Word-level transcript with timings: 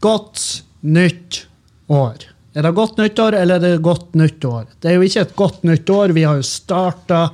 Godt 0.00 0.64
nytt 0.82 1.48
år. 1.88 2.35
Er 2.56 2.64
det 2.64 2.72
godt 2.72 2.96
nyttår, 2.96 3.34
eller 3.36 3.58
er 3.58 3.64
det 3.76 3.84
godt 3.84 4.14
nyttår? 4.16 4.62
Det 4.80 4.88
er 4.88 4.94
jo 4.96 5.04
ikke 5.04 5.24
et 5.26 5.36
godt 5.36 5.64
nyttår. 5.68 6.14
Vi 6.16 6.22
har 6.24 6.38
jo 6.38 6.46
starta 6.46 7.26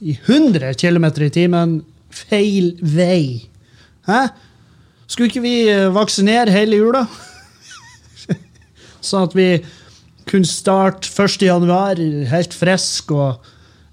i 0.00 0.14
100 0.16 0.72
km 0.80 1.06
i 1.20 1.28
timen 1.34 1.74
feil 2.08 2.70
vei. 2.80 3.50
Hæ? 4.08 4.30
Skulle 5.04 5.28
ikke 5.28 5.44
vi 5.44 5.54
eh, 5.68 5.90
vaksinere 5.92 6.54
hele 6.54 6.78
jula? 6.80 7.02
sånn 9.10 9.26
at 9.28 9.36
vi 9.36 9.50
kunne 10.30 10.48
starte 10.48 11.10
1. 11.10 11.44
januar 11.44 12.00
helt 12.30 12.54
frisk 12.56 13.10
og 13.12 13.42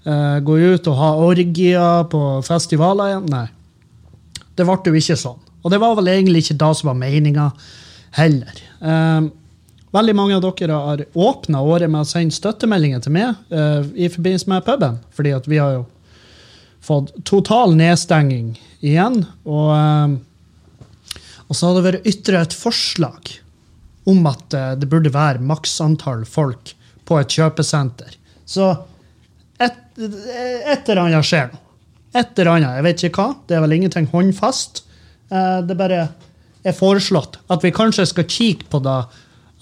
uh, 0.06 0.38
gå 0.46 0.56
ut 0.72 0.88
og 0.88 0.96
ha 1.00 1.10
orgier 1.26 2.06
på 2.08 2.22
festivaler 2.46 3.12
igjen? 3.12 3.28
Nei. 3.34 3.48
Det 4.56 4.64
ble 4.64 4.78
jo 4.94 5.02
ikke 5.02 5.18
sånn. 5.18 5.40
Og 5.60 5.74
det 5.74 5.80
var 5.82 5.98
vel 5.98 6.08
egentlig 6.14 6.46
ikke 6.46 6.60
det 6.62 6.70
som 6.78 6.92
var 6.92 6.98
meninga 7.02 7.50
heller. 8.16 8.62
Um, 8.80 9.28
veldig 9.98 10.14
mange 10.16 10.36
av 10.36 10.44
dere 10.44 10.78
har 10.78 11.04
åpna 11.14 11.62
året 11.64 11.90
med 11.90 12.04
å 12.04 12.08
sende 12.08 12.36
støttemeldinger 12.36 13.02
til 13.04 13.14
meg 13.14 13.34
uh, 13.52 13.84
i 13.94 14.10
forbindelse 14.12 14.50
med 14.50 14.66
puben. 14.66 14.98
fordi 15.14 15.34
at 15.36 15.48
vi 15.50 15.60
har 15.60 15.78
jo 15.78 15.84
fått 16.84 17.12
total 17.28 17.74
nedstenging 17.76 18.54
igjen. 18.80 19.24
Og, 19.44 19.70
uh, 19.74 21.18
og 21.48 21.56
så 21.56 21.68
har 21.68 21.78
det 21.78 21.86
vært 21.88 22.10
ytra 22.10 22.44
et 22.46 22.56
forslag 22.56 23.32
om 24.08 24.26
at 24.30 24.56
uh, 24.56 24.74
det 24.78 24.88
burde 24.90 25.14
være 25.14 25.44
maksantall 25.44 26.24
folk 26.28 26.74
på 27.08 27.18
et 27.20 27.38
kjøpesenter. 27.38 28.14
Så 28.48 28.70
et, 29.58 29.78
eller 29.98 31.02
annet 31.08 31.26
skjer 31.26 31.50
nå. 31.50 31.64
Et 32.16 32.38
eller 32.38 32.54
annet. 32.54 32.76
Jeg 32.78 32.84
vet 32.86 33.02
ikke 33.08 33.24
hva. 33.24 33.32
Det 33.48 33.56
er 33.56 33.64
vel 33.64 33.74
ingenting 33.76 34.06
håndfast. 34.08 34.84
det 35.28 35.76
bare 35.76 36.06
er 36.64 36.76
foreslått. 36.76 37.36
At 37.52 37.64
vi 37.64 37.72
kanskje 37.74 38.06
skal 38.08 38.24
kikke 38.30 38.68
på 38.72 38.80
da 38.84 39.02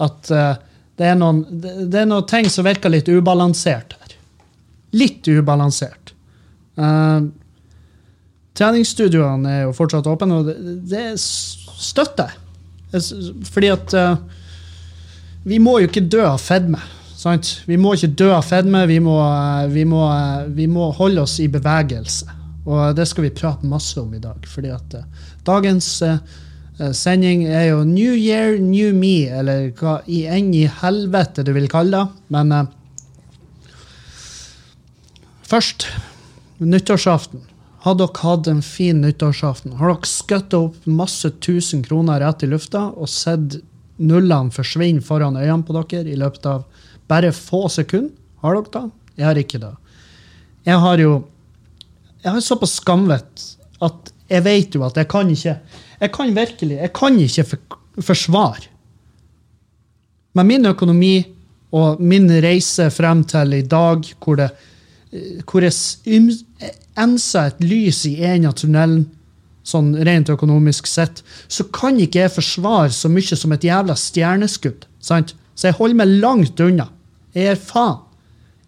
at 0.02 0.30
uh, 0.32 0.54
det, 0.98 1.10
er 1.10 1.18
noen, 1.18 1.42
det 1.50 2.02
er 2.02 2.08
noen 2.08 2.26
ting 2.28 2.48
som 2.52 2.66
virker 2.66 2.92
litt 2.92 3.08
ubalansert 3.08 3.96
her. 4.00 4.16
Litt 4.96 5.28
ubalansert. 5.28 6.14
Uh, 6.76 7.28
treningsstudioene 8.56 9.52
er 9.52 9.62
jo 9.66 9.76
fortsatt 9.76 10.08
åpne, 10.08 10.40
og 10.40 10.50
det, 10.50 10.58
det 10.90 11.06
støtter 11.20 12.32
jeg. 12.32 12.42
Fordi 13.50 13.72
at 13.72 13.96
uh, 13.96 14.14
vi 15.46 15.60
må 15.62 15.78
jo 15.80 15.90
ikke 15.90 16.06
dø 16.10 16.24
av 16.26 16.40
fedme. 16.42 16.80
Sant? 17.16 17.60
Vi 17.68 17.78
må 17.80 17.94
ikke 17.96 18.14
dø 18.18 18.30
av 18.36 18.44
fedme, 18.46 18.84
vi 18.88 18.98
må, 19.02 19.16
vi, 19.72 19.84
må, 19.88 20.02
vi 20.56 20.66
må, 20.70 20.90
holde 20.96 21.24
oss 21.24 21.38
i 21.40 21.48
bevegelse. 21.52 22.34
Og 22.66 22.96
det 22.98 23.06
skal 23.06 23.28
vi 23.28 23.34
prate 23.34 23.68
masse 23.70 23.94
om 24.00 24.10
i 24.14 24.20
dag. 24.20 24.42
fordi 24.50 24.72
at 24.74 24.96
dagens 25.46 26.02
Eh, 26.02 26.18
sending 26.76 27.46
er 27.48 27.70
jo 27.70 27.84
New 27.88 28.12
Year, 28.12 28.58
New 28.60 28.92
Me, 28.92 29.28
eller 29.32 29.70
hva 29.78 30.00
i 30.06 30.26
enn 30.28 30.52
i 30.54 30.66
helvete 30.68 31.44
du 31.46 31.54
vil 31.56 31.70
kalle 31.72 31.96
det. 31.96 32.24
Men 32.34 32.52
uh, 32.52 32.64
først, 35.48 35.88
nyttårsaften. 36.60 37.44
Har 37.86 37.96
dere 37.96 38.20
hatt 38.20 38.50
en 38.50 38.60
fin 38.66 39.00
nyttårsaften? 39.00 39.76
Har 39.78 39.92
dere 39.94 40.10
skøtta 40.10 40.60
opp 40.66 40.90
masse 40.90 41.30
tusen 41.44 41.84
kroner 41.86 42.20
rett 42.20 42.44
i 42.44 42.50
lufta 42.50 42.88
og 42.92 43.08
sett 43.08 43.60
nullene 43.96 44.52
forsvinne 44.52 45.04
foran 45.04 45.38
øynene 45.38 45.64
på 45.64 45.76
dere 45.78 46.10
i 46.10 46.18
løpet 46.18 46.48
av 46.50 46.66
bare 47.08 47.32
få 47.32 47.66
sekunder? 47.72 48.12
Har 48.42 48.58
dere 48.58 48.72
det? 48.74 48.84
Jeg 49.16 49.28
har 49.30 49.40
ikke 49.40 49.62
det. 49.62 49.72
Jeg 50.66 50.82
har 50.82 51.00
jo 51.00 51.14
Jeg 52.24 52.32
har 52.34 52.42
såpass 52.42 52.80
skamvett 52.80 53.42
at 53.86 54.10
jeg 54.30 54.44
vet 54.44 54.74
jo 54.74 54.84
at 54.86 54.96
jeg 54.96 55.08
kan 55.10 55.30
ikke 55.30 55.58
jeg 56.00 56.12
kan 56.12 56.32
virkelig 56.36 56.80
jeg 56.80 56.92
kan 56.92 57.18
ikke 57.20 57.44
forsvare 58.02 58.72
Men 60.36 60.46
min 60.46 60.68
økonomi 60.68 61.24
og 61.72 62.00
min 62.00 62.28
reise 62.42 62.90
frem 62.92 63.22
til 63.24 63.54
i 63.56 63.62
dag, 63.64 64.04
hvor, 64.20 64.36
det, 64.36 64.50
hvor 65.48 65.64
jeg 65.64 65.72
enser 66.96 67.50
et 67.50 67.62
lys 67.64 68.02
i 68.08 68.18
en 68.24 68.48
av 68.50 68.56
tunnelen, 68.60 69.06
sånn 69.66 69.94
rent 70.06 70.30
økonomisk 70.30 70.86
sett, 70.86 71.24
så 71.48 71.66
kan 71.74 71.98
ikke 71.98 72.22
jeg 72.22 72.34
forsvare 72.36 72.92
så 72.94 73.10
mye 73.10 73.38
som 73.40 73.54
et 73.56 73.64
jævla 73.66 73.96
stjerneskudd. 73.98 74.86
sant? 75.00 75.34
Så 75.56 75.70
jeg 75.70 75.78
holder 75.80 76.02
meg 76.02 76.12
langt 76.22 76.60
unna. 76.60 76.90
Jeg 77.34 77.54
er 77.54 77.58
faen. 77.58 78.02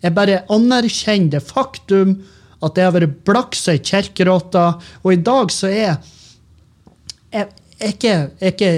Jeg 0.03 0.15
bare 0.15 0.43
anerkjenner 0.55 1.37
det 1.37 1.45
faktum 1.45 2.17
at 2.65 2.75
det 2.75 2.85
har 2.85 2.95
vært 2.95 3.19
blaksa 3.27 3.77
i 3.77 3.83
kirkerotta, 3.83 4.65
og 5.05 5.13
i 5.15 5.21
dag 5.23 5.53
så 5.55 5.71
er 5.71 5.83
jeg 5.83 5.99
jeg 7.79 7.93
ikke, 7.93 8.15
jeg 8.41 8.55
ikke 8.55 8.73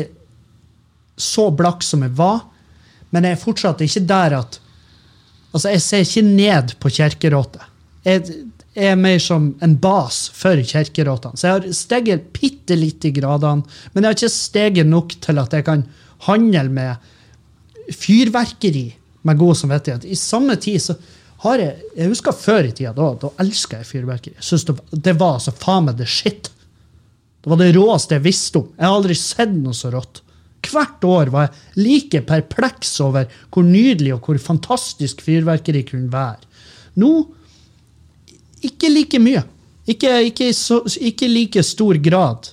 så 1.20 1.46
blakk 1.54 1.84
som 1.86 2.02
jeg 2.04 2.12
var, 2.18 2.42
men 3.14 3.26
jeg 3.26 3.36
er 3.36 3.44
fortsatt 3.44 3.84
ikke 3.84 4.08
der 4.08 4.40
at 4.40 4.60
Altså, 5.50 5.72
jeg 5.72 5.82
ser 5.82 6.04
ikke 6.04 6.22
ned 6.22 6.74
på 6.78 6.90
kirkerotter. 6.94 7.64
Jeg, 8.06 8.22
jeg 8.76 8.92
er 8.92 8.98
mer 9.00 9.16
som 9.18 9.48
en 9.64 9.72
bas 9.82 10.28
for 10.30 10.60
kirkerottene. 10.62 11.34
Så 11.34 11.48
jeg 11.48 11.56
har 11.56 11.74
steget 11.74 12.28
bitte 12.36 12.76
litt 12.78 13.02
i 13.08 13.10
gradene, 13.16 13.66
men 13.90 14.04
jeg 14.04 14.06
har 14.06 14.18
ikke 14.18 14.30
steget 14.30 14.86
nok 14.86 15.16
til 15.24 15.42
at 15.42 15.56
jeg 15.56 15.66
kan 15.66 15.82
handle 16.28 16.68
med 16.70 17.90
fyrverkeri 17.98 18.84
med 19.26 19.40
god 19.40 19.58
samvittighet. 19.58 20.06
I 20.06 20.14
samme 20.14 20.54
tid 20.62 20.78
så 20.84 20.94
jeg 21.44 21.76
Jeg 21.96 22.08
husker 22.08 22.32
før 22.36 22.66
i 22.68 22.72
tida, 22.72 22.92
da, 22.92 23.12
da 23.20 23.30
elska 23.40 23.80
jeg 23.80 23.86
fyrverkeri. 23.88 24.34
Jeg 24.36 24.44
synes 24.44 24.64
det, 24.68 24.74
det 24.92 25.14
var 25.18 25.38
altså 25.38 25.52
faen 25.56 25.86
meg 25.88 25.96
det 25.96 26.08
shit. 26.08 26.50
Det 27.40 27.48
var 27.48 27.56
det 27.56 27.72
råeste 27.76 28.18
jeg 28.18 28.26
visste 28.26 28.60
om. 28.60 28.68
Jeg 28.76 28.86
har 28.86 28.96
aldri 28.98 29.16
sett 29.16 29.54
noe 29.56 29.76
så 29.76 29.92
rått. 29.94 30.22
Hvert 30.70 31.04
år 31.08 31.30
var 31.32 31.46
jeg 31.46 31.82
like 31.82 32.20
perpleks 32.28 32.92
over 33.00 33.30
hvor 33.50 33.64
nydelig 33.64 34.12
og 34.14 34.26
hvor 34.26 34.38
fantastisk 34.38 35.22
fyrverkeri 35.24 35.82
kunne 35.88 36.12
være. 36.12 36.44
Nå 37.00 37.12
ikke 38.66 38.90
like 38.92 39.20
mye. 39.22 39.42
Ikke, 39.88 40.12
ikke, 40.28 40.50
så, 40.54 40.82
ikke 41.00 41.28
like 41.30 41.62
stor 41.64 41.96
grad. 42.04 42.52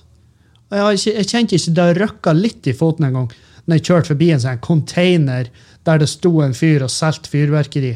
Jeg, 0.72 0.96
ikke, 0.96 1.12
jeg 1.12 1.28
kjente 1.28 1.58
ikke 1.58 1.76
det 1.76 1.88
røkka 2.00 2.34
litt 2.36 2.68
i 2.68 2.76
foten 2.76 3.08
en 3.08 3.20
gang 3.20 3.28
når 3.68 3.76
jeg 3.76 3.84
kjørte 3.84 4.08
forbi 4.14 4.30
en 4.32 4.40
sånn 4.40 4.60
container 4.64 5.48
der 5.84 6.00
det 6.00 6.08
sto 6.08 6.30
en 6.40 6.56
fyr 6.56 6.86
og 6.86 6.92
solgte 6.92 7.28
fyrverkeri. 7.28 7.92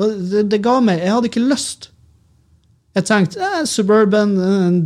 Det, 0.00 0.46
det, 0.48 0.60
ga 0.64 0.78
meg 0.80 1.02
Jeg 1.02 1.12
hadde 1.12 1.28
ikke 1.28 1.42
lyst. 1.44 1.90
Jeg 2.96 3.06
tenkte 3.06 3.42
eh, 3.44 3.64
Suburban, 3.68 4.32
en 4.40 4.78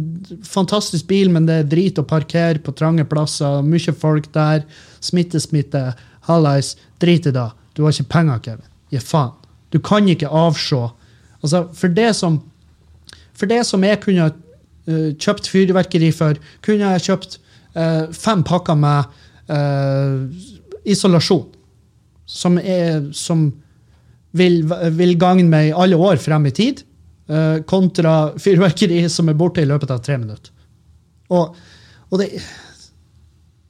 fantastisk 0.44 1.06
bil, 1.08 1.30
men 1.32 1.46
det 1.48 1.60
er 1.60 1.70
drit 1.70 2.00
å 2.00 2.06
parkere 2.08 2.60
på 2.60 2.74
trange 2.76 3.06
plasser. 3.08 3.62
Mye 3.64 3.94
folk 3.96 4.28
der. 4.34 4.64
Smitte, 5.04 5.40
smitte. 5.40 5.86
Hallais. 6.28 6.74
Drit 7.00 7.28
i 7.30 7.34
det. 7.34 7.48
Du 7.74 7.84
har 7.84 7.94
ikke 7.94 8.12
penger, 8.16 8.42
Kevin. 8.44 8.70
Gi 8.92 9.00
faen. 9.02 9.32
Du 9.72 9.80
kan 9.82 10.06
ikke 10.08 10.30
avse. 10.30 10.90
Altså, 11.42 11.66
for 11.74 11.92
det 11.92 12.14
som 12.16 12.42
For 13.34 13.50
det 13.50 13.64
som 13.66 13.82
jeg 13.82 13.98
kunne 13.98 14.28
uh, 14.30 15.10
kjøpt 15.18 15.48
fyrverkeri 15.50 16.12
for, 16.14 16.38
kunne 16.62 16.92
jeg 16.92 17.02
kjøpt 17.08 17.32
uh, 17.74 18.06
fem 18.14 18.44
pakker 18.46 18.76
med 18.78 19.10
uh, 19.50 20.22
isolasjon. 20.86 21.48
Som, 22.30 22.60
er, 22.62 23.10
som 23.10 23.48
vil, 24.36 24.60
vil 24.98 25.16
gagne 25.20 25.46
meg 25.50 25.72
alle 25.78 25.98
år 25.98 26.20
frem 26.22 26.50
i 26.50 26.54
tid. 26.54 26.82
Uh, 27.30 27.62
kontra 27.64 28.34
fyrverkeri 28.36 29.00
som 29.08 29.30
er 29.32 29.38
borte 29.38 29.62
i 29.62 29.68
løpet 29.68 29.92
av 29.94 30.02
tre 30.04 30.18
minutter. 30.20 30.52
Og, 31.32 31.54
og 32.10 32.20
det 32.20 32.28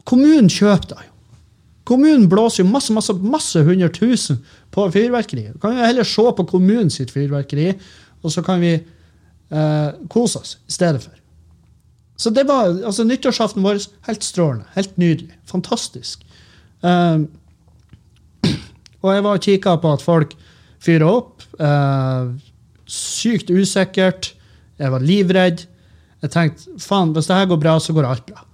Kommunen 0.04 0.50
kjøper 0.52 0.90
det 0.90 1.04
jo. 1.06 1.12
Kommunen 1.88 2.26
blåser 2.28 2.62
jo 2.62 2.68
masse 2.68 2.92
masse, 2.92 3.14
masse 3.20 3.60
hundre 3.64 3.88
tusen 3.92 4.40
på 4.72 4.84
fyrverkeri. 4.92 5.46
Vi 5.52 5.60
kan 5.62 5.76
jo 5.76 5.84
heller 5.84 6.08
se 6.08 6.24
på 6.36 6.46
kommunen 6.48 6.90
sitt 6.92 7.12
fyrverkeri, 7.12 7.70
og 8.24 8.32
så 8.32 8.44
kan 8.44 8.60
vi 8.60 8.74
uh, 8.80 9.90
kose 10.12 10.40
oss 10.40 10.56
i 10.68 10.74
stedet 10.76 11.02
for. 11.04 11.14
Så 12.16 12.30
det 12.30 12.46
var 12.48 12.72
altså 12.72 13.04
nyttårsaften 13.04 13.64
vår 13.64 13.80
helt 14.08 14.24
strålende. 14.24 14.68
Helt 14.74 14.96
nydelig. 15.00 15.34
Fantastisk. 15.50 16.24
Um, 16.80 17.26
og 19.02 19.14
jeg 19.14 19.24
var 19.24 19.32
og 19.32 19.44
kikka 19.44 19.76
på 19.82 19.92
at 19.92 20.04
folk 20.04 20.36
fyrer 20.84 21.06
opp. 21.08 21.44
Uh, 21.58 22.34
sykt 22.86 23.52
usikkert. 23.52 24.32
Jeg 24.80 24.92
var 24.92 25.04
livredd. 25.04 25.64
Jeg 26.24 26.32
tenkte 26.32 26.78
faen, 26.82 27.12
hvis 27.16 27.28
det 27.30 27.38
her 27.38 27.50
går 27.50 27.60
bra, 27.62 27.78
så 27.80 27.94
går 27.96 28.08
alt 28.08 28.26
bra. 28.28 28.44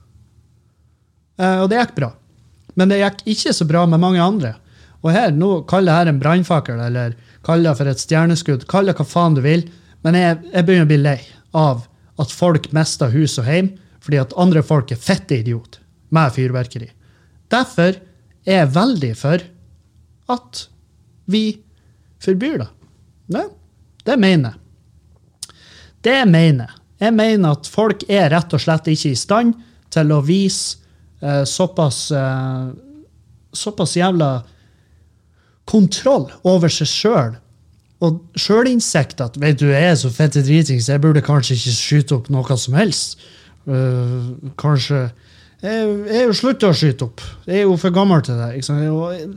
Uh, 1.40 1.58
og 1.64 1.68
det 1.72 1.80
gikk 1.80 1.94
bra. 1.98 2.12
Men 2.78 2.92
det 2.92 3.00
gikk 3.00 3.24
ikke 3.34 3.54
så 3.56 3.66
bra 3.68 3.84
med 3.90 4.02
mange 4.02 4.22
andre. 4.22 4.54
Og 5.00 5.12
her, 5.14 5.32
nå 5.32 5.62
kaller 5.68 5.92
jeg 5.92 6.02
her 6.02 6.12
en 6.12 6.22
brannfakkel, 6.22 6.80
eller 6.84 7.14
kall 7.46 7.64
det 7.64 7.76
for 7.78 7.88
et 7.88 8.02
stjerneskudd, 8.02 8.66
kall 8.68 8.90
det 8.90 8.98
hva 8.98 9.06
faen 9.08 9.36
du 9.36 9.42
vil, 9.44 9.64
men 10.04 10.16
jeg, 10.16 10.40
jeg 10.52 10.66
begynner 10.66 10.88
å 10.88 10.90
bli 10.90 11.00
lei 11.00 11.20
av 11.56 11.86
at 12.20 12.32
folk 12.34 12.68
mister 12.76 13.12
hus 13.12 13.38
og 13.40 13.48
hjem 13.48 13.72
fordi 14.00 14.20
at 14.20 14.32
andre 14.40 14.62
folk 14.64 14.92
er 14.92 15.00
fette 15.00 15.40
idiot 15.40 15.78
med 16.14 16.32
fyrverkeri. 16.36 16.88
Derfor 17.52 17.96
er 18.46 18.62
jeg 18.62 18.72
veldig 18.76 19.10
for 19.18 19.44
at 20.32 20.62
vi 21.30 21.44
forbyr 22.24 22.60
det. 22.62 22.68
Nei, 23.36 23.46
det 24.06 24.18
mener 24.20 24.52
jeg. 24.52 25.54
Det 26.04 26.20
mener. 26.28 26.76
Jeg 27.00 27.06
Jeg 27.06 27.14
mener 27.16 27.50
at 27.56 27.66
folk 27.66 28.02
er 28.08 28.28
rett 28.28 28.52
og 28.52 28.60
slett 28.60 28.88
ikke 28.88 29.10
i 29.10 29.16
stand 29.16 29.54
til 29.90 30.12
å 30.12 30.20
vise 30.20 30.76
eh, 31.22 31.44
såpass 31.48 32.10
eh, 32.12 32.66
såpass 33.52 33.96
jævla 33.96 34.42
kontroll 35.70 36.28
over 36.44 36.68
seg 36.68 36.88
sjøl 36.90 37.38
og 38.00 38.20
sjølinnsikt 38.38 39.20
at 39.20 39.36
vet 39.40 39.58
du, 39.60 39.66
jeg 39.68 39.90
er 39.90 39.96
så 39.98 40.10
fette 40.12 40.42
dritings, 40.44 40.88
jeg 40.88 41.02
burde 41.02 41.20
kanskje 41.24 41.56
ikke 41.56 41.74
skyte 41.76 42.16
opp 42.16 42.30
noe 42.32 42.56
som 42.56 42.76
helst. 42.78 43.18
Uh, 43.68 44.32
kanskje 44.56 45.10
Jeg 45.60 45.88
er 46.08 46.22
jo 46.24 46.32
slutta 46.32 46.70
å 46.70 46.76
skyte 46.76 47.04
opp. 47.04 47.20
Jeg 47.44 47.58
er 47.58 47.66
jo 47.66 47.74
for 47.76 47.92
gammel 47.92 48.22
til 48.24 48.38
det. 48.40 48.62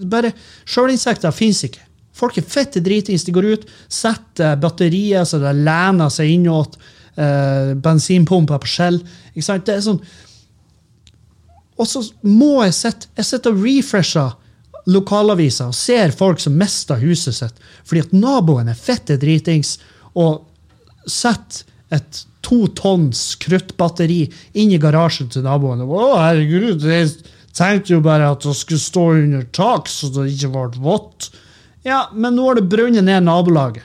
Bare 0.07 0.31
Sjølinnsikter 0.63 1.35
fins 1.35 1.59
ikke. 1.67 1.83
Folk 2.23 2.39
er 2.39 2.47
fette 2.47 2.79
dritings. 2.83 3.27
De 3.27 3.35
går 3.35 3.51
ut, 3.53 3.71
setter 3.91 4.55
batteriet 4.63 5.27
så 5.27 5.43
det 5.43 5.55
lener 5.59 6.11
seg 6.13 6.31
innåt 6.39 6.79
Eh, 7.15 7.73
bensinpumpa 7.75 8.57
på 8.57 8.69
skjell. 8.69 8.95
Ikke 9.35 9.45
sant? 9.45 9.67
Det 9.67 9.75
er 9.75 9.83
sånn 9.85 9.99
Og 11.77 11.85
så 11.85 11.99
må 12.25 12.63
jeg 12.63 12.73
sitte 12.73 13.11
Jeg 13.19 13.27
sitter 13.27 13.53
og 13.53 13.61
refresher 13.61 14.31
lokalaviser 14.89 15.69
og 15.69 15.77
ser 15.77 16.15
folk 16.17 16.41
som 16.41 16.57
mister 16.57 16.97
huset 16.99 17.37
sitt 17.37 17.61
fordi 17.85 18.01
at 18.01 18.15
naboen 18.17 18.71
er 18.71 18.79
fette 18.79 19.15
dritings 19.21 19.77
og 20.19 20.41
setter 21.05 21.69
et 21.93 22.19
to 22.43 22.65
tonns 22.75 23.21
kruttbatteri 23.39 24.25
inn 24.59 24.73
i 24.73 24.81
garasjen 24.81 25.29
til 25.31 25.45
naboen. 25.45 25.85
Å, 25.85 26.09
herregud, 26.17 26.83
jeg 26.83 27.13
tenkte 27.55 27.93
jo 27.93 28.01
bare 28.03 28.33
at 28.33 28.43
det 28.43 28.55
skulle 28.57 28.81
stå 28.81 29.05
under 29.21 29.45
tak, 29.55 29.87
så 29.87 30.09
det 30.11 30.25
ikke 30.33 30.51
ble 30.55 30.83
vått. 30.83 31.29
Ja, 31.83 32.05
men 32.13 32.37
nå 32.37 32.47
har 32.47 32.59
det 32.59 32.69
brunnet 32.71 33.03
ned 33.03 33.25
nabolaget. 33.25 33.83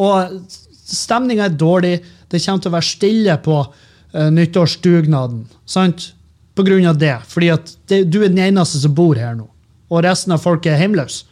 Og 0.00 0.40
stemninga 0.88 1.50
er 1.50 1.60
dårlig. 1.60 1.98
Det 2.30 2.40
kommer 2.40 2.62
til 2.64 2.72
å 2.72 2.76
være 2.78 2.88
stille 2.88 3.36
på 3.44 3.56
uh, 3.60 4.28
nyttårsdugnaden. 4.32 5.44
sant? 5.68 6.12
På 6.56 6.64
grunn 6.66 6.88
av 6.88 6.98
det. 6.98 7.18
Fordi 7.28 7.50
at 7.52 7.72
det, 7.90 8.04
du 8.08 8.22
er 8.22 8.32
den 8.32 8.40
eneste 8.48 8.80
som 8.80 8.94
bor 8.96 9.18
her 9.18 9.36
nå 9.36 9.50
og 9.90 10.04
resten 10.06 10.34
av 10.34 10.42
folk 10.42 10.66
er 10.70 10.80
hjemløse. 10.80 11.26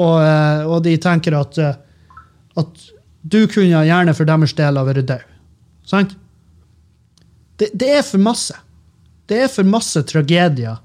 Og, 0.00 0.16
uh, 0.16 0.64
og, 0.64 0.78
de 0.86 0.94
tenker 1.02 1.36
at, 1.36 1.58
uh, 1.60 2.20
at 2.60 2.84
du 3.20 3.42
kunne 3.50 3.84
gjerne 3.84 4.14
for 4.16 4.28
deres 4.28 4.54
del 4.56 4.80
ha 4.80 4.84
vært 4.86 5.08
død. 5.10 5.26
Sant? 5.88 6.14
Det, 7.60 7.68
det, 7.76 7.90
er 7.98 8.06
for 8.06 8.22
masse. 8.22 8.56
Det 9.28 9.42
er 9.44 9.52
for 9.52 9.68
masse 9.68 10.00
tragedier 10.08 10.80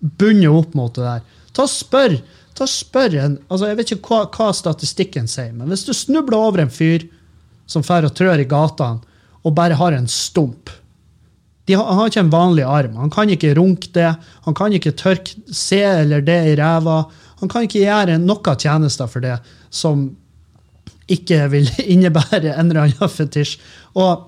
bundet 0.00 0.50
opp 0.50 0.74
mot 0.74 0.96
det 0.96 1.04
der. 1.06 1.22
Ta 1.54 1.66
og 1.68 1.70
spør, 1.70 2.16
ta 2.60 2.68
spør 2.68 3.16
en, 3.16 3.38
altså 3.48 3.70
Jeg 3.70 3.78
vet 3.78 3.94
ikke 3.94 4.10
hva, 4.10 4.24
hva, 4.34 4.50
statistikken 4.56 5.30
sier, 5.30 5.54
men 5.56 5.72
hvis 5.72 5.86
du 5.88 5.94
snubler 5.96 6.38
over 6.38 6.62
en 6.62 6.72
fyr 6.72 7.08
som 7.70 7.84
fer 7.86 8.06
og 8.06 8.14
trør 8.18 8.42
i 8.42 8.48
gatene, 8.50 9.00
og 9.40 9.56
bare 9.56 9.78
har 9.78 9.96
en 9.96 10.08
stump 10.10 10.68
de 11.70 11.76
har, 11.78 11.86
han 11.86 12.00
har 12.00 12.08
ikke 12.10 12.22
en 12.24 12.32
vanlig 12.32 12.64
arm. 12.66 12.96
Han 12.98 13.12
kan 13.14 13.30
ikke 13.30 13.52
runke 13.54 13.92
det. 13.94 14.08
Han 14.46 14.56
kan 14.58 14.72
ikke 14.74 14.90
tørke 14.98 15.36
se 15.54 15.78
eller 15.78 16.24
det 16.26 16.38
i 16.50 16.56
ræva. 16.58 17.04
Han 17.38 17.52
kan 17.52 17.66
ikke 17.66 17.84
gjøre 17.84 18.16
noe 18.18 18.54
tjenester 18.58 19.06
for 19.10 19.22
det 19.22 19.36
som 19.70 20.08
ikke 21.10 21.44
vil 21.52 21.70
innebære 21.94 22.56
en 22.56 22.72
eller 22.72 22.88
annen 22.88 23.12
fetisj. 23.14 23.60
Og 23.94 24.26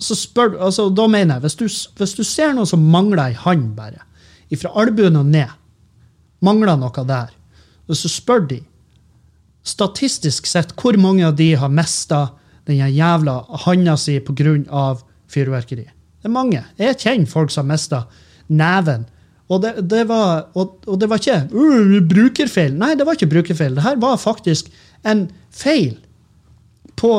så 0.00 0.16
spør, 0.16 0.56
altså, 0.64 0.88
da 0.88 1.04
mener 1.12 1.36
jeg, 1.36 1.44
hvis 1.44 1.58
du, 1.60 1.66
hvis 2.00 2.16
du 2.16 2.24
ser 2.24 2.54
noe 2.56 2.68
som 2.68 2.88
mangler 2.88 3.26
ei 3.26 3.36
hånd, 3.36 3.74
bare, 3.76 4.00
fra 4.56 4.72
albuen 4.80 5.20
og 5.20 5.28
ned, 5.28 5.52
mangler 6.40 6.76
noe 6.80 7.04
der, 7.06 7.30
Og 7.90 7.96
så 7.96 8.08
spør 8.08 8.46
de, 8.46 8.60
statistisk 9.66 10.46
sett, 10.46 10.72
hvor 10.78 10.96
mange 10.96 11.26
av 11.26 11.34
de 11.36 11.54
har 11.58 11.68
mista 11.68 12.30
den 12.66 12.78
jævla 12.94 13.44
handa 13.66 13.96
si 13.96 14.20
pga. 14.20 14.96
fyrverkeri? 15.28 15.84
Det 16.20 16.28
er 16.28 16.32
mange. 16.32 16.64
Jeg 16.78 16.98
kjenner 16.98 17.26
folk 17.26 17.50
som 17.50 17.66
har 17.66 17.74
mista 17.74 18.04
neven. 18.48 19.06
Og 19.50 19.62
det, 19.62 19.88
det, 19.90 20.04
var, 20.08 20.50
og, 20.54 20.78
og 20.86 21.00
det 21.00 21.08
var 21.10 21.18
ikke 21.18 21.48
uh, 21.50 21.98
brukerfeil. 22.06 22.76
Nei, 22.78 22.94
det 22.94 23.06
var 23.06 23.18
ikke 23.18 23.30
brukerfeil. 23.32 23.74
Det 23.74 23.82
her 23.82 23.98
var 23.98 24.20
faktisk 24.20 24.70
en 25.02 25.28
feil 25.50 25.96
på 27.00 27.10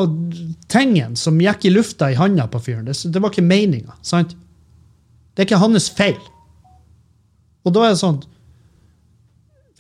tingen 0.71 1.17
som 1.17 1.41
gikk 1.41 1.65
i 1.65 1.73
lufta 1.73 2.11
i 2.11 2.15
handa 2.19 2.45
på 2.47 2.61
fyren. 2.61 2.85
Det, 2.85 2.95
det, 3.11 3.21
var 3.21 3.33
ikke 3.33 3.43
meninga. 3.43 3.97
Det 4.05 5.41
er 5.41 5.47
ikke 5.49 5.63
hans 5.63 5.89
feil. 5.97 6.19
Og 7.65 7.75
da 7.75 7.87
er 7.87 7.95
det 7.95 8.03
sånn 8.03 8.21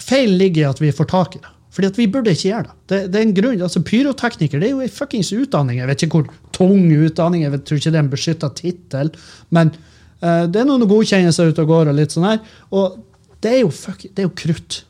Feilen 0.01 0.37
ligger 0.39 0.63
i 0.63 0.69
at 0.69 0.81
vi 0.81 0.91
får 0.95 1.09
tak 1.11 1.37
i 1.37 1.41
det. 1.43 1.51
Fordi 1.71 1.87
at 1.87 1.97
vi 1.99 2.07
burde 2.11 2.33
ikke 2.35 2.49
gjøre 2.49 2.67
det. 2.67 2.73
det. 2.91 2.99
Det, 3.13 3.19
er 3.19 3.27
en 3.27 3.35
grunn, 3.35 3.61
altså 3.63 3.81
Pyrotekniker 3.87 4.59
det 4.59 4.67
er 4.67 4.73
jo 4.75 4.83
en 4.83 4.91
fuckings 4.91 5.31
utdanning. 5.31 5.79
Jeg 5.79 5.87
vet 5.87 6.03
ikke 6.03 6.19
hvor 6.19 6.33
tung 6.55 6.89
utdanning, 6.91 7.45
jeg 7.45 7.61
tror 7.63 7.79
ikke 7.79 7.93
det 7.93 7.99
er 7.99 8.03
en 8.03 8.11
beskytta 8.11 8.49
tittel. 8.57 9.13
Men 9.55 9.71
uh, 10.19 10.43
det 10.51 10.61
er 10.61 10.67
noen 10.67 10.83
godkjennelser 10.89 11.53
ute 11.53 11.63
og 11.63 11.71
går. 11.71 11.93
Og 11.93 11.99
litt 12.01 12.15
sånn 12.15 12.27
her, 12.27 12.41
og 12.75 12.99
det 13.41 13.53
er, 13.55 13.61
jo, 13.63 13.71
fuck, 13.73 14.03
det 14.03 14.25
er 14.25 14.27
jo 14.27 14.35
krutt. 14.43 14.81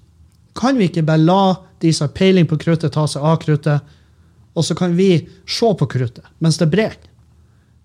Kan 0.57 0.81
vi 0.81 0.89
ikke 0.89 1.05
bare 1.07 1.21
la 1.21 1.43
de 1.81 1.93
som 1.95 2.09
har 2.09 2.17
peiling 2.17 2.49
på 2.49 2.57
kruttet, 2.61 2.93
ta 2.97 3.05
seg 3.07 3.23
av 3.23 3.37
kruttet, 3.43 3.93
og 4.51 4.65
så 4.67 4.75
kan 4.75 4.97
vi 4.97 5.13
se 5.47 5.69
på 5.79 5.87
kruttet 5.87 6.25
mens 6.43 6.59
det 6.59 6.67
brenner? 6.73 6.97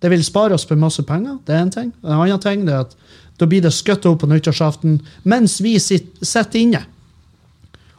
Det 0.03 0.11
vil 0.13 0.25
spare 0.25 0.53
oss 0.53 0.67
for 0.69 0.77
masse 0.77 1.01
penger. 1.09 1.39
det 1.47 1.55
er 1.55 1.63
En 1.63 1.71
ting. 1.73 1.93
En 2.05 2.19
annen 2.21 2.41
ting 2.41 2.67
er 2.69 2.83
at 2.85 2.97
da 3.39 3.47
blir 3.49 3.63
det 3.65 3.73
skutt 3.73 4.05
opp 4.07 4.21
på 4.21 4.29
nyttårsaften 4.29 4.99
mens 5.25 5.61
vi 5.65 5.79
sitter 5.79 6.59
inne 6.59 6.83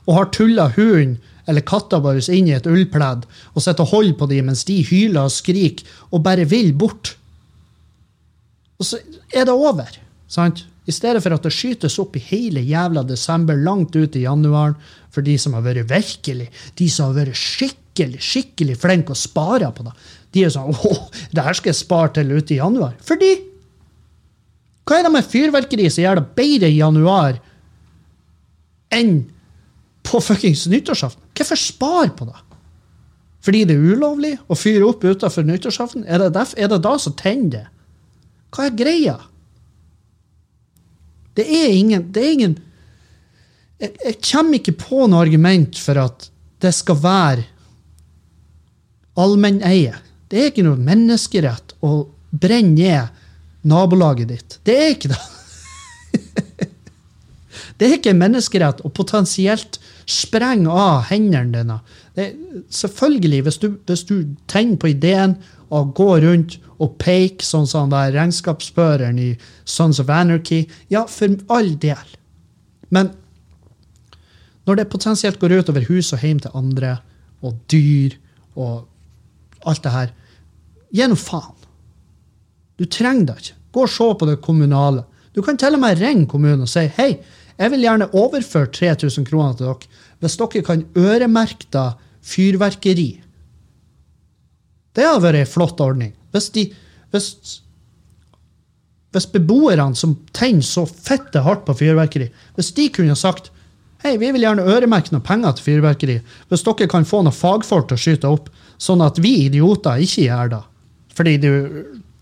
og 0.07 0.15
har 0.15 0.31
tulla 0.33 0.69
hunden 0.75 1.18
eller 1.48 1.63
katta 1.63 2.00
vår 2.04 2.19
inn 2.36 2.50
i 2.50 2.56
et 2.57 2.68
ullpledd 2.68 3.24
og 3.54 3.63
sitter 3.63 3.86
og 3.86 3.94
holder 3.94 4.18
på 4.19 4.27
dem 4.31 4.50
mens 4.50 4.65
de 4.68 4.81
hyler 4.83 5.27
og 5.27 5.31
skriker 5.31 5.88
og 6.12 6.24
bare 6.25 6.48
vil 6.50 6.74
bort. 6.75 7.13
Og 8.77 8.89
så 8.89 9.00
er 9.31 9.48
det 9.48 9.56
over. 9.56 9.88
sant? 10.27 10.65
I 10.88 10.94
stedet 10.95 11.19
for 11.24 11.36
at 11.36 11.44
det 11.44 11.51
skytes 11.51 11.98
opp 12.00 12.15
i 12.15 12.24
hele 12.24 12.62
jævla 12.63 13.04
desember, 13.04 13.56
langt 13.59 13.95
ut 13.95 14.15
i 14.15 14.24
januar, 14.24 14.75
for 15.11 15.26
de 15.26 15.35
som 15.40 15.56
har 15.57 15.66
vært 15.66 15.90
virkelig, 15.90 16.47
de 16.80 16.87
som 16.92 17.09
har 17.09 17.26
vært 17.26 17.40
skikkelig 17.40 17.83
skikkelig 17.97 18.78
flinke 18.78 19.16
og 19.16 19.19
sparer 19.19 19.71
på 19.73 19.87
det. 19.87 19.94
De 20.35 20.44
er 20.45 20.54
sånn 20.54 20.69
åh, 20.69 21.07
det 21.33 21.44
her 21.44 21.57
skal 21.57 21.71
jeg 21.71 21.80
spare 21.80 22.14
til 22.14 22.31
ute 22.35 22.54
i 22.54 22.59
januar. 22.61 22.95
Fordi 23.04 23.35
Hva 24.87 24.99
er 24.99 25.04
det 25.04 25.11
med 25.11 25.28
fyrverkeri 25.28 25.90
som 25.92 26.06
gjør 26.06 26.21
det 26.21 26.30
bedre 26.37 26.69
i 26.71 26.78
januar 26.78 27.40
enn 28.95 29.18
på 30.07 30.21
fuckings 30.23 30.66
nyttårsaften. 30.71 31.23
Hvorfor 31.35 31.59
spare 31.59 32.11
på 32.16 32.28
det? 32.30 32.37
Fordi 33.47 33.64
det 33.68 33.78
er 33.78 33.95
ulovlig 33.95 34.33
å 34.52 34.57
fyre 34.59 34.87
opp 34.87 35.06
utafor 35.07 35.45
nyttårsaften? 35.47 36.06
Er 36.07 36.23
det, 36.23 36.33
derf, 36.35 36.54
er 36.57 36.71
det 36.71 36.81
da 36.83 36.95
som 36.99 37.16
tenner 37.16 37.52
det? 37.54 37.66
Hva 38.52 38.68
er 38.68 38.80
greia? 38.80 39.18
Det 41.37 41.45
er 41.45 41.76
ingen, 41.76 42.07
det 42.11 42.23
er 42.23 42.33
ingen 42.33 42.56
jeg, 43.78 43.94
jeg, 44.02 44.16
kommer 44.31 44.57
ikke 44.57 44.73
på 44.81 45.06
noe 45.06 45.21
argument 45.21 45.78
for 45.78 45.99
at 46.02 46.28
det 46.64 46.71
skal 46.73 46.97
være 46.97 47.44
allmenneie. 49.21 49.94
Det 50.30 50.40
er 50.40 50.49
ikke 50.49 50.66
noe 50.66 50.81
menneskerett 50.81 51.76
å 51.85 52.07
brenne 52.33 52.73
ned 52.73 53.68
nabolaget 53.68 54.31
ditt. 54.31 54.57
Det 54.66 54.78
er 54.81 54.95
ikke 54.95 55.11
det. 55.14 55.19
det 57.78 57.87
er 57.87 57.95
ikke 57.99 58.16
en 58.16 58.23
menneskerett 58.23 58.81
å 58.81 58.92
potensielt 58.94 59.78
Spreng 60.07 60.68
av 60.71 61.09
hendene 61.09 61.52
dine. 61.52 61.80
Det, 62.16 62.28
selvfølgelig, 62.71 63.42
hvis 63.44 63.59
du, 63.59 63.68
hvis 63.90 64.06
du, 64.07 64.16
tenner 64.47 64.80
på 64.80 64.94
ideen 64.94 65.35
å 65.68 65.83
gå 65.92 66.09
rundt 66.23 66.57
og 66.78 66.95
peke 67.02 67.44
sånn 67.44 67.68
som 67.68 67.92
sånn 67.92 68.14
regnskapsføreren 68.16 69.19
i 69.19 69.33
Sons 69.68 69.99
of 69.99 70.11
Anarchy, 70.14 70.64
ja, 70.94 71.04
for 71.11 71.35
all 71.52 71.73
del. 71.81 72.16
Men 72.94 73.11
når 74.68 74.80
det 74.80 74.90
potensielt 74.92 75.40
går 75.40 75.59
ut 75.59 75.69
over 75.71 75.85
hus 75.90 76.14
og 76.16 76.23
hjem 76.23 76.40
til 76.44 76.56
andre, 76.56 76.97
og 77.45 77.57
dyr 77.71 78.16
og 78.57 79.68
alt 79.68 79.83
det 79.83 79.94
her, 79.94 80.14
gi 80.95 81.07
nå 81.07 81.18
faen. 81.19 81.54
Du 82.78 82.85
trenger 82.85 83.31
det 83.31 83.37
ikke. 83.42 83.57
Gå 83.73 83.83
og 83.85 83.92
se 83.92 84.07
på 84.19 84.28
det 84.30 84.40
kommunale. 84.42 85.04
Du 85.35 85.44
kan 85.45 85.57
til 85.59 85.78
og 85.78 85.81
med 85.83 85.99
ringe 85.99 86.28
kommunen 86.30 86.66
og 86.66 86.71
si 86.71 86.87
hei, 86.97 87.11
jeg 87.57 87.73
vil 87.73 87.85
gjerne 87.85 88.09
overføre 88.14 88.69
3000 88.73 89.26
kroner 89.26 89.56
til 89.57 89.68
dere 89.68 89.96
hvis 90.24 90.38
dere 90.40 90.64
kan 90.66 90.83
øremerke 90.97 91.86
fyrverkeri. 92.28 93.09
Det 94.97 95.06
hadde 95.06 95.24
vært 95.24 95.44
ei 95.44 95.50
flott 95.50 95.81
ordning. 95.83 96.14
Hvis, 96.33 96.50
de, 96.56 96.64
hvis, 97.14 97.28
hvis 99.14 99.30
beboerne 99.33 99.95
som 99.95 100.18
tenner 100.36 100.66
så 100.66 100.88
fette 100.90 101.44
hardt 101.45 101.68
på 101.68 101.78
fyrverkeri, 101.83 102.31
hvis 102.57 102.74
de 102.78 102.90
kunne 102.94 103.19
sagt 103.19 103.54
Hei, 104.04 104.12
vi 104.21 104.28
vil 104.30 104.44
gjerne 104.44 104.62
øremerke 104.62 105.09
noen 105.09 105.24
penger 105.26 105.56
til 105.57 105.66
fyrverkeri. 105.66 106.16
Hvis 106.52 106.62
dere 106.68 106.86
kan 106.90 107.06
få 107.09 107.24
noen 107.26 107.33
fagfolk 107.33 107.88
til 107.90 107.97
å 107.97 108.02
skyte 108.04 108.30
opp, 108.30 108.52
sånn 108.78 109.02
at 109.02 109.18
vi 109.18 109.47
idioter 109.47 110.04
ikke 110.06 110.28
gjør 110.28 110.52
det. 110.52 110.59
Fordi 111.18 111.33
du 111.42 111.50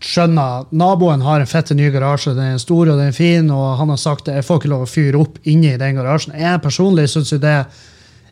skjønner, 0.06 0.68
naboen 0.76 1.24
har 1.26 1.42
en 1.42 1.50
fette 1.50 1.76
ny 1.78 1.90
garasje, 1.94 2.36
den 2.38 2.56
er 2.56 2.62
stor 2.62 2.92
og 2.92 3.00
den 3.00 3.10
er 3.10 3.16
fin, 3.16 3.50
og 3.54 3.80
han 3.80 3.92
har 3.94 4.00
sagt 4.02 4.30
at 4.30 4.40
jeg 4.40 4.46
får 4.46 4.62
ikke 4.62 4.72
lov 4.72 4.86
å 4.86 4.90
fyre 4.90 5.22
opp 5.22 5.40
inni 5.50 5.74
den 5.82 5.98
garasjen. 5.98 6.36
Jeg 6.38 6.62
personlig 6.64 7.08
syns 7.12 7.34
jo 7.34 7.42
det 7.42 7.58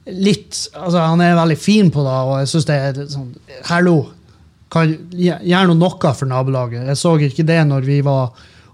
litt 0.03 0.57
altså 0.75 0.99
Han 0.99 1.21
er 1.23 1.37
veldig 1.37 1.55
fin 1.55 1.87
på 1.91 2.03
det, 2.03 2.15
og 2.27 2.33
jeg 2.41 2.49
syns 2.51 2.65
det 2.67 2.75
er 2.75 2.97
sånn 3.07 3.29
Hallo! 3.69 3.97
Gjør 4.73 5.69
nå 5.69 5.75
noe 5.77 6.11
for 6.17 6.25
nabolaget. 6.25 6.87
Jeg 6.89 6.97
så 6.97 7.13
ikke 7.21 7.45
det 7.45 7.59
når 7.69 7.85
vi 7.85 7.99
var 8.05 8.33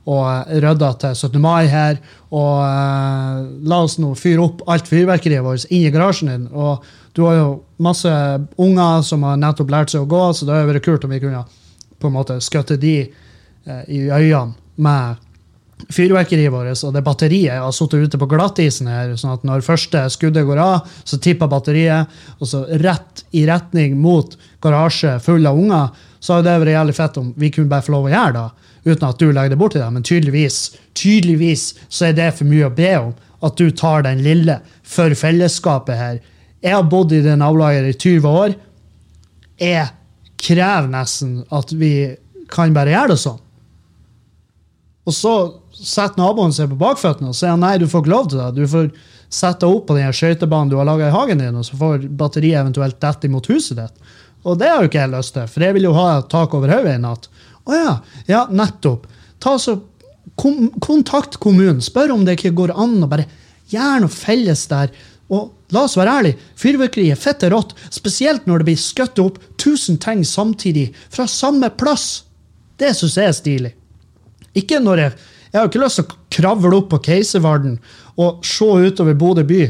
og 0.10 0.54
rydda 0.64 0.94
til 1.02 1.16
17. 1.16 1.42
mai 1.44 1.68
her. 1.70 2.00
Og 2.32 2.62
uh, 2.64 3.44
la 3.68 3.82
oss 3.84 3.98
nå 4.00 4.14
fyre 4.18 4.46
opp 4.46 4.64
alt 4.72 4.88
fyrverkeriet 4.90 5.44
vårt 5.46 5.68
inn 5.70 5.86
i 5.86 5.92
garasjen 5.94 6.32
din. 6.32 6.48
Og 6.56 6.86
du 7.14 7.26
har 7.28 7.36
jo 7.36 7.50
masse 7.84 8.12
unger 8.58 9.04
som 9.06 9.28
har 9.28 9.40
nettopp 9.42 9.74
lært 9.76 9.94
seg 9.94 10.06
å 10.06 10.10
gå, 10.10 10.24
så 10.34 10.48
det 10.48 10.56
hadde 10.56 10.72
vært 10.72 10.88
kult 10.88 11.06
om 11.06 11.14
vi 11.14 11.22
kunne 11.24 11.44
på 12.00 12.10
en 12.10 12.16
måte 12.16 12.40
skutte 12.44 12.80
de 12.80 12.96
uh, 13.06 13.84
i 13.88 14.06
øynene 14.08 14.56
med 14.80 15.20
fyrverkeriet 15.88 16.52
vårt, 16.52 16.82
og 16.84 16.94
det 16.96 17.04
batteriet 17.06 17.62
har 17.62 17.72
sittet 17.76 18.10
ute 18.10 18.20
på 18.20 18.28
glattisen 18.30 18.90
her, 18.92 19.14
sånn 19.18 19.38
at 19.38 19.46
når 19.48 19.64
første 19.64 20.02
skuddet 20.12 20.48
går 20.48 20.60
av, 20.60 20.90
så 21.08 21.20
tipper 21.24 21.50
batteriet, 21.52 22.12
og 22.40 22.50
så 22.52 22.66
rett 22.84 23.24
i 23.32 23.46
retning 23.48 23.96
mot 24.00 24.36
garasje 24.64 25.16
full 25.24 25.48
av 25.48 25.60
unger, 25.60 25.94
så 26.20 26.38
hadde 26.38 26.52
det 26.52 26.64
vært 26.66 26.76
jævlig 26.76 26.98
fett 26.98 27.20
om 27.22 27.30
vi 27.40 27.52
kunne 27.56 27.72
bare 27.72 27.86
få 27.86 27.96
lov 27.96 28.10
å 28.10 28.14
gjøre 28.14 28.36
det, 28.36 28.48
uten 28.90 29.08
at 29.08 29.22
du 29.22 29.28
legger 29.30 29.54
det 29.54 29.60
bort 29.62 29.76
til 29.76 29.84
deg. 29.84 29.94
Men 29.96 30.08
tydeligvis, 30.08 30.60
tydeligvis 31.00 31.66
så 31.88 32.10
er 32.10 32.18
det 32.18 32.34
for 32.36 32.50
mye 32.50 32.68
å 32.68 32.76
be 32.76 32.92
om, 33.00 33.14
at 33.48 33.56
du 33.56 33.70
tar 33.72 34.04
den 34.04 34.20
lille 34.26 34.58
for 34.84 35.16
fellesskapet 35.16 35.96
her. 35.96 36.20
Jeg 36.60 36.76
har 36.76 36.90
bodd 36.92 37.14
i 37.16 37.22
det 37.24 37.38
nabolaget 37.40 37.88
i 37.88 37.96
20 37.96 38.28
år. 38.42 38.56
Jeg 39.60 39.88
krever 40.40 40.90
nesten 40.92 41.44
at 41.54 41.72
vi 41.76 41.94
kan 42.50 42.74
bare 42.76 42.94
gjøre 42.96 43.14
det 43.14 43.22
sånn. 43.22 43.40
Og 45.10 45.16
så 45.16 45.34
setter 45.74 46.22
naboen 46.22 46.54
seg 46.54 46.70
på 46.72 46.80
bakføttene 46.80 47.32
og 47.32 47.38
sier 47.38 47.58
nei, 47.60 47.78
du 47.82 47.88
får 47.90 48.04
ikke 48.04 48.14
lov 48.14 48.30
til 48.30 48.42
det. 48.42 48.50
Du 48.58 48.70
får 48.70 48.90
sette 49.30 49.64
deg 49.64 49.76
opp 49.76 49.86
på 49.90 49.98
den 49.98 50.16
skøytebanen 50.16 50.72
du 50.72 50.78
har 50.80 50.88
laga 50.90 51.10
i 51.10 51.14
hagen 51.14 51.42
din, 51.42 51.58
og 51.58 51.66
så 51.66 51.78
får 51.80 52.08
batteriet 52.20 52.62
eventuelt 52.62 53.00
dette 53.02 53.30
imot 53.30 53.50
huset 53.52 53.80
ditt. 53.80 54.10
Og 54.48 54.58
det 54.60 54.70
har 54.72 54.84
jo 54.84 54.90
ikke 54.90 55.02
jeg 55.02 55.14
lyst 55.14 55.36
til, 55.36 55.48
for 55.52 55.66
jeg 55.66 55.76
vil 55.76 55.88
jo 55.90 55.96
ha 55.98 56.08
tak 56.32 56.54
over 56.58 56.72
hodet 56.74 56.96
i 56.96 57.04
natt. 57.04 57.30
Å 57.68 57.76
ja, 57.76 57.94
ja, 58.30 58.44
nettopp. 58.50 59.06
Ta 59.44 59.56
så, 59.62 59.76
kom, 60.40 60.70
Kontakt 60.84 61.38
kommunen. 61.44 61.84
Spør 61.84 62.16
om 62.16 62.26
det 62.26 62.38
ikke 62.38 62.56
går 62.58 62.74
an 62.74 62.98
å 63.04 63.10
bare 63.12 63.28
gjøre 63.70 64.04
noe 64.06 64.14
felles 64.14 64.66
der. 64.72 64.94
Og 65.30 65.52
la 65.72 65.84
oss 65.86 65.98
være 66.00 66.16
ærlige, 66.20 66.38
fyrverkeri 66.58 67.10
er 67.14 67.20
fette 67.20 67.50
rått, 67.54 67.76
spesielt 67.94 68.48
når 68.50 68.62
det 68.62 68.70
blir 68.70 68.82
skutt 68.82 69.20
opp 69.22 69.38
tusen 69.62 70.00
ting 70.02 70.24
samtidig 70.26 70.90
fra 71.14 71.28
samme 71.30 71.70
plass. 71.78 72.24
Det 72.80 72.96
syns 72.98 73.18
jeg 73.20 73.30
er 73.30 73.38
stilig. 73.38 73.76
Ikke 74.58 74.82
når 74.84 75.06
jeg 75.06 75.20
Jeg 75.50 75.58
har 75.64 75.66
ikke 75.66 75.80
lyst 75.82 75.98
til 75.98 76.06
å 76.06 76.18
kravle 76.30 76.78
opp 76.78 76.92
på 76.92 76.98
Keiservarden 77.08 77.80
og 78.22 78.44
se 78.46 78.68
utover 78.86 79.16
Bodø 79.18 79.42
by. 79.50 79.64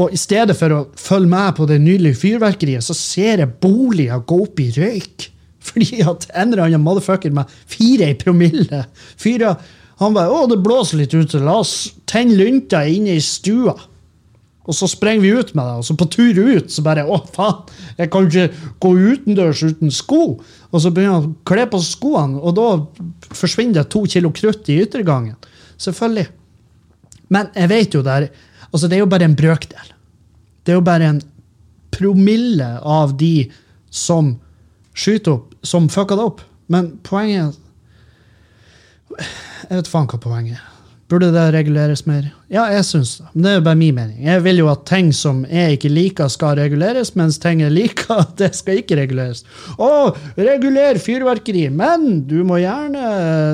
Og 0.00 0.14
i 0.16 0.16
stedet 0.16 0.56
for 0.56 0.72
å 0.72 0.78
følge 0.96 1.28
med 1.28 1.52
på 1.58 1.66
det 1.68 1.76
nylige 1.82 2.16
fyrverkeriet, 2.16 2.80
så 2.80 2.96
ser 2.96 3.42
jeg 3.42 3.52
boliger 3.60 4.24
gå 4.24 4.38
opp 4.46 4.62
i 4.64 4.70
røyk. 4.72 5.28
Fordi 5.68 6.00
at 6.00 6.24
en 6.32 6.48
eller 6.54 6.64
annen 6.64 6.80
motherfucker 6.80 7.34
med 7.36 7.50
fire 7.68 8.08
i 8.08 8.16
promille 8.18 8.86
fyrer 9.20 9.60
Han 10.00 10.16
bare 10.16 10.32
'Å, 10.32 10.48
det 10.48 10.62
blåser 10.64 10.98
litt 10.98 11.12
ute. 11.14 11.38
La 11.38 11.60
oss 11.60 11.92
tenne 12.10 12.34
lunta 12.34 12.80
inne 12.88 13.12
i 13.14 13.20
stua'. 13.22 13.76
Og 14.62 14.76
så 14.78 14.86
sprenger 14.86 15.24
vi 15.24 15.32
ut 15.34 15.54
med 15.58 15.66
det, 15.66 15.78
og 15.80 15.86
så 15.86 15.96
på 15.98 16.06
tur 16.12 16.38
ut 16.38 16.70
så 16.70 16.84
bare 16.86 17.02
Å, 17.02 17.16
faen, 17.34 17.64
jeg 17.98 18.10
kan 18.12 18.28
ikke 18.28 18.44
gå 18.82 18.92
utendørs 19.12 19.62
uten 19.66 19.90
sko. 19.94 20.22
Og 20.70 20.84
så 20.84 20.92
begynner 20.94 21.18
han 21.18 21.32
å 21.32 21.48
kle 21.48 21.66
på 21.72 21.80
skoene, 21.82 22.38
og 22.38 22.54
da 22.58 22.68
forsvinner 23.34 23.80
det 23.80 23.90
to 23.92 24.04
kilo 24.06 24.30
krutt 24.34 24.70
i 24.70 24.78
yttergangen. 24.84 25.34
Selvfølgelig. 25.82 26.28
Men 27.34 27.50
jeg 27.58 27.72
vet 27.72 27.98
jo 27.98 28.04
der, 28.06 28.28
altså 28.70 28.86
det 28.86 28.98
er 28.98 29.02
jo 29.02 29.10
bare 29.10 29.26
en 29.26 29.36
brøkdel. 29.38 29.92
Det 30.62 30.74
er 30.74 30.78
jo 30.78 30.86
bare 30.86 31.10
en 31.10 31.22
promille 31.92 32.70
av 32.86 33.16
de 33.18 33.50
som 33.92 34.36
skyter 34.94 35.34
opp, 35.34 35.54
som 35.66 35.90
fucker 35.90 36.18
det 36.18 36.28
opp. 36.30 36.46
Men 36.72 36.94
poenget 37.04 37.58
Jeg 39.12 39.76
vet 39.76 39.88
faen 39.90 40.06
hva 40.08 40.18
poenget 40.22 40.56
er. 40.56 40.71
Burde 41.12 41.28
det 41.28 41.42
reguleres 41.52 42.06
mer? 42.08 42.30
Ja, 42.48 42.62
jeg 42.72 42.86
syns 42.88 43.10
det. 43.18 43.26
Men 43.34 43.44
det 43.44 43.50
er 43.50 43.56
jo 43.58 43.62
bare 43.66 43.76
min 43.76 43.96
mening. 43.98 44.20
Jeg 44.24 44.40
vil 44.46 44.60
jo 44.62 44.68
at 44.72 44.86
ting 44.88 45.10
som 45.12 45.42
jeg 45.44 45.76
ikke 45.76 45.90
liker, 45.92 46.28
skal 46.32 46.54
reguleres, 46.56 47.10
mens 47.20 47.36
ting 47.40 47.60
jeg 47.60 47.72
liker, 47.74 48.22
det 48.40 48.48
skal 48.56 48.78
ikke 48.80 48.96
reguleres. 48.96 49.42
Å, 49.76 49.88
reguler 50.38 50.96
fyrverkeri! 51.02 51.66
Men 51.68 52.22
du 52.30 52.38
må 52.48 52.62
gjerne, 52.62 53.02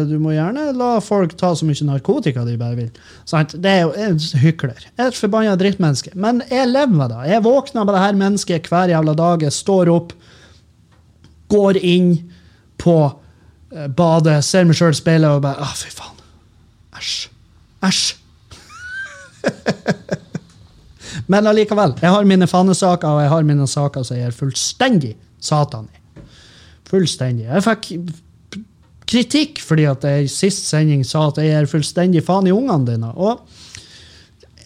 du 0.07 0.15
må 0.23 0.37
gjerne 0.37 0.69
la 0.79 0.91
folk 1.03 1.35
ta 1.41 1.51
så 1.59 1.67
mye 1.67 1.87
narkotika 1.89 2.45
de 2.47 2.55
bare 2.61 2.79
vil. 2.79 2.93
Sant? 3.27 3.57
Det 3.59 3.73
er 3.73 3.83
jo 3.89 3.95
en 4.07 4.21
hykler. 4.45 4.87
Et 4.95 5.19
forbanna 5.19 5.57
drittmenneske. 5.59 6.13
Men 6.15 6.45
jeg 6.53 6.69
lever 6.71 7.11
det. 7.11 7.25
Jeg 7.33 7.45
våkner 7.49 7.89
med 7.89 7.97
det 7.97 8.05
her 8.05 8.21
mennesket 8.21 8.69
hver 8.71 8.93
jævla 8.93 9.17
dag. 9.19 9.43
Jeg 9.49 9.57
står 9.57 9.91
opp, 9.97 10.15
går 11.51 11.81
inn 11.83 12.15
på 12.79 12.95
eh, 13.09 13.91
badet, 13.91 14.39
ser 14.47 14.71
meg 14.71 14.79
sjøl 14.79 14.95
i 14.95 15.01
speilet 15.01 15.41
og 15.41 15.43
bare 15.49 15.67
Å, 15.67 15.73
fy 15.75 15.91
faen. 15.91 16.23
Æsj. 17.03 17.19
Æsj! 17.85 18.17
Men 21.33 21.47
allikevel. 21.47 21.95
Jeg 22.03 22.11
har 22.11 22.25
mine 22.29 22.49
fanesaker, 22.49 23.09
og 23.09 23.23
jeg 23.23 23.33
har 23.33 23.47
mine 23.47 23.67
saker 23.69 24.07
som 24.07 24.17
jeg 24.17 24.31
er 24.31 24.37
fullstendig 24.37 25.15
satan 25.41 25.89
i. 25.93 26.25
Fullstendig. 26.89 27.47
Jeg 27.49 27.65
fikk 27.67 27.91
kritikk 29.09 29.63
fordi 29.65 29.87
at 29.89 30.05
jeg 30.05 30.27
i 30.27 30.33
sist 30.33 30.67
sending 30.69 31.05
sa 31.07 31.29
at 31.31 31.41
jeg 31.41 31.55
er 31.57 31.69
fullstendig 31.71 32.23
faen 32.27 32.49
i 32.49 32.55
ungene 32.55 32.89
dine. 32.89 33.13
Og 33.17 33.45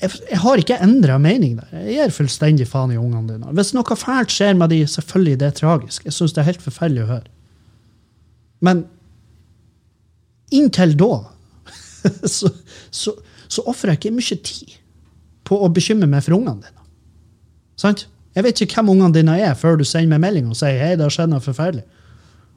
jeg, 0.02 0.38
har 0.42 0.59
ikke 0.59 0.81
endra 0.83 1.19
mening 1.23 1.61
der. 1.61 1.85
Jeg 1.87 2.09
er 2.09 2.14
fullstendig 2.14 2.66
faen 2.71 2.95
i 2.95 2.99
ungene 2.99 3.37
dine. 3.37 3.52
Hvis 3.54 3.71
noe 3.76 3.99
fælt 3.99 4.35
skjer 4.35 4.57
med 4.59 4.75
de, 4.75 4.81
selvfølgelig 4.90 5.38
det 5.38 5.49
er 5.49 5.61
tragisk. 5.61 6.09
Jeg 6.09 6.16
syns 6.16 6.35
det 6.35 6.42
er 6.42 6.50
helt 6.50 6.64
forferdelig 6.64 7.04
å 7.04 7.12
høre. 7.12 7.31
Men 8.62 8.85
inntil 10.54 10.97
da 10.99 11.12
så, 12.37 12.50
så, 12.90 13.14
så 13.49 13.64
ofrer 13.71 13.94
jeg 13.94 14.00
ikke 14.00 14.16
mye 14.16 14.38
tid 14.49 14.78
på 15.49 15.59
å 15.59 15.71
bekymre 15.73 16.09
meg 16.11 16.25
for 16.25 16.38
ungene 16.38 16.62
dine. 16.64 16.87
Sant? 17.80 18.06
Jeg 18.32 18.47
vet 18.47 18.62
ikke 18.64 18.80
hvem 18.80 18.94
ungene 18.94 19.16
dine 19.16 19.35
er, 19.44 19.56
før 19.59 19.76
du 19.80 19.85
sender 19.85 20.14
meg 20.14 20.23
melding 20.25 20.52
og 20.52 20.56
sier 20.56 20.78
hei, 20.80 20.94
det 20.97 21.04
har 21.04 21.12
skjedd 21.12 21.32
noe 21.35 21.44
forferdelig. 21.44 21.85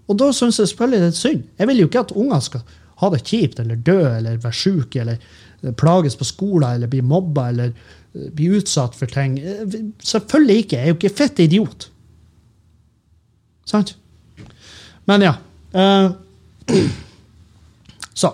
Og 0.06 0.20
da 0.22 0.30
syns 0.36 0.60
jeg 0.62 0.70
selvfølgelig 0.72 1.02
det 1.02 1.10
er 1.10 1.18
synd. 1.18 1.46
Jeg 1.60 1.70
vil 1.72 1.82
jo 1.82 1.90
ikke 1.90 2.06
at 2.06 2.14
unger 2.16 2.44
skal 2.46 2.64
ha 3.02 3.10
det 3.12 3.24
kjipt 3.28 3.60
eller 3.60 3.82
dø 3.84 3.98
eller 4.08 4.40
være 4.44 4.56
syke 4.56 5.02
eller 5.02 5.74
plages 5.80 6.16
på 6.16 6.28
skolen 6.28 6.78
eller 6.78 6.92
bli 6.92 7.02
mobba 7.04 7.50
eller 7.52 7.74
eh, 7.74 8.30
bli 8.38 8.52
utsatt 8.60 8.96
for 8.96 9.12
ting. 9.12 9.40
Eh, 9.40 9.76
selvfølgelig 10.06 10.58
ikke. 10.64 10.78
Jeg 10.78 10.84
er 10.84 10.94
jo 10.94 11.00
ikke 11.00 11.16
fett 11.18 11.42
idiot. 11.44 11.90
Sant? 13.66 13.96
Men 15.10 15.26
ja. 15.26 15.34
Uh, 15.76 16.14
så 18.22 18.32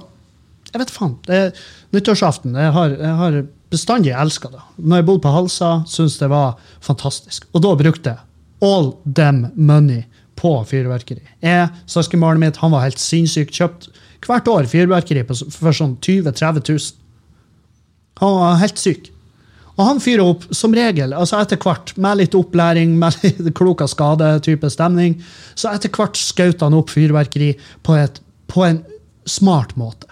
jeg 0.72 0.82
vet 0.82 0.94
faen. 0.94 1.16
Det 1.28 1.38
er 1.38 1.64
nyttårsaften. 1.96 2.56
Jeg 2.56 2.74
har, 2.76 2.96
jeg 2.96 3.16
har 3.20 3.38
bestandig 3.72 4.14
elska 4.16 4.52
det. 4.52 4.62
Når 4.78 5.02
jeg 5.02 5.08
bodde 5.10 5.24
på 5.26 5.34
Halsa, 5.36 5.72
syntes 5.90 6.20
det 6.22 6.32
var 6.32 6.60
fantastisk. 6.84 7.48
Og 7.52 7.64
da 7.66 7.76
brukte 7.80 8.14
jeg 8.16 8.28
all 8.62 8.94
them 9.06 9.48
money 9.56 10.06
på 10.40 10.54
fyrverkeri. 10.68 11.24
Jeg, 11.44 11.70
Søskenbarnet 11.90 12.42
mitt 12.42 12.62
han 12.62 12.74
var 12.74 12.86
helt 12.86 13.02
sinnssykt 13.02 13.56
kjøpt 13.58 13.90
hvert 14.26 14.48
år 14.50 14.68
fyrverkeri 14.70 15.24
for 15.26 15.74
sånn 15.74 15.96
20 15.98 16.30
000-30 16.30 16.68
000. 16.70 16.92
Han 18.22 18.38
var 18.38 18.62
helt 18.62 18.82
syk. 18.82 19.10
Og 19.78 19.88
han 19.88 20.02
fyrer 20.04 20.22
opp 20.28 20.44
som 20.54 20.76
regel, 20.76 21.16
altså 21.18 21.40
etter 21.42 21.58
hvert, 21.62 21.94
med 21.98 22.20
litt 22.20 22.36
opplæring, 22.38 22.94
med 23.02 23.18
litt 23.24 23.50
klok 23.58 23.82
av 23.82 23.90
skade-type 23.90 24.70
stemning. 24.70 25.18
Så 25.56 25.72
etter 25.72 25.92
hvert 25.96 26.20
skjøt 26.20 26.62
han 26.62 26.78
opp 26.78 26.92
fyrverkeri 26.94 27.56
på, 27.88 27.98
et, 27.98 28.22
på 28.52 28.68
en 28.68 28.84
smart 29.26 29.74
måte. 29.80 30.11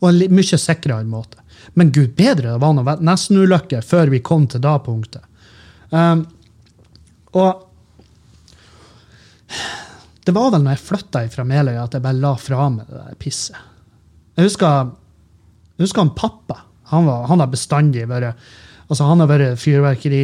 Og 0.00 0.10
en 0.10 0.34
mye 0.34 0.58
sikrere 0.60 1.04
måte. 1.08 1.40
Men 1.74 1.92
gud 1.92 2.14
bedre, 2.16 2.54
det 2.54 2.62
var 2.62 2.74
noen 2.74 3.04
nesten-ulykke 3.06 3.82
før 3.84 4.12
vi 4.12 4.22
kom 4.24 4.46
til 4.50 4.62
det 4.64 4.76
punktet. 4.86 5.24
Um, 5.90 6.26
og 7.36 7.64
det 10.28 10.34
var 10.36 10.52
vel 10.52 10.64
når 10.64 10.76
jeg 10.76 10.84
flytta 10.84 11.24
fra 11.32 11.44
Meløy 11.48 11.78
at 11.80 11.94
jeg 11.96 12.04
bare 12.04 12.20
la 12.20 12.34
fra 12.40 12.68
meg 12.72 12.88
det 12.88 13.00
der 13.00 13.20
pisset. 13.20 13.58
Jeg 14.36 14.50
husker, 14.50 14.90
jeg 15.76 15.86
husker 15.86 16.04
han 16.04 16.16
pappa. 16.16 16.62
Han, 16.92 17.08
var, 17.08 17.26
han 17.28 17.40
har 17.42 17.50
bestandig 17.52 18.06
vært 18.08 18.36
altså 18.88 19.04
Han 19.04 19.20
har 19.20 19.28
vært 19.28 19.58
fyrverkeri 19.60 20.22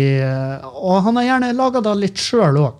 Og 0.81 1.03
han 1.05 1.19
har 1.19 1.27
gjerne 1.27 1.51
laga 1.53 1.83
det 1.85 1.93
litt 2.01 2.23
sjøl 2.23 2.57
òg. 2.57 2.79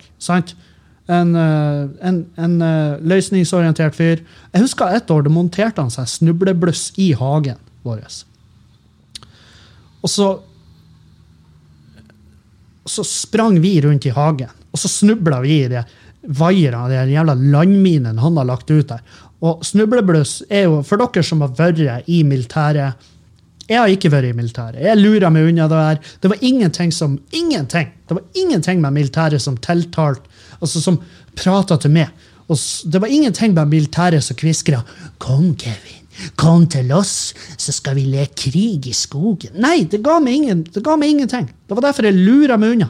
En, 1.07 1.35
eh, 1.35 2.07
en, 2.07 2.25
en, 2.35 2.55
eh, 2.61 2.97
løsningsorientert 3.01 3.95
fyr. 3.95 4.23
Jeg 4.53 4.63
husker 4.63 4.95
et 4.95 5.11
år 5.11 5.27
det 5.27 5.33
monterte 5.33 5.83
han 5.83 5.93
seg 5.93 6.09
snublebluss 6.09 6.91
i 6.97 7.11
hagen 7.13 7.61
vår. 7.85 8.01
Og 10.01 10.09
så 10.09 10.29
så 12.85 13.03
sprang 13.03 13.59
vi 13.61 13.79
rundt 13.81 14.05
i 14.05 14.13
hagen, 14.13 14.49
og 14.71 14.79
så 14.79 14.87
snubla 14.87 15.39
vi 15.41 15.55
i 15.63 15.69
de 15.71 15.81
vaierne, 16.37 16.89
den 16.89 17.13
jævla 17.13 17.33
landminen 17.33 18.19
han 18.21 18.37
har 18.37 18.45
lagt 18.45 18.71
ut 18.71 18.87
der. 18.89 19.01
Og 19.45 19.65
snublebløss 19.65 20.43
er 20.49 20.67
jo, 20.69 20.79
for 20.85 21.01
dere 21.01 21.23
som 21.25 21.43
har 21.43 21.53
vært 21.57 22.09
i 22.09 22.23
militæret 22.23 23.11
Jeg 23.67 23.79
har 23.79 23.89
ikke 23.89 24.11
vært 24.13 24.29
i 24.29 24.37
militæret. 24.37 24.77
Jeg 24.77 24.97
lurer 24.99 25.31
meg 25.33 25.47
unna 25.49 25.65
det 25.67 25.77
her. 25.81 25.99
Det 26.21 26.29
var 26.29 26.43
ingenting 26.45 26.91
som 26.93 27.15
Ingenting! 27.33 27.87
Det 28.07 28.13
var 28.13 28.23
ingenting 28.37 28.81
med 28.81 28.93
militæret 28.93 29.41
som 29.41 29.57
tiltalte 29.57 30.21
Altså 30.61 30.81
som 30.83 30.99
prata 31.35 31.77
til 31.81 31.93
meg. 31.95 32.09
Og 32.45 32.59
det 32.91 33.01
var 33.01 33.11
ingenting 33.11 33.53
med 33.53 33.71
militæret 33.71 34.23
som 34.23 34.37
kviskra 34.37 34.83
'Kom, 35.17 35.55
Kevin. 35.55 36.05
Kom 36.35 36.67
til 36.67 36.91
oss, 36.95 37.33
så 37.57 37.73
skal 37.75 37.95
vi 37.95 38.05
leke 38.07 38.51
krig 38.51 38.87
i 38.87 38.93
skogen. 38.93 39.57
Nei, 39.59 39.83
det 39.83 40.03
ga 40.03 40.19
meg, 40.23 40.33
ingen, 40.33 40.63
det 40.63 40.83
ga 40.83 40.95
meg 40.95 41.09
ingenting. 41.09 41.49
Det 41.67 41.75
var 41.75 41.89
derfor 41.89 42.07
jeg 42.07 42.15
lura 42.15 42.57
meg 42.57 42.77
unna. 42.77 42.89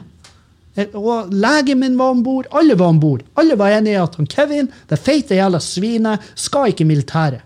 Og 0.92 1.32
legen 1.32 1.80
min 1.80 1.96
var 1.98 2.12
om 2.12 2.22
bord. 2.22 2.46
Alle 2.52 2.76
var 2.78 2.92
om 2.92 3.00
bord. 3.00 3.24
Alle 3.34 3.56
var 3.58 3.72
enige 3.72 3.96
i 3.96 4.02
at 4.02 4.16
han 4.18 4.28
Kevin, 4.30 4.68
det 4.88 5.00
feite 5.00 5.38
jævla 5.38 5.60
svinet, 5.64 6.20
skal 6.34 6.70
ikke 6.70 6.84
i 6.84 6.90
militæret. 6.90 7.42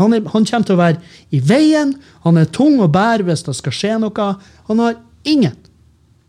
Han, 0.00 0.12
er, 0.12 0.24
han, 0.32 0.46
kommer 0.46 0.66
til 0.66 0.74
å 0.74 0.80
være 0.80 0.98
i 1.30 1.38
veien. 1.44 1.94
Han 2.24 2.40
er 2.40 2.50
tung 2.50 2.80
å 2.82 2.90
bære 2.90 3.28
hvis 3.28 3.44
det 3.46 3.54
skal 3.60 3.76
skje 3.76 3.98
noe. 4.02 4.30
Han 4.70 4.82
har 4.82 4.96
ingen, 5.22 5.54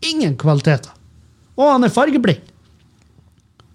ingen 0.06 0.36
kvaliteter. 0.38 0.92
Og 1.56 1.72
han 1.72 1.88
er 1.88 1.94
fargeblind. 1.94 2.44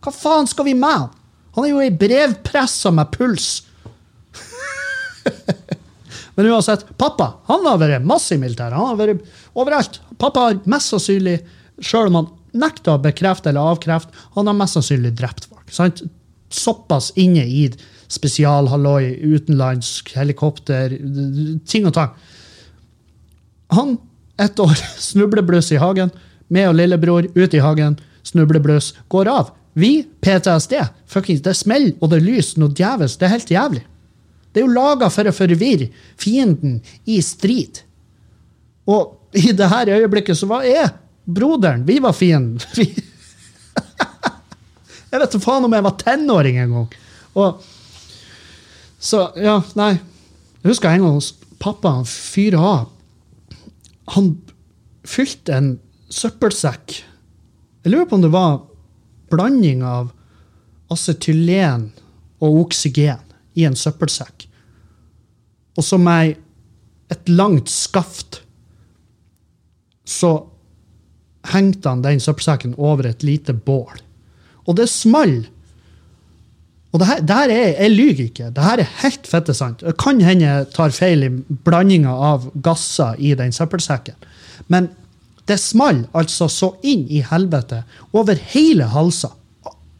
Hva 0.01 0.13
faen 0.13 0.49
skal 0.49 0.65
vi 0.67 0.75
med 0.77 0.97
han? 0.97 1.09
Han 1.55 1.65
er 1.67 1.73
jo 1.73 1.81
ei 1.83 1.91
brevpressa 1.93 2.91
med 2.95 3.11
puls. 3.13 3.49
Men 6.35 6.47
uansett, 6.47 6.85
pappa 6.97 7.33
han 7.49 7.65
har 7.67 7.81
vært 7.81 8.07
masse 8.07 8.35
i 8.35 8.39
militæret. 8.41 8.77
Han 8.77 8.93
har 8.93 9.01
vært 9.01 9.25
overalt. 9.53 9.99
Pappa 10.21 10.47
har 10.47 10.61
mest 10.69 10.93
sannsynlig, 10.93 11.41
sjøl 11.83 12.09
om 12.09 12.21
han 12.21 12.29
nekter 12.51 12.95
å 12.95 13.03
bekrefte 13.03 13.51
eller 13.51 13.73
avkrefte, 13.73 14.13
han 14.35 14.49
har 14.49 14.57
mest 14.57 14.77
sannsynlig 14.77 15.13
drept 15.19 15.47
folk. 15.49 15.67
Sant? 15.71 16.03
Såpass 16.51 17.11
inne 17.19 17.45
i 17.47 17.69
spesialhalloi, 18.11 19.13
utenlandsk, 19.23 20.11
helikopter, 20.17 20.97
ting 21.69 21.87
og 21.87 21.95
tang. 21.95 22.11
Han, 23.71 23.95
ett 24.41 24.59
år, 24.59 24.75
snublebløs 25.11 25.71
i 25.71 25.79
hagen. 25.79 26.11
Med 26.51 26.67
og 26.67 26.75
lillebror 26.75 27.29
ut 27.31 27.53
i 27.55 27.63
hagen, 27.63 27.95
snublebløs, 28.27 28.91
går 29.11 29.31
av. 29.31 29.53
Vi, 29.73 30.03
PTSD, 30.21 30.73
fuckings, 31.07 31.41
det 31.45 31.55
smeller 31.55 31.95
og 32.01 32.11
det 32.11 32.21
lyser 32.25 32.59
noe 32.59 32.73
djevelsk. 32.75 33.19
Det 33.19 33.27
er 33.27 33.35
helt 33.35 33.53
jævlig. 33.53 33.83
Det 34.51 34.59
er 34.59 34.65
jo 34.65 34.73
laga 34.75 35.07
for 35.11 35.27
å 35.29 35.35
forvirre 35.35 35.87
fienden 36.19 36.81
i 37.07 37.21
strid. 37.23 37.79
Og 38.91 39.37
i 39.37 39.53
det 39.55 39.69
her 39.71 39.93
øyeblikket 39.95 40.37
så 40.37 40.49
var 40.49 40.65
jeg 40.67 40.89
broderen. 41.23 41.85
Vi 41.87 41.99
var 42.03 42.15
fienden. 42.17 42.59
jeg 45.11 45.21
vet 45.21 45.37
da 45.37 45.39
faen 45.43 45.67
om 45.67 45.75
jeg 45.77 45.85
var 45.87 45.99
tenåring 46.01 46.59
en 46.59 46.75
gang. 46.79 46.89
Og 47.39 47.69
Så, 49.01 49.31
ja, 49.39 49.61
nei. 49.79 49.95
Jeg 50.61 50.73
husker 50.73 50.91
en 50.91 51.05
gang 51.05 51.15
hos 51.15 51.31
pappa 51.61 51.95
han 51.95 52.05
fyrte 52.05 52.59
av. 52.59 52.89
Han 54.13 54.35
fylte 55.07 55.55
en 55.55 55.71
søppelsekk. 56.11 56.99
Jeg 57.81 57.93
lurer 57.93 58.05
på 58.09 58.19
om 58.19 58.25
det 58.25 58.33
var 58.33 58.59
blanding 59.31 59.83
av 59.87 60.11
acetylen 60.91 61.89
og 62.41 62.65
oksygen 62.65 63.21
i 63.57 63.65
en 63.67 63.77
søppelsekk. 63.77 64.47
Og 65.77 65.85
som 65.85 66.03
med 66.03 66.35
et 67.11 67.31
langt 67.31 67.71
skaft 67.71 68.41
så 70.07 70.35
hengte 71.51 71.89
han 71.89 72.03
den 72.03 72.21
søppelsekken 72.21 72.75
over 72.77 73.07
et 73.09 73.23
lite 73.25 73.53
bål. 73.53 73.97
Og 74.67 74.77
det 74.77 74.89
small. 74.91 75.41
Og 76.91 76.99
det 76.99 77.07
her, 77.07 77.21
det 77.23 77.35
her 77.35 77.53
er, 77.55 77.83
Jeg 77.83 77.91
lyver 77.91 78.23
ikke. 78.23 78.49
Det 78.51 78.63
her 78.63 78.83
er 78.83 78.95
helt 79.01 79.27
fette 79.27 79.53
sant. 79.53 79.79
Det 79.79 79.97
kan 79.97 80.21
hende 80.21 80.45
jeg 80.45 80.71
tar 80.75 80.91
feil 80.91 81.23
i 81.23 81.29
blandinga 81.65 82.11
av 82.11 82.51
gasser 82.63 83.15
i 83.17 83.33
den 83.35 83.51
søppelsekken. 83.55 84.15
Men 84.67 84.89
det 85.49 85.57
small 85.57 86.03
altså 86.17 86.47
så 86.51 86.73
inn 86.87 87.07
i 87.09 87.21
helvete 87.25 87.83
over 88.17 88.39
hele 88.53 88.87
halsa. 88.91 89.31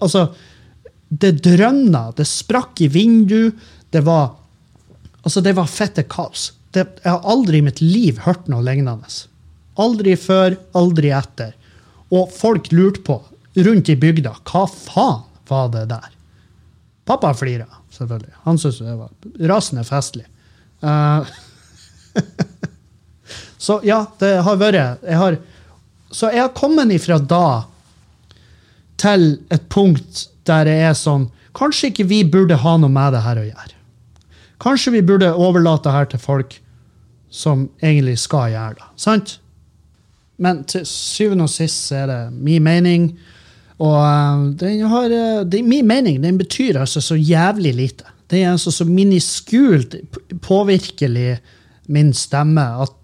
Altså, 0.01 0.27
det 1.09 1.41
drønna, 1.43 2.09
det 2.17 2.27
sprakk 2.29 2.81
i 2.85 2.89
vindu. 2.91 3.51
Det 3.91 4.03
var 4.05 4.35
altså 5.23 5.43
det 5.43 5.55
var 5.57 5.69
fette 5.69 6.05
kaos. 6.09 6.51
Det, 6.71 6.85
jeg 7.03 7.11
har 7.11 7.27
aldri 7.27 7.59
i 7.59 7.65
mitt 7.65 7.81
liv 7.83 8.21
hørt 8.25 8.47
noe 8.51 8.63
lignende. 8.63 9.09
Aldri 9.81 10.15
før, 10.19 10.55
aldri 10.77 11.11
etter. 11.15 11.53
Og 12.11 12.31
folk 12.35 12.71
lurte 12.75 13.03
på, 13.07 13.17
rundt 13.65 13.91
i 13.91 13.97
bygda, 13.99 14.33
hva 14.47 14.65
faen 14.69 15.27
var 15.51 15.71
det 15.73 15.85
der? 15.91 16.09
Pappa 17.07 17.33
flira, 17.35 17.67
selvfølgelig. 17.91 18.33
Han 18.45 18.59
syntes 18.61 18.81
det 18.85 18.95
var 18.95 19.49
rasende 19.51 19.83
festlig. 19.87 20.27
Uh, 20.83 21.27
så 23.61 23.77
ja, 23.85 24.05
det 24.17 24.39
har 24.45 24.57
vært 24.57 25.03
jeg 25.05 25.17
har, 25.19 25.37
Så 26.11 26.31
jeg 26.33 26.41
har 26.41 26.55
kommet 26.57 26.89
ifra 26.91 27.19
da 27.19 27.67
til 29.01 29.37
et 29.53 29.69
punkt 29.69 30.25
der 30.49 30.65
det 30.65 30.79
er 30.89 30.97
sånn 30.97 31.29
Kanskje 31.57 31.91
ikke 31.91 32.07
vi 32.07 32.23
burde 32.23 32.57
ha 32.63 32.77
noe 32.79 32.89
med 32.89 33.11
det 33.11 33.21
her 33.25 33.39
å 33.41 33.43
gjøre. 33.43 33.73
Kanskje 34.63 34.93
vi 34.93 35.01
burde 35.03 35.33
overlate 35.35 35.89
det 35.89 35.95
her 35.97 36.05
til 36.13 36.21
folk 36.23 36.53
som 37.31 37.65
egentlig 37.81 38.15
skal 38.21 38.53
gjøre 38.53 38.77
det. 38.77 38.87
Sant? 38.95 39.33
Men 40.39 40.61
til 40.63 40.85
syvende 40.87 41.49
og 41.49 41.51
sist 41.51 41.91
er 41.91 42.07
det 42.07 42.21
min 42.31 42.63
mening. 42.63 43.09
Og 43.83 43.97
uh, 43.99 44.47
den 44.61 44.85
har, 44.93 45.11
det, 45.43 45.59
min 45.67 45.89
mening 45.91 46.21
den 46.23 46.39
betyr 46.39 46.79
altså 46.79 47.03
så 47.03 47.19
jævlig 47.19 47.75
lite. 47.81 48.07
Det 48.31 48.45
er 48.45 48.53
altså 48.53 48.71
så 48.71 48.87
miniskult 48.87 49.97
påvirkelig 50.39 51.35
min 51.91 52.13
stemme 52.15 52.63
at 52.85 52.95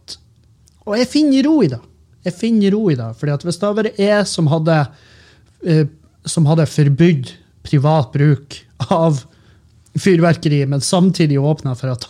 Og 0.88 0.96
jeg 0.96 1.10
finner 1.12 1.44
ro 1.48 1.60
i 1.66 1.70
det. 1.72 1.80
Jeg 2.28 2.36
finner 2.36 2.74
ro 2.74 2.86
i 2.92 2.98
det. 2.98 3.10
fordi 3.20 3.34
at 3.36 3.44
hvis 3.44 3.60
det 3.60 3.68
hadde 3.68 3.82
vært 3.84 4.00
jeg 4.02 4.28
som 4.28 4.48
hadde, 4.52 4.78
eh, 5.64 5.86
som 6.26 6.48
hadde 6.48 6.70
forbudt 6.72 7.34
privat 7.68 8.14
bruk 8.14 8.62
av 8.94 9.26
fyrverkeri, 9.98 10.66
men 10.66 10.82
samtidig 10.82 11.40
åpna 11.40 11.76
for 11.76 11.92
at 11.92 12.08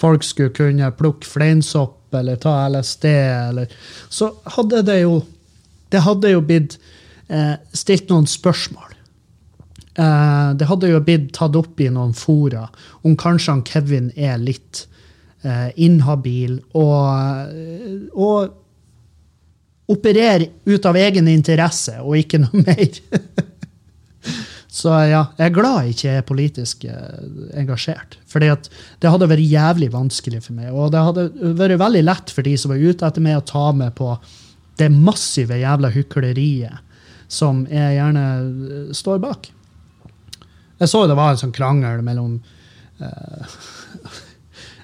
folk 0.00 0.24
skulle 0.24 0.54
kunne 0.56 0.92
plukke 0.96 1.28
fleinsopp 1.28 2.14
eller 2.14 2.36
ta 2.36 2.68
LSD, 2.68 3.04
eller 3.48 3.68
Så 4.10 4.32
hadde 4.56 4.82
det 4.82 5.00
jo 5.02 5.20
Det 5.90 6.00
hadde 6.02 6.30
jo 6.30 6.40
blitt 6.40 6.78
eh, 7.28 7.56
stilt 7.74 8.10
noen 8.10 8.26
spørsmål. 8.26 8.94
Eh, 9.98 10.50
det 10.54 10.68
hadde 10.70 10.90
jo 10.90 11.00
blitt 11.02 11.32
tatt 11.34 11.56
opp 11.58 11.80
i 11.80 11.88
noen 11.90 12.12
fora 12.14 12.68
om 13.02 13.16
kanskje 13.18 13.50
han 13.50 13.64
Kevin 13.66 14.12
er 14.14 14.38
litt 14.38 14.86
inhabil 15.80 16.58
og, 16.76 17.54
og 18.12 18.50
operere 19.90 20.50
ut 20.68 20.86
av 20.86 20.98
egen 21.00 21.30
interesse 21.32 21.96
og 22.02 22.18
ikke 22.20 22.42
noe 22.42 22.60
mer. 22.66 23.00
Så 24.70 24.92
ja, 25.10 25.24
jeg 25.34 25.48
er 25.48 25.54
glad 25.54 25.80
jeg 25.82 25.96
ikke 25.96 26.12
er 26.14 26.26
politisk 26.28 26.84
eh, 26.86 27.22
engasjert. 27.58 28.14
For 28.30 28.42
det 28.42 29.10
hadde 29.10 29.28
vært 29.32 29.42
jævlig 29.42 29.90
vanskelig 29.92 30.44
for 30.44 30.54
meg. 30.56 30.70
Og 30.70 30.92
det 30.94 31.02
hadde 31.08 31.24
vært 31.58 31.80
veldig 31.82 32.04
lett 32.06 32.30
for 32.30 32.46
de 32.46 32.54
som 32.60 32.70
var 32.72 32.84
ute 32.84 33.08
etter 33.08 33.24
meg, 33.24 33.40
å 33.40 33.48
ta 33.48 33.66
med 33.76 33.96
på 33.98 34.14
det 34.80 34.88
massive 34.94 35.58
jævla 35.60 35.90
hykleriet 35.92 36.86
som 37.30 37.64
jeg 37.70 37.98
gjerne 37.98 38.24
eh, 38.30 38.94
står 38.96 39.20
bak. 39.22 39.50
Jeg 40.80 40.88
så 40.88 41.02
det 41.10 41.18
var 41.18 41.34
en 41.34 41.42
sånn 41.42 41.54
krangel 41.54 42.00
mellom 42.06 42.38
eh, 43.02 43.58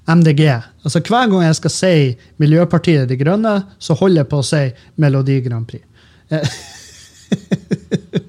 MDG. 0.06 0.42
Altså 0.86 1.00
Hver 1.02 1.26
gang 1.30 1.42
jeg 1.44 1.58
skal 1.58 1.72
si 1.74 1.94
Miljøpartiet 2.42 3.08
De 3.10 3.16
Grønne, 3.18 3.56
så 3.78 3.96
holder 3.98 4.22
jeg 4.22 4.30
på 4.30 4.40
å 4.40 4.46
si 4.46 4.62
Melodi 5.02 5.40
Grand 5.44 5.66
Prix. 5.68 5.84
Eh, 6.30 6.46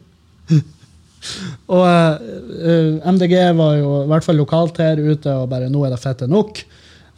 Og 1.68 1.84
uh, 1.84 2.16
eh, 2.64 2.94
MDG 3.04 3.34
var 3.58 3.74
jo 3.76 3.90
i 4.06 4.08
hvert 4.08 4.24
fall 4.24 4.38
lokalt 4.40 4.78
her 4.80 4.96
ute 5.02 5.34
og 5.34 5.50
bare 5.52 5.68
'nå 5.68 5.82
er 5.84 5.92
det 5.92 6.00
fette 6.00 6.28
nok'. 6.32 6.62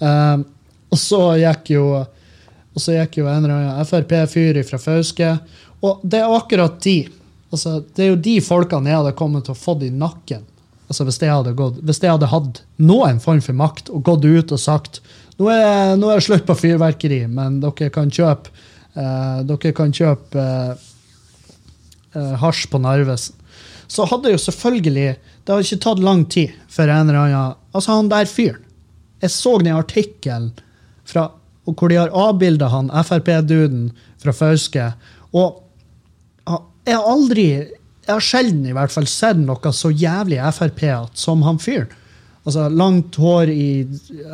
Uh, 0.02 0.42
og 0.90 0.98
så 0.98 1.22
gikk 1.38 1.76
jo 1.76 1.84
og 2.00 2.84
så 2.84 2.96
gikk 2.96 3.20
jo 3.20 3.28
en 3.28 3.44
eller 3.44 3.56
annen 3.56 3.88
Frp-fyr 3.88 4.62
fra 4.64 4.80
Fauske. 4.80 5.30
Og 5.84 6.04
det 6.04 6.22
er 6.22 6.32
akkurat 6.32 6.78
de. 6.84 7.10
Altså, 7.52 7.80
det 7.96 8.06
er 8.06 8.12
jo 8.14 8.22
de 8.24 8.36
folkene 8.46 8.92
jeg 8.92 9.00
hadde 9.02 9.18
kommet 9.18 9.48
til 9.48 9.56
å 9.56 9.60
fått 9.60 9.84
i 9.88 9.90
nakken. 9.92 10.46
Altså, 10.90 11.06
hvis 11.06 11.20
jeg 11.22 11.56
gått, 11.56 11.80
hvis 11.86 12.02
jeg 12.02 12.12
hadde 12.16 12.32
hatt 12.32 12.62
noen 12.82 13.20
form 13.22 13.42
for 13.46 13.58
makt 13.58 13.92
og 13.94 14.04
gått 14.08 14.26
ut 14.26 14.54
og 14.56 14.62
sagt 14.62 15.02
nå 15.40 15.48
er, 15.54 15.96
nå 15.96 16.10
er 16.10 16.20
det 16.20 16.26
slutt 16.26 16.48
på 16.48 16.56
fyrverkeri, 16.58 17.22
men 17.32 17.62
dere 17.64 17.92
kan 17.94 18.10
kjøpe 18.12 18.50
eh, 18.98 19.38
dere 19.48 19.74
kan 19.78 19.94
kjøpe 19.96 20.46
hasj 22.42 22.66
på 22.72 22.82
Narvesen 22.82 23.38
så 23.90 24.06
hadde 24.06 24.34
jo 24.34 24.40
selvfølgelig 24.42 25.10
Det 25.18 25.54
hadde 25.54 25.66
ikke 25.66 25.84
tatt 25.86 26.02
lang 26.06 26.26
tid 26.30 26.54
for 26.70 26.90
en 26.90 27.10
eller 27.10 27.24
annen 27.24 27.56
Altså, 27.74 27.96
han 27.96 28.10
der 28.10 28.30
fyren. 28.30 28.66
Jeg 29.22 29.34
så 29.34 29.58
den 29.60 29.76
artikkelen 29.76 30.52
hvor 31.10 31.90
de 31.92 31.98
har 32.00 32.14
avbilda 32.16 32.70
han 32.72 32.88
Frp-duden 32.90 33.90
fra 34.22 34.34
Fauske. 34.34 34.86
Og 35.34 35.64
Jeg 36.86 36.96
har 36.96 37.06
aldri 37.06 37.46
Jeg 38.10 38.16
har 38.16 38.26
sjelden 38.26 38.64
i 38.66 38.74
hvert 38.74 38.90
fall 38.90 39.06
sett 39.06 39.38
noe 39.38 39.72
så 39.76 39.92
jævlig 39.94 40.40
Frp-ete 40.58 41.14
som 41.14 41.44
han 41.46 41.60
fyren. 41.62 41.92
Altså, 42.48 42.64
langt 42.74 43.20
hår 43.22 43.52
i 43.54 43.86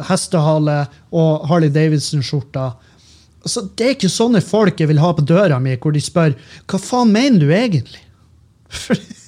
hestehale 0.08 0.78
og 1.12 1.44
Harley 1.50 1.74
Davidson-skjorta. 1.76 2.70
Altså, 3.42 3.66
det 3.76 3.84
er 3.86 3.98
ikke 3.98 4.12
sånne 4.14 4.40
folk 4.46 4.80
jeg 4.80 4.88
vil 4.94 5.02
ha 5.04 5.10
på 5.18 5.26
døra 5.28 5.58
mi, 5.60 5.76
hvor 5.76 5.92
de 5.92 6.00
spør 6.00 6.38
hva 6.72 6.80
faen 6.80 7.12
mener 7.12 7.44
du 7.44 7.52
egentlig? 7.52 8.00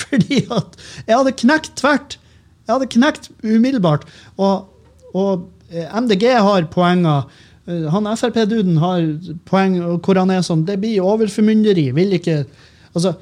Fordi, 0.00 0.40
at 0.48 0.80
jeg 1.04 1.18
hadde 1.18 1.36
knekt 1.44 1.76
tvert. 1.82 2.18
Jeg 2.64 2.72
hadde 2.78 2.90
knekt 2.96 3.30
umiddelbart. 3.44 4.08
Og, 4.40 4.68
og 5.12 5.48
eh, 5.68 5.84
MDG 5.92 6.28
har 6.32 6.70
poenger. 6.72 7.28
Eh, 7.68 7.88
Han 7.92 8.08
Frp-duden 8.16 8.80
har 8.80 9.04
poeng 9.50 9.76
hvor 9.98 10.22
han 10.22 10.32
er 10.32 10.40
sånn 10.46 10.64
Det 10.64 10.80
blir 10.80 11.04
overformynderi. 11.04 11.90
Vil 11.98 12.16
ikke 12.16 12.44
Altså, 12.92 13.14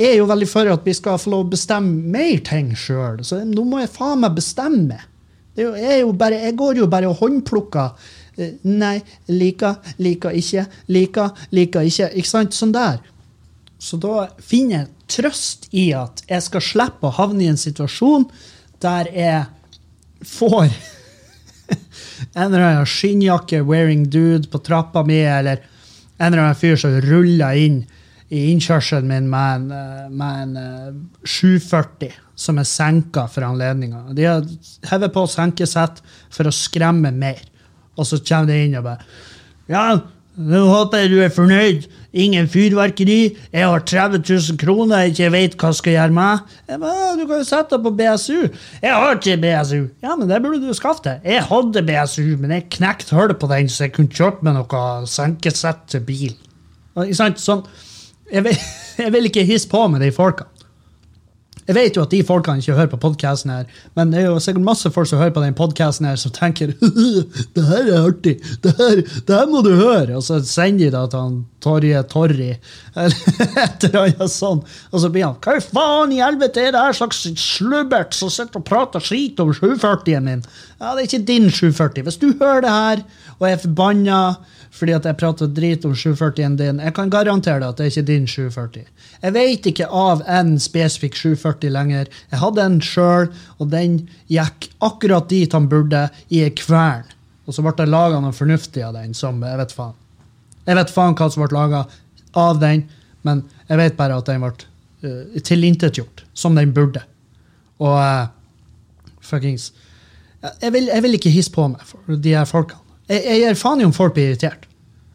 jeg 0.00 0.14
er 0.14 0.20
jo 0.22 0.28
veldig 0.30 0.48
for 0.48 0.70
at 0.72 0.86
vi 0.86 0.94
skal 0.96 1.20
få 1.20 1.32
lov 1.34 1.44
å 1.44 1.52
bestemme 1.52 2.12
mer 2.14 2.40
ting 2.46 2.72
sjøl. 2.78 3.20
Så 3.26 3.42
nå 3.44 3.64
må 3.68 3.82
jeg 3.82 3.92
faen 3.92 4.22
meg 4.22 4.36
bestemme. 4.38 5.00
Jo, 5.58 5.74
jeg, 5.76 6.06
bare, 6.16 6.40
jeg 6.46 6.56
går 6.56 6.80
jo 6.80 6.88
bare 6.90 7.10
og 7.10 7.20
håndplukker. 7.20 7.92
Eh, 8.40 8.54
Nei, 8.64 8.96
liker, 9.28 9.76
liker 10.00 10.36
ikke, 10.36 10.64
liker, 10.94 11.42
liker 11.52 11.90
ikke. 11.90 12.08
Ikke 12.16 12.30
sant? 12.30 12.56
Sånn 12.56 12.72
der. 12.72 13.02
Så 13.80 13.98
da 14.00 14.30
finner 14.44 14.78
jeg 14.78 14.90
trøst 15.10 15.68
i 15.76 15.90
at 15.96 16.22
jeg 16.28 16.46
skal 16.46 16.64
slippe 16.64 17.08
å 17.08 17.16
havne 17.16 17.44
i 17.44 17.50
en 17.50 17.60
situasjon 17.60 18.28
der 18.80 19.08
jeg 19.12 19.44
får 20.28 20.68
en 22.38 22.46
eller 22.46 22.64
annen 22.64 22.88
skinnjakke 22.88 23.62
wearing 23.66 24.04
dude 24.12 24.48
på 24.52 24.60
trappa 24.64 25.02
mi, 25.06 25.18
eller 25.24 25.64
en 26.20 26.28
eller 26.28 26.44
annen 26.44 26.60
fyr 26.60 26.76
som 26.80 26.96
ruller 27.04 27.56
inn 27.60 27.80
i 28.30 28.44
innkjørselen 28.52 29.08
min 29.10 29.28
med 29.30 29.56
en, 29.56 29.70
eh, 29.74 30.10
med 30.10 30.42
en 30.44 30.56
eh, 30.56 30.92
740 31.26 32.14
som 32.40 32.58
er 32.58 32.68
senka 32.68 33.26
for 33.28 33.44
anledninga. 33.44 34.04
De 34.16 34.24
har 34.24 34.46
hevet 34.90 35.12
på 35.12 35.26
senkesett 35.28 36.00
for 36.32 36.48
å 36.48 36.54
skremme 36.54 37.12
mer. 37.12 37.42
Og 37.98 38.06
så 38.06 38.20
kommer 38.22 38.52
det 38.52 38.62
inn 38.64 38.78
og 38.78 38.86
bare 38.86 39.04
Ja, 39.70 40.00
nå 40.40 40.60
håper 40.70 41.02
jeg 41.02 41.10
du 41.10 41.18
er 41.20 41.32
fornøyd. 41.34 41.88
Ingen 42.16 42.48
fyrverkeri. 42.50 43.36
Jeg 43.52 43.66
har 43.66 43.82
30 43.86 44.22
000 44.24 44.58
kroner 44.58 45.04
jeg 45.04 45.12
ikke 45.12 45.32
veit 45.34 45.56
hva 45.60 45.70
skal 45.76 45.94
gjøre 45.94 46.14
med. 46.16 46.54
Jeg 46.70 46.80
bare, 46.82 47.10
du 47.18 47.26
kan 47.26 47.42
jo 47.42 47.46
sette 47.46 47.76
deg 47.76 47.84
på 47.84 47.92
BSU. 47.98 48.38
Jeg 48.82 48.94
har 48.94 49.18
ikke 49.18 49.36
BSU. 49.42 49.82
Ja, 50.02 50.16
men 50.16 50.30
det 50.30 50.40
burde 50.42 50.62
du 50.62 50.74
skaffe 50.74 51.04
deg. 51.06 51.28
Jeg 51.28 51.44
hadde 51.50 51.84
BSU, 51.86 52.24
men 52.40 52.54
jeg 52.56 52.66
knekte 52.78 53.18
hullet 53.18 53.42
på 53.42 53.50
den, 53.52 53.70
så 53.70 53.86
jeg 53.86 53.94
kunne 53.98 54.16
kjørt 54.16 54.42
med 54.46 54.58
noe 54.58 54.82
senkesett 55.10 55.84
til 55.92 56.06
bil. 56.08 56.34
Ikke 56.98 57.20
sant? 57.20 57.42
Sånn, 57.42 57.62
jeg, 58.32 58.44
vil, 58.44 58.64
jeg 59.04 59.12
vil 59.12 59.30
ikke 59.30 59.46
hisse 59.48 59.68
på 59.68 59.86
med 59.88 60.04
de 60.04 60.12
folka. 60.14 60.48
Jeg 61.70 61.76
vet 61.76 61.94
jo 61.94 62.02
at 62.02 62.10
de 62.10 62.18
folkene 62.26 62.58
ikke 62.58 62.74
hører 62.74 62.88
på 62.90 62.98
podkasten 62.98 63.52
her, 63.52 63.66
men 63.94 64.10
det 64.10 64.24
er 64.24 64.24
jo 64.26 64.40
sikkert 64.42 64.64
masse 64.66 64.90
folk 64.90 65.06
som 65.06 65.20
hører 65.20 65.34
på 65.36 65.42
den 65.44 65.54
podcasten 65.54 66.08
her, 66.08 66.16
som 66.18 66.32
tenker 66.34 66.72
det 67.54 67.64
her 67.68 67.84
er 67.92 68.08
artig, 68.08 68.32
det 68.64 68.72
her, 68.78 69.02
det 69.04 69.36
her 69.36 69.46
må 69.46 69.60
du 69.62 69.70
høre. 69.78 70.16
Og 70.18 70.24
så 70.26 70.40
sender 70.42 70.88
de 70.88 70.96
det 70.96 71.04
til 71.12 71.22
han 71.22 71.36
Torje 71.62 72.02
Torry, 72.10 72.48
eller 73.04 73.46
et 73.62 73.86
eller 73.86 74.00
annet 74.08 74.34
sånt. 74.34 74.66
Og 74.90 75.04
så 75.04 75.12
blir 75.14 75.28
han 75.28 75.38
Hva 75.44 75.60
faen 75.62 76.16
i 76.16 76.22
helvete 76.24 76.64
er 76.64 76.74
det 76.74 76.82
her 76.88 76.98
slags 76.98 77.22
slubbert 77.38 78.18
som 78.18 78.34
sitter 78.34 78.58
og 78.58 78.66
prater 78.66 79.06
skit 79.06 79.38
om 79.38 79.54
740-en 79.54 80.26
min? 80.26 80.46
Ja, 80.80 80.96
det 80.96 81.04
er 81.04 81.06
ikke 81.06 81.26
din 81.28 81.50
740. 81.52 82.06
Hvis 82.08 82.18
du 82.18 82.32
hører 82.40 82.64
det 82.66 82.74
her 82.80 83.04
og 83.38 83.46
er 83.46 83.62
forbanna 83.62 84.22
fordi 84.70 84.94
at 84.94 85.06
jeg 85.08 85.18
prater 85.18 85.50
drit 85.50 85.84
om 85.84 85.94
740-en 85.96 86.56
din. 86.58 86.80
Jeg 86.84 86.94
kan 86.94 87.10
garantere 87.10 87.60
deg 87.60 87.68
at 87.68 87.80
det 87.80 87.86
er 87.86 87.92
ikke 87.92 88.06
din 88.08 88.26
740. 88.30 88.84
Jeg 89.24 89.34
vet 89.34 89.68
ikke 89.70 89.88
av 90.00 90.22
en 90.30 90.52
spesifikk 90.62 91.18
740 91.18 91.74
lenger. 91.74 92.10
Jeg 92.30 92.42
hadde 92.42 92.66
en 92.66 92.78
sjøl, 92.84 93.30
og 93.58 93.72
den 93.72 93.98
gikk 94.30 94.70
akkurat 94.86 95.28
dit 95.32 95.56
han 95.56 95.68
burde, 95.70 96.06
i 96.30 96.44
ei 96.46 96.54
kvern. 96.54 97.08
Og 97.46 97.56
så 97.56 97.64
ble 97.66 97.74
det 97.80 97.90
laga 97.90 98.22
noe 98.22 98.36
fornuftig 98.36 98.84
av 98.86 98.94
den, 98.94 99.14
som 99.16 99.42
jeg 99.42 99.58
vet 99.58 99.74
faen. 99.74 99.98
Jeg 100.68 100.78
vet 100.78 100.94
faen 100.94 101.18
hva 101.18 101.30
som 101.32 101.42
ble 101.42 101.56
laga 101.56 101.84
av 102.38 102.60
den, 102.62 102.86
men 103.26 103.42
jeg 103.66 103.80
vet 103.80 103.98
bare 103.98 104.20
at 104.22 104.30
den 104.30 104.44
ble 104.44 104.54
uh, 104.54 105.40
tilintetgjort, 105.42 106.24
som 106.32 106.54
den 106.54 106.70
burde. 106.76 107.02
Og 107.82 107.96
uh, 107.98 108.28
fuckings 109.24 109.72
jeg 110.40 110.72
vil, 110.72 110.88
jeg 110.88 111.02
vil 111.04 111.16
ikke 111.18 111.32
hisse 111.32 111.52
på 111.52 111.66
meg 111.68 111.82
for 111.84 112.20
de 112.24 112.32
her 112.32 112.46
folkene. 112.48 112.80
Jeg, 113.10 113.24
jeg 113.26 113.42
gir 113.42 113.58
faen 113.58 113.82
i 113.82 113.86
om 113.88 113.94
folk 113.94 114.14
blir 114.16 114.30
irritert. 114.30 114.68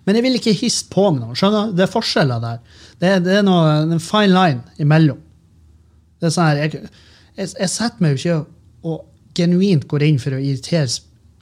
Men 0.06 0.20
jeg 0.20 0.26
vil 0.26 0.38
ikke 0.38 0.54
hisse 0.60 0.86
på 0.92 1.08
med 1.10 1.24
noen. 1.24 1.38
skjønner? 1.38 1.72
Det 1.74 1.86
er 1.88 1.92
forskjeller 1.92 2.44
der. 2.44 2.62
Det 3.02 3.10
er, 3.10 3.24
det 3.26 3.40
er 3.40 3.46
noe, 3.48 3.72
en 3.86 4.04
fine 4.04 4.34
line 4.34 4.82
imellom. 4.82 5.22
Det 6.20 6.30
er 6.30 6.36
sånn 6.36 6.50
her, 6.52 6.62
jeg, 6.66 6.92
jeg, 7.36 7.52
jeg 7.58 7.72
setter 7.72 8.04
meg 8.04 8.14
jo 8.14 8.22
ikke 8.22 8.38
og, 8.38 8.52
og 8.86 9.36
genuint 9.36 9.88
går 9.92 10.06
inn 10.06 10.22
for 10.22 10.38
å 10.38 10.42
irritere 10.42 10.88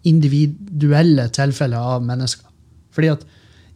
individuelle 0.07 1.27
tilfeller 1.35 1.91
av 1.95 2.05
mennesker. 2.05 2.47
Fordi 2.93 3.11
at 3.13 3.27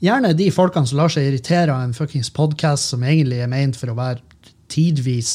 gjerne 0.04 0.34
de 0.38 0.48
folkene 0.54 0.90
som 0.90 1.00
lar 1.02 1.12
seg 1.14 1.28
irritere 1.28 1.74
av 1.74 1.84
en 1.84 1.96
fuckings 1.98 2.32
podkast 2.34 2.94
som 2.94 3.06
egentlig 3.06 3.42
er 3.44 3.52
ment 3.52 3.78
for 3.80 3.92
å 3.92 3.98
være 3.98 4.24
tidvis 4.72 5.32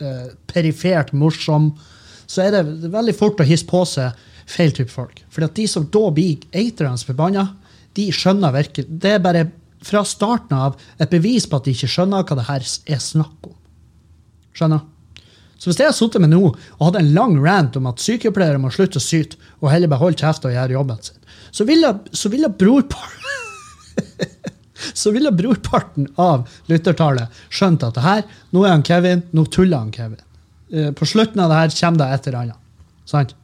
eh, 0.00 0.34
perifert 0.50 1.14
morsom, 1.16 1.72
så 2.28 2.44
er 2.44 2.58
det 2.58 2.90
veldig 2.92 3.14
fort 3.16 3.40
å 3.40 3.46
hisse 3.48 3.68
på 3.68 3.84
seg 3.88 4.16
feil 4.48 4.74
type 4.76 4.92
folk. 4.92 5.22
Fordi 5.32 5.48
at 5.48 5.56
de 5.58 5.66
som 5.70 5.86
da 5.92 6.04
blir 6.14 6.44
eiternes 6.56 7.06
forbanna, 7.06 7.48
de 7.96 8.08
skjønner 8.14 8.54
virkelig 8.54 8.86
Det 9.02 9.16
er 9.16 9.24
bare 9.24 9.48
fra 9.84 10.02
starten 10.06 10.56
av 10.56 10.78
et 10.98 11.10
bevis 11.10 11.46
på 11.46 11.58
at 11.58 11.66
de 11.66 11.74
ikke 11.74 11.90
skjønner 11.90 12.24
hva 12.26 12.38
det 12.38 12.46
her 12.48 12.64
er 12.66 13.02
snakk 13.02 13.46
om. 13.46 13.54
Skjønner? 14.56 14.82
Så 15.58 15.70
hvis 15.70 15.80
jeg 15.82 15.90
har 15.90 15.96
sittet 15.96 16.22
med 16.22 16.30
nå 16.30 16.40
og 16.52 16.82
hatt 16.84 16.98
en 17.00 17.12
lang 17.14 17.34
rant 17.42 17.76
om 17.78 17.88
at 17.90 18.02
sykepleiere 18.02 18.60
må 18.62 18.70
slutte 18.74 19.00
å 19.00 19.02
syte 19.02 19.38
og 19.58 19.72
heller 19.72 19.90
beholde 19.90 20.20
kjeft 20.20 20.46
og 20.46 20.54
gjøre 20.54 20.76
jobben 20.76 21.00
sin, 21.02 21.18
så 21.50 21.66
ville, 21.66 21.90
så 22.14 22.30
brorparten 22.30 23.26
Så 24.94 25.10
ville 25.10 25.32
brorparten 25.34 26.06
av 26.22 26.46
lyttertallet 26.70 27.34
skjønt 27.50 27.82
at 27.82 27.96
det 27.96 28.04
her, 28.04 28.22
nå 28.54 28.62
er 28.62 28.76
han 28.76 28.84
Kevin, 28.86 29.24
nå 29.34 29.44
tuller 29.50 29.82
han 29.82 29.90
Kevin. 29.92 30.20
Eh, 30.70 30.92
På 30.94 31.06
slutten 31.06 31.42
av 31.42 31.50
det 31.50 31.58
her 31.58 31.74
kommer 31.80 31.98
det 31.98 32.08
et 32.14 32.28
eller 32.30 32.38
annet. 32.44 32.60
Sant? 33.08 33.34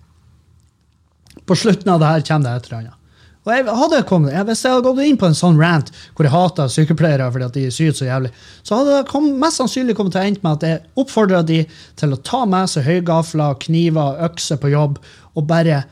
På 1.47 1.57
slutten 1.59 1.91
av 1.93 2.03
det 2.03 2.11
her 2.13 2.29
kommer 2.29 2.47
det 2.49 2.55
et 2.57 2.69
eller 2.69 2.83
annet. 2.83 3.01
Og 3.45 3.53
jeg 3.53 3.65
hadde 3.77 3.99
kommet, 4.09 4.33
jeg, 4.33 4.47
Hvis 4.49 4.63
jeg 4.65 4.73
hadde 4.73 4.87
gått 4.87 5.05
inn 5.05 5.19
på 5.21 5.29
en 5.29 5.37
sånn 5.37 5.59
rant 5.61 5.91
hvor 6.15 6.25
jeg 6.25 6.33
hater 6.33 6.71
sykepleiere 6.73 7.27
fordi 7.33 7.45
at 7.45 7.59
de 7.59 7.65
syr 7.77 7.93
så 7.97 8.07
jævlig, 8.09 8.31
så 8.65 8.79
hadde 8.79 8.95
det 8.95 9.11
kom, 9.11 9.27
mest 9.41 9.61
sannsynlig 9.61 9.97
kommet 9.99 10.17
til 10.17 10.23
å 10.23 10.31
ende 10.31 10.47
med 10.47 10.55
at 10.57 10.65
jeg 10.69 11.03
oppfordra 11.03 11.43
de 11.45 11.61
til 12.01 12.15
å 12.17 12.21
ta 12.25 12.45
med 12.49 12.73
seg 12.73 12.89
høygafler, 12.89 13.59
kniver, 13.67 14.17
økser 14.25 14.61
på 14.63 14.73
jobb 14.73 14.97
og 15.35 15.47
bare 15.51 15.83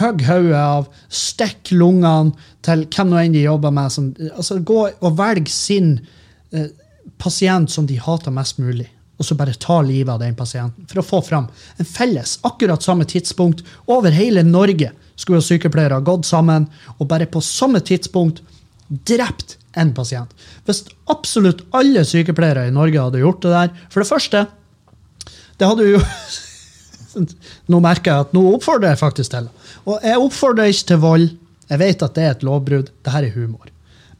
hogg 0.00 0.24
hodet 0.26 0.56
av, 0.58 0.88
stikk 1.12 1.70
lungene 1.76 2.32
til 2.66 2.88
hvem 2.88 3.12
nå 3.12 3.20
enn 3.20 3.36
de 3.36 3.44
jobber 3.44 3.76
med. 3.76 3.92
Som, 3.92 4.10
altså 4.32 4.58
Gå 4.66 4.80
og 4.88 5.20
velg 5.20 5.52
sin 5.52 5.98
eh, 6.56 6.72
pasient 7.20 7.70
som 7.70 7.86
de 7.86 8.00
hater 8.00 8.34
mest 8.34 8.58
mulig 8.62 8.88
og 9.16 9.24
så 9.24 9.36
bare 9.38 9.56
ta 9.60 9.80
livet 9.84 10.12
av 10.12 10.20
den 10.20 10.36
pasienten. 10.36 10.86
For 10.90 11.00
å 11.00 11.06
få 11.06 11.20
fram 11.24 11.48
en 11.80 11.88
felles, 11.88 12.38
akkurat 12.46 12.84
samme 12.84 13.06
tidspunkt 13.08 13.64
over 13.90 14.12
hele 14.14 14.44
Norge 14.46 14.92
skulle 15.16 15.44
sykepleiere 15.44 16.02
gått 16.04 16.28
sammen 16.28 16.68
og 16.98 17.08
bare 17.08 17.28
på 17.28 17.40
samme 17.44 17.80
tidspunkt 17.80 18.42
drept 18.88 19.56
en 19.76 19.92
pasient. 19.96 20.32
Hvis 20.68 20.84
absolutt 21.12 21.64
alle 21.76 22.04
sykepleiere 22.06 22.66
i 22.68 22.74
Norge 22.74 23.02
hadde 23.02 23.22
gjort 23.22 23.42
det 23.44 23.52
der 23.52 23.72
For 23.90 24.02
det 24.02 24.10
første, 24.10 24.44
det 25.56 25.70
hadde 25.70 25.88
jo 25.94 26.02
Nå 27.72 27.80
merker 27.80 28.12
jeg 28.12 28.26
at 28.26 28.34
nå 28.36 28.42
oppfordrer 28.50 28.92
jeg 28.92 29.00
faktisk 29.00 29.32
til. 29.32 29.46
Og 29.88 30.02
jeg 30.04 30.20
oppfordrer 30.20 30.68
ikke 30.68 30.88
til 30.90 30.98
vold. 31.00 31.30
Jeg 31.70 31.80
vet 31.80 32.02
at 32.04 32.12
det 32.12 32.24
er 32.26 32.34
et 32.34 32.44
lovbrudd. 32.44 32.90
Dette 32.92 33.22
er 33.24 33.32
humor. 33.32 33.70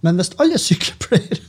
Men 0.01 0.17
hvis 0.17 0.33
alle 0.41 0.57
sykepleiere 0.61 1.43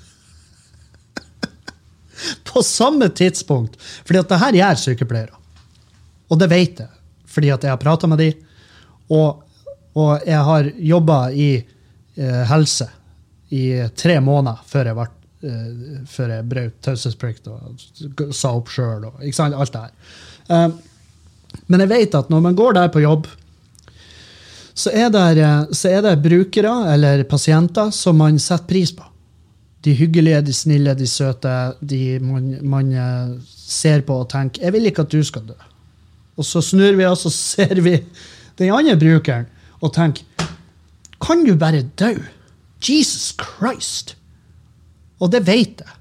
på 2.58 2.63
samme 2.63 3.10
tidspunkt. 3.10 3.78
Fordi 4.06 4.20
at 4.20 4.30
det 4.32 4.41
her 4.41 4.58
gjør 4.62 4.80
sykepleiere. 4.82 5.43
Og 6.28 6.39
det 6.41 6.50
vet 6.52 6.80
jeg, 6.82 6.89
fordi 7.30 7.52
at 7.54 7.63
jeg 7.63 7.72
har 7.72 7.82
prata 7.82 8.10
med 8.10 8.22
dem. 8.24 8.39
Og, 9.13 9.43
og, 9.93 10.26
jeg 10.26 10.39
har 10.50 10.72
jobba 10.89 11.20
i 11.32 11.52
eh, 11.56 12.41
helse 12.50 12.89
i 13.56 13.63
tre 13.96 14.17
måneder 14.20 14.65
før 14.67 14.89
jeg, 14.89 14.98
ble, 14.98 15.06
eh, 15.48 16.00
før 16.10 16.34
jeg 16.34 16.48
brøt 16.52 16.80
taushetsplikt 16.84 17.48
og 17.54 18.34
sa 18.36 18.52
opp 18.58 18.72
sjøl. 18.74 19.06
Alt 19.08 19.76
det 19.78 19.84
her. 19.84 19.93
Eh, 20.50 20.80
men 21.70 21.84
jeg 21.86 21.93
vet 21.93 22.17
at 22.17 22.34
når 22.34 22.43
man 22.50 22.58
går 22.58 22.80
der 22.80 22.89
på 22.91 23.06
jobb, 23.06 23.30
så 24.78 24.91
er, 24.93 25.13
er 25.13 26.02
det 26.06 26.17
brukere 26.26 26.74
eller 26.93 27.24
pasienter 27.30 27.93
som 27.96 28.20
man 28.20 28.41
setter 28.41 28.67
pris 28.70 28.91
på 28.98 29.06
de 29.88 29.95
hyggelige, 29.95 30.41
de 30.43 30.54
snille, 30.54 30.93
de 31.00 31.08
søte, 31.08 31.54
de 31.80 32.19
man, 32.19 32.50
man, 32.62 32.91
eh, 32.91 33.36
ser 33.67 34.02
på 34.02 34.19
og 34.21 34.30
tenker 34.30 34.62
'Jeg 34.62 34.73
vil 34.73 34.86
ikke 34.86 35.02
at 35.02 35.12
du 35.12 35.23
skal 35.23 35.47
dø'. 35.47 35.56
Og 36.38 36.45
så 36.45 36.62
snur 36.62 36.95
vi 36.95 37.06
oss 37.06 37.26
og 37.26 37.32
ser 37.32 37.82
vi 37.82 38.04
den 38.58 38.71
andre 38.71 38.97
brukeren 38.97 39.45
og 39.82 39.93
tenker 39.93 40.23
'Kan 41.21 41.45
du 41.45 41.56
bare 41.56 41.82
dø?' 42.00 42.23
Jesus 42.82 43.36
Christ! 43.36 44.15
Og 45.19 45.32
det 45.32 45.47
vet 45.47 45.82
jeg. 45.82 45.93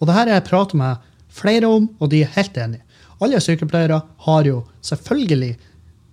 Og 0.00 0.06
det 0.06 0.14
her 0.14 0.26
har 0.26 0.34
jeg 0.34 0.44
pratet 0.44 0.74
med 0.74 0.96
flere 1.28 1.66
om, 1.66 1.90
og 2.00 2.10
de 2.10 2.22
er 2.22 2.32
helt 2.34 2.56
enige. 2.56 2.82
Alle 3.20 3.40
sykepleiere 3.40 4.00
har 4.18 4.44
jo 4.44 4.64
selvfølgelig 4.82 5.56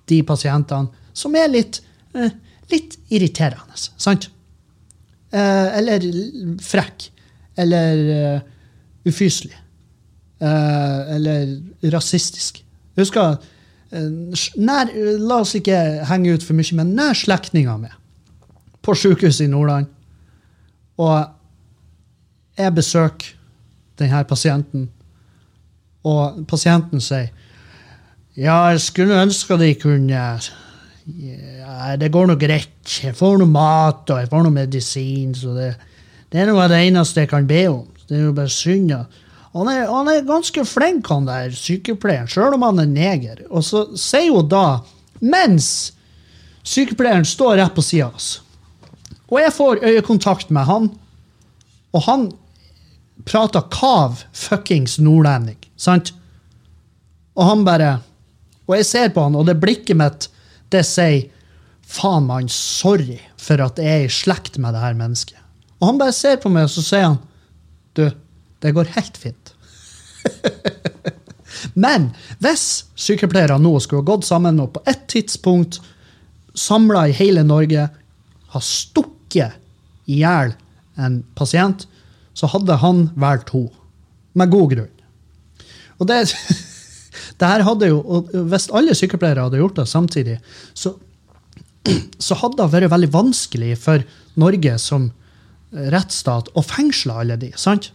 de 0.09 0.23
pasientene 0.23 0.87
som 1.13 1.35
er 1.35 1.47
litt, 1.47 1.81
eh, 2.15 2.29
litt 2.71 2.97
irriterende, 3.09 3.73
sant? 3.97 4.29
Eh, 5.37 5.77
eller 5.77 6.07
frekk. 6.63 7.09
Eller 7.57 8.03
eh, 8.15 8.41
ufyselig. 9.09 9.57
Eh, 10.39 11.15
eller 11.15 11.57
rasistisk. 11.93 12.63
Husk, 12.97 13.13
husker 13.17 13.37
nær, 14.57 14.89
La 15.21 15.39
oss 15.43 15.53
ikke 15.55 15.77
henge 16.09 16.33
ut 16.35 16.43
for 16.43 16.57
mye, 16.57 16.75
men 16.75 16.95
nær 16.97 17.15
slektninger 17.15 17.77
med 17.79 17.93
på 18.83 18.95
sykehuset 18.95 19.45
i 19.45 19.51
Nordland. 19.51 19.87
Og 20.97 21.25
jeg 22.57 22.73
besøker 22.75 23.33
denne 23.99 24.23
pasienten, 24.29 24.89
og 26.07 26.45
pasienten 26.47 27.01
sier 27.03 27.29
ja, 28.37 28.69
jeg 28.69 28.81
skulle 28.85 29.21
ønske 29.21 29.57
de 29.57 29.71
kunne 29.81 30.23
ja, 31.07 31.95
Det 31.97 32.09
går 32.11 32.27
nå 32.27 32.35
greit. 32.39 32.75
Jeg 33.03 33.15
får 33.15 33.39
noe 33.39 33.51
mat 33.51 34.09
og 34.11 34.19
jeg 34.19 34.29
får 34.31 34.43
noe 34.43 34.55
medisin. 34.55 35.35
så 35.35 35.53
det, 35.55 35.69
det 36.31 36.41
er 36.41 36.51
noe 36.51 36.65
av 36.65 36.73
det 36.73 36.83
eneste 36.87 37.23
jeg 37.23 37.31
kan 37.31 37.47
be 37.47 37.63
om. 37.71 37.85
Det 38.07 38.17
er 38.17 38.27
jo 38.27 38.35
bare 38.35 38.51
synd. 38.51 38.91
han 39.53 39.67
er, 39.71 39.85
han 39.87 40.07
er 40.11 40.27
ganske 40.27 40.65
flink, 40.65 41.07
han 41.07 41.27
der 41.27 41.51
sykepleieren, 41.55 42.27
sjøl 42.27 42.55
om 42.55 42.65
han 42.67 42.79
er 42.79 42.91
neger. 42.91 43.45
Og 43.49 43.63
så 43.63 43.87
sier 43.97 44.31
hun 44.31 44.49
da, 44.51 44.81
mens 45.19 45.93
sykepleieren 46.67 47.25
står 47.25 47.57
rett 47.57 47.75
på 47.75 47.81
sida 47.81 48.07
av 48.07 48.19
oss, 48.19 48.41
og 49.27 49.39
jeg 49.41 49.53
får 49.55 49.81
øyekontakt 49.83 50.51
med 50.55 50.67
han, 50.69 50.91
og 51.91 52.03
han 52.05 52.29
prater 53.27 53.65
kav 53.73 54.21
fuckings 54.31 54.97
nordlending, 55.03 55.59
sant? 55.75 56.13
Og 57.35 57.45
han 57.45 57.65
bare 57.65 57.99
Og 58.67 58.75
jeg 58.75 58.85
ser 58.85 59.09
på 59.15 59.23
han, 59.23 59.35
og 59.39 59.45
det 59.47 59.61
blikket 59.61 59.95
mitt, 59.95 60.25
det 60.73 60.83
sier 60.87 61.27
faen, 61.87 62.27
mann, 62.27 62.49
sorry 62.51 63.19
for 63.39 63.61
at 63.63 63.79
jeg 63.79 64.03
er 64.03 64.07
i 64.07 64.11
slekt 64.11 64.57
med 64.59 64.75
det 64.75 64.83
her 64.83 64.97
mennesket. 64.97 65.39
Og 65.79 65.91
han 65.91 66.01
bare 66.01 66.15
ser 66.15 66.39
på 66.41 66.51
meg, 66.51 66.67
og 66.67 66.73
så 66.73 66.83
sier 66.83 67.09
han 67.11 67.19
du, 67.97 68.09
det 68.61 68.73
går 68.75 68.91
helt 68.97 69.17
fint. 69.17 69.53
Men 71.85 72.11
hvis 72.43 72.85
sykepleiere 72.99 73.57
nå 73.61 73.71
skulle 73.81 74.03
ha 74.03 74.09
gått 74.11 74.27
sammen 74.27 74.59
og 74.61 74.75
på 74.75 74.83
et 74.89 75.07
tidspunkt 75.09 75.79
samla 76.57 77.07
i 77.07 77.15
hele 77.15 77.45
Norge 77.45 77.87
ha 78.53 78.61
stukket 78.63 79.57
i 80.07 80.21
hjel 80.21 80.53
en 80.97 81.21
pasient, 81.37 81.85
så 82.37 82.49
hadde 82.51 82.77
han 82.81 83.07
valgt 83.17 83.53
henne. 83.53 83.73
Med 84.37 84.51
god 84.53 84.69
grunn. 84.69 84.91
Og 85.97 86.09
det, 86.09 86.19
det 87.37 87.49
her 87.51 87.63
hadde 87.67 87.91
jo, 87.91 87.99
og 88.01 88.31
Hvis 88.49 88.69
alle 88.73 88.95
sykepleiere 88.97 89.45
hadde 89.45 89.59
gjort 89.61 89.77
det 89.77 89.87
samtidig, 89.89 90.39
så, 90.73 90.95
så 92.19 92.37
hadde 92.41 92.57
det 92.61 92.71
vært 92.73 92.93
veldig 92.95 93.11
vanskelig 93.13 93.75
for 93.81 94.05
Norge 94.39 94.77
som 94.81 95.11
rettsstat 95.71 96.49
å 96.55 96.63
fengsle 96.65 97.13
alle 97.21 97.37
de. 97.39 97.51
sant? 97.59 97.91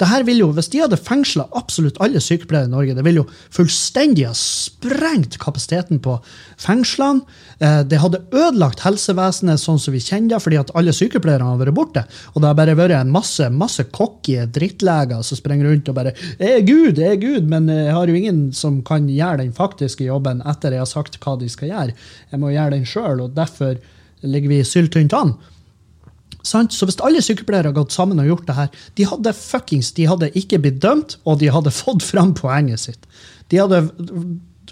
Det 0.00 0.08
her 0.10 0.24
vil 0.26 0.40
jo, 0.42 0.48
Hvis 0.54 0.70
de 0.72 0.80
hadde 0.82 0.98
fengsla 0.98 1.46
absolutt 1.54 2.00
alle 2.02 2.18
sykepleiere 2.22 2.66
i 2.66 2.72
Norge, 2.72 2.96
det 2.96 3.04
ville 3.06 3.22
jo 3.22 3.28
fullstendig 3.54 4.26
ha 4.26 4.32
sprengt 4.34 5.38
kapasiteten 5.42 6.00
på 6.02 6.16
fengslene. 6.58 7.22
Eh, 7.60 7.82
det 7.86 8.00
hadde 8.02 8.24
ødelagt 8.34 8.82
helsevesenet 8.82 9.62
sånn 9.62 9.78
som 9.78 9.94
vi 9.94 10.02
kjenner 10.02 10.34
det, 10.34 10.42
fordi 10.42 10.58
at 10.58 10.72
alle 10.74 10.94
sykepleierne 10.96 11.46
har 11.46 11.62
vært 11.62 11.76
borte. 11.78 12.04
Og 12.34 12.42
det 12.42 12.50
har 12.50 12.58
bare 12.58 12.76
vært 12.78 12.96
en 12.98 13.14
masse 13.14 13.46
masse 13.54 13.86
cocky 13.94 14.40
drittleger 14.50 15.22
som 15.22 15.38
springer 15.38 15.70
rundt 15.70 15.88
og 15.88 15.94
bare 15.94 16.14
'Jeg 16.38 16.50
er 16.50 16.66
Gud, 16.66 16.98
jeg 16.98 17.12
er 17.12 17.22
Gud', 17.22 17.46
men 17.46 17.68
jeg 17.68 17.92
har 17.92 18.06
jo 18.06 18.14
ingen 18.14 18.52
som 18.52 18.82
kan 18.82 19.06
gjøre 19.06 19.38
den 19.38 19.52
faktiske 19.52 20.04
jobben 20.04 20.42
etter 20.42 20.72
jeg 20.72 20.80
har 20.80 20.90
sagt 20.90 21.20
hva 21.20 21.38
de 21.38 21.48
skal 21.48 21.68
gjøre. 21.68 21.94
Jeg 22.32 22.40
må 22.40 22.50
gjøre 22.50 22.70
den 22.70 22.84
sjøl, 22.84 23.20
og 23.20 23.34
derfor 23.34 23.78
ligger 24.22 24.48
vi 24.48 24.64
syltynt 24.64 25.12
an. 25.12 25.34
Så 26.44 26.84
hvis 26.84 27.00
alle 27.00 27.22
sykepleiere 27.24 27.70
hadde 27.70 27.78
gått 27.78 27.94
sammen 27.94 28.20
og 28.20 28.28
gjort 28.28 28.48
det 28.48 28.56
her, 28.58 28.80
de 28.98 29.06
hadde 29.08 29.32
fuckings, 29.36 29.92
de 29.96 30.08
hadde 30.10 30.32
ikke 30.36 30.60
blitt 30.60 30.82
dømt, 30.84 31.16
og 31.24 31.40
de 31.40 31.50
hadde 31.52 31.72
fått 31.82 32.04
fram 32.04 32.34
poenget 32.36 32.84
sitt. 32.84 33.08
De 33.52 33.60
hadde, 33.62 33.80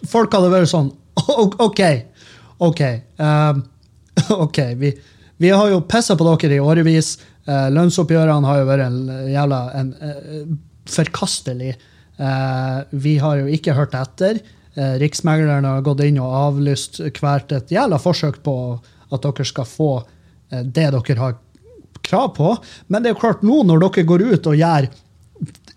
folk 0.09 0.35
hadde 0.37 0.53
vært 0.53 0.73
sånn 0.73 0.93
OK, 1.67 1.81
OK. 2.65 2.83
Um, 3.21 3.65
ok, 4.47 4.59
vi, 4.81 4.93
vi, 5.41 5.53
har 5.53 5.69
jo 5.73 5.83
pissa 5.89 6.17
på 6.17 6.27
dere 6.29 6.57
i 6.59 6.63
årevis. 6.63 7.15
Uh, 7.49 7.69
lønnsoppgjørene 7.75 8.49
har 8.49 8.61
jo 8.61 8.69
vært 8.69 8.87
en 8.87 8.99
jævla 9.33 9.61
en, 9.79 9.93
uh, 10.01 10.57
forkastelig. 10.93 11.75
Uh, 12.21 12.85
vi 12.93 13.17
har 13.21 13.41
jo 13.41 13.53
ikke 13.53 13.77
hørt 13.77 13.97
etter. 13.99 14.41
Uh, 14.77 14.97
Riksmegleren 15.01 15.69
har 15.69 15.85
gått 15.85 16.05
inn 16.05 16.21
og 16.23 16.37
avlyst 16.47 17.01
hvert 17.19 17.53
et 17.53 17.73
jævla 17.73 18.01
forsøk 18.01 18.41
på 18.45 18.57
at 19.13 19.25
dere 19.25 19.45
skal 19.49 19.69
få 19.69 19.93
det 20.53 20.85
dere 20.93 21.17
har 21.17 21.37
krav 22.07 22.35
på. 22.37 22.57
Men 22.87 23.03
det 23.03 23.11
er 23.11 23.17
jo 23.17 23.23
klart, 23.23 23.47
nå 23.47 23.63
når 23.67 23.87
dere 23.87 24.07
går 24.09 24.27
ut 24.33 24.51
og 24.53 24.59
gjør 24.59 24.91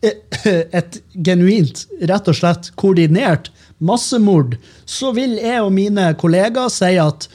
et 0.06 1.00
genuint, 1.26 1.86
rett 2.06 2.28
og 2.30 2.38
slett 2.38 2.70
koordinert 2.78 3.50
massemord, 3.78 4.58
så 4.86 5.12
vil 5.16 5.38
jeg 5.40 5.64
og 5.64 5.74
mine 5.76 6.12
kollegaer 6.20 6.70
si 6.74 6.94
at 7.02 7.28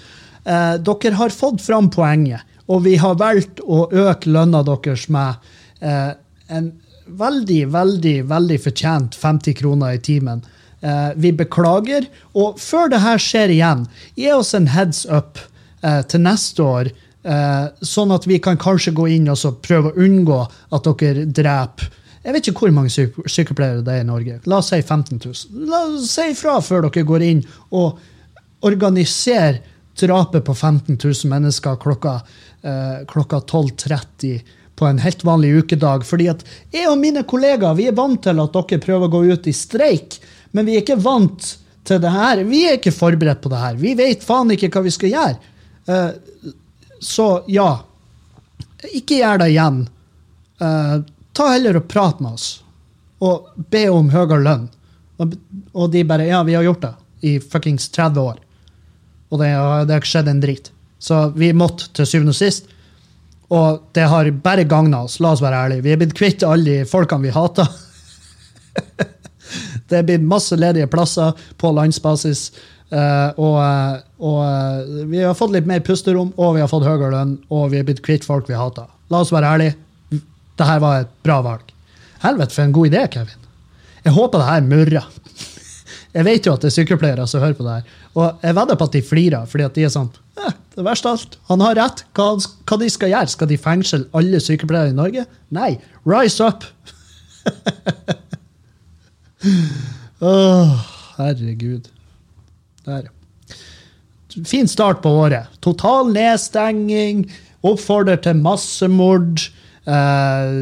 eh, 0.45 0.77
dere 0.79 1.17
har 1.19 1.35
fått 1.35 1.65
fram 1.65 1.91
poenget, 1.91 2.47
og 2.71 2.85
vi 2.87 2.95
har 3.03 3.19
valgt 3.19 3.63
å 3.65 3.89
øke 3.91 4.31
lønna 4.31 4.63
deres 4.67 5.09
med 5.11 5.51
eh, 5.83 6.13
en 6.51 6.71
veldig, 7.11 7.65
veldig, 7.75 8.17
veldig 8.31 8.59
fortjent 8.63 9.19
50 9.19 9.59
kroner 9.59 9.97
i 9.97 10.03
timen. 10.03 10.45
Eh, 10.81 11.11
vi 11.17 11.33
beklager. 11.37 12.07
Og 12.39 12.61
før 12.61 12.93
det 12.93 13.03
her 13.03 13.21
skjer 13.21 13.55
igjen, 13.57 13.87
gi 14.15 14.31
oss 14.33 14.55
en 14.55 14.71
heads 14.71 15.05
up 15.11 15.41
eh, 15.83 16.03
til 16.07 16.23
neste 16.25 16.63
år 16.65 16.93
sånn 17.21 18.15
at 18.15 18.25
vi 18.25 18.39
kan 18.41 18.57
kanskje 18.57 18.95
gå 18.97 19.05
inn 19.13 19.27
og 19.29 19.59
prøve 19.61 19.91
å 19.91 20.05
unngå 20.07 20.39
at 20.73 20.87
dere 21.03 21.27
dreper 21.29 21.91
Jeg 22.25 22.33
vet 22.33 22.49
ikke 22.49 22.63
hvor 22.65 22.73
mange 22.73 22.93
sykepleiere 22.93 23.83
det 23.85 23.93
er 23.93 24.03
i 24.05 24.09
Norge. 24.09 24.39
La 24.49 24.59
oss 24.61 24.71
si 24.73 24.79
15 24.81 25.21
000. 25.21 25.67
La 25.69 25.83
oss 25.89 26.11
si 26.15 26.31
ifra 26.33 26.59
før 26.65 26.87
dere 26.87 27.05
går 27.09 27.25
inn 27.25 27.43
og 27.77 28.01
organiserer 28.69 29.61
drapet 30.01 30.45
på 30.45 30.55
15 30.55 30.99
000 31.05 31.31
mennesker 31.31 31.77
klokka, 31.77 32.21
eh, 32.63 33.07
klokka 33.09 33.41
12.30 33.41 34.41
på 34.77 34.87
en 34.87 34.99
helt 34.99 35.25
vanlig 35.25 35.51
ukedag. 35.65 36.07
Fordi 36.07 36.29
at 36.33 36.45
jeg 36.73 36.89
og 36.89 36.99
mine 37.01 37.25
kollegaer 37.29 37.77
vi 37.77 37.89
er 37.91 37.97
vant 37.97 38.23
til 38.25 38.41
at 38.41 38.57
dere 38.57 38.83
prøver 38.85 39.09
å 39.09 39.15
gå 39.17 39.25
ut 39.33 39.51
i 39.51 39.57
streik, 39.57 40.21
men 40.53 40.69
vi 40.69 40.77
er 40.77 40.85
ikke 40.85 41.01
vant 41.01 41.57
til 41.85 42.01
det 42.03 42.13
her. 42.15 42.45
Vi 42.49 42.65
er 42.69 42.79
ikke 42.79 42.95
forberedt 42.95 43.43
på 43.45 43.53
det 43.53 43.61
her. 43.61 43.77
Vi 43.81 43.95
vet 43.99 44.25
faen 44.25 44.53
ikke 44.55 44.71
hva 44.73 44.85
vi 44.87 44.95
skal 44.95 45.15
gjøre. 45.15 45.55
Uh, 45.91 46.53
så 47.01 47.29
ja, 47.49 47.71
ikke 48.93 49.21
gjør 49.21 49.41
det 49.43 49.51
igjen. 49.53 49.85
Uh, 50.61 51.01
ta 51.37 51.49
heller 51.53 51.81
og 51.81 51.89
prat 51.89 52.21
med 52.21 52.37
oss, 52.37 52.49
og 53.25 53.49
be 53.73 53.87
om 53.93 54.11
høyere 54.13 54.41
lønn. 54.45 54.69
Og, 55.21 55.35
og, 55.73 55.91
de 55.93 56.05
bare 56.09 56.29
Ja, 56.29 56.43
vi 56.45 56.57
har 56.57 56.65
gjort 56.65 56.85
det 56.85 56.95
i 57.29 57.35
fuckings 57.41 57.89
30 57.93 58.21
år. 58.21 58.39
Og 59.31 59.41
det, 59.41 59.51
det 59.51 59.95
har 59.95 60.01
ikke 60.01 60.15
skjedd 60.15 60.31
en 60.33 60.41
drit. 60.41 60.71
Så 61.01 61.29
vi 61.37 61.53
måtte 61.57 61.91
til 61.97 62.09
syvende 62.09 62.33
og 62.33 62.39
sist. 62.39 62.71
Og 63.51 63.83
det 63.97 64.07
har 64.09 64.31
bare 64.45 64.65
gagna 64.69 65.03
oss, 65.05 65.19
la 65.21 65.35
oss 65.35 65.43
være 65.43 65.65
ærlige. 65.67 65.85
Vi 65.85 65.93
er 65.93 66.01
blitt 66.01 66.17
kvitt 66.17 66.45
alle 66.47 66.65
de 66.81 66.89
folkene 66.89 67.27
vi 67.27 67.35
hater. 67.35 67.69
det 69.91 69.99
er 69.99 70.07
blitt 70.07 70.25
masse 70.25 70.57
ledige 70.57 70.89
plasser 70.91 71.37
på 71.61 71.73
landsbasis. 71.77 72.51
Uh, 72.91 73.31
og, 73.39 73.57
eh, 73.63 73.99
og 74.27 74.39
uh, 74.43 75.03
vi 75.07 75.21
har 75.23 75.37
fått 75.39 75.53
litt 75.55 75.69
mer 75.71 75.79
pusterom, 75.87 76.33
og 76.35 76.57
vi 76.57 76.63
har 76.63 76.71
fått 76.71 76.89
høyere 76.89 77.13
lønn, 77.13 77.37
og 77.55 77.69
vi 77.71 77.79
er 77.79 77.85
blitt 77.87 78.03
kvitt 78.03 78.25
folk 78.27 78.49
vi 78.51 78.57
hater. 78.59 78.89
La 79.15 79.21
oss 79.23 79.31
være 79.31 79.47
ærlige. 79.47 79.77
Dette 80.59 80.79
var 80.83 81.05
et 81.05 81.13
bra 81.25 81.39
valg. 81.47 81.71
Helvete, 82.25 82.55
for 82.57 82.67
en 82.67 82.75
god 82.75 82.87
idé, 82.91 83.05
Kevin. 83.13 83.47
Jeg 84.03 84.17
håper 84.17 84.43
det 84.43 84.49
her 84.49 84.63
murrer. 84.67 85.07
Jeg 86.17 86.27
vet 86.27 86.47
jo 86.47 86.53
at 86.57 86.63
det 86.65 86.69
er 86.73 86.77
sykepleiere 86.81 87.27
som 87.31 87.43
hører 87.45 87.55
på 87.55 87.63
det 87.69 87.75
her. 87.79 87.85
Og 88.19 88.43
jeg 88.43 88.57
vedder 88.59 88.79
på 88.81 88.87
at 88.89 88.95
de 88.97 89.03
flirer, 89.07 89.45
fordi 89.47 89.65
at 89.69 89.77
de 89.77 89.85
er 89.87 89.93
sånn 89.95 90.09
eh, 90.43 90.55
Det 90.75 90.83
verste 90.83 91.07
av 91.07 91.15
alt. 91.15 91.37
Han 91.47 91.63
har 91.63 91.77
rett. 91.79 92.03
Hva, 92.19 92.27
hva 92.67 92.79
de 92.81 92.89
skal 92.91 93.13
gjøre? 93.13 93.31
Skal 93.31 93.51
de 93.53 93.59
fengsle 93.63 94.01
alle 94.19 94.41
sykepleiere 94.43 94.91
i 94.91 94.97
Norge? 94.99 95.23
Nei. 95.55 95.77
Rise 96.11 96.51
up! 96.51 96.67
oh, 100.33 100.75
herregud. 101.21 101.87
Der. 102.91 103.09
Fin 104.47 104.69
start 104.71 105.03
på 105.03 105.11
året. 105.25 105.51
Total 105.65 106.13
nedstenging, 106.15 107.25
oppfordrer 107.67 108.21
til 108.23 108.39
massemord, 108.43 109.43
eh, 109.87 110.53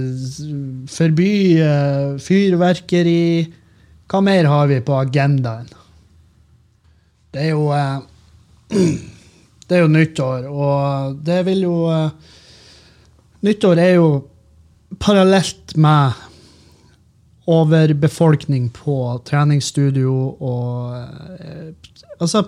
forby 0.93 1.33
eh, 1.65 2.17
fyrverkeri. 2.23 3.49
Hva 4.09 4.23
mer 4.25 4.49
har 4.49 4.71
vi 4.71 4.81
på 4.81 4.97
agendaen? 4.97 5.69
Det 7.35 7.45
er 7.45 7.53
jo 7.53 7.69
eh, 7.77 8.01
Det 9.69 9.77
er 9.77 9.83
jo 9.85 9.91
nyttår, 9.93 10.47
og 10.49 11.19
det 11.25 11.43
vil 11.45 11.67
jo 11.67 11.77
eh, 11.93 12.37
Nyttår 13.45 13.79
er 13.79 13.93
jo 14.01 14.07
parallelt 14.99 15.77
med 15.79 16.17
overbefolkning 17.49 18.69
på 18.77 18.97
treningsstudio 19.29 20.15
og 20.39 20.97
eh, 21.41 21.95
Altså, 22.19 22.41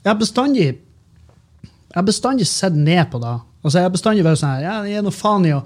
jeg 0.00 0.08
har 0.08 0.16
bestandig 0.16 0.66
jeg 0.70 1.98
har 1.98 2.06
bestandig 2.06 2.46
sett 2.48 2.72
ned 2.72 3.10
på 3.12 3.18
det. 3.20 3.34
Altså, 3.60 3.76
jeg 3.76 3.84
har 3.84 3.92
bestandig 3.92 4.24
vært 4.24 4.40
sånn 4.40 4.54
her, 4.54 4.62
ja, 4.64 4.76
jeg 4.88 5.00
er 5.00 5.04
noe 5.04 5.12
faen 5.12 5.44
i 5.44 5.52
å 5.52 5.58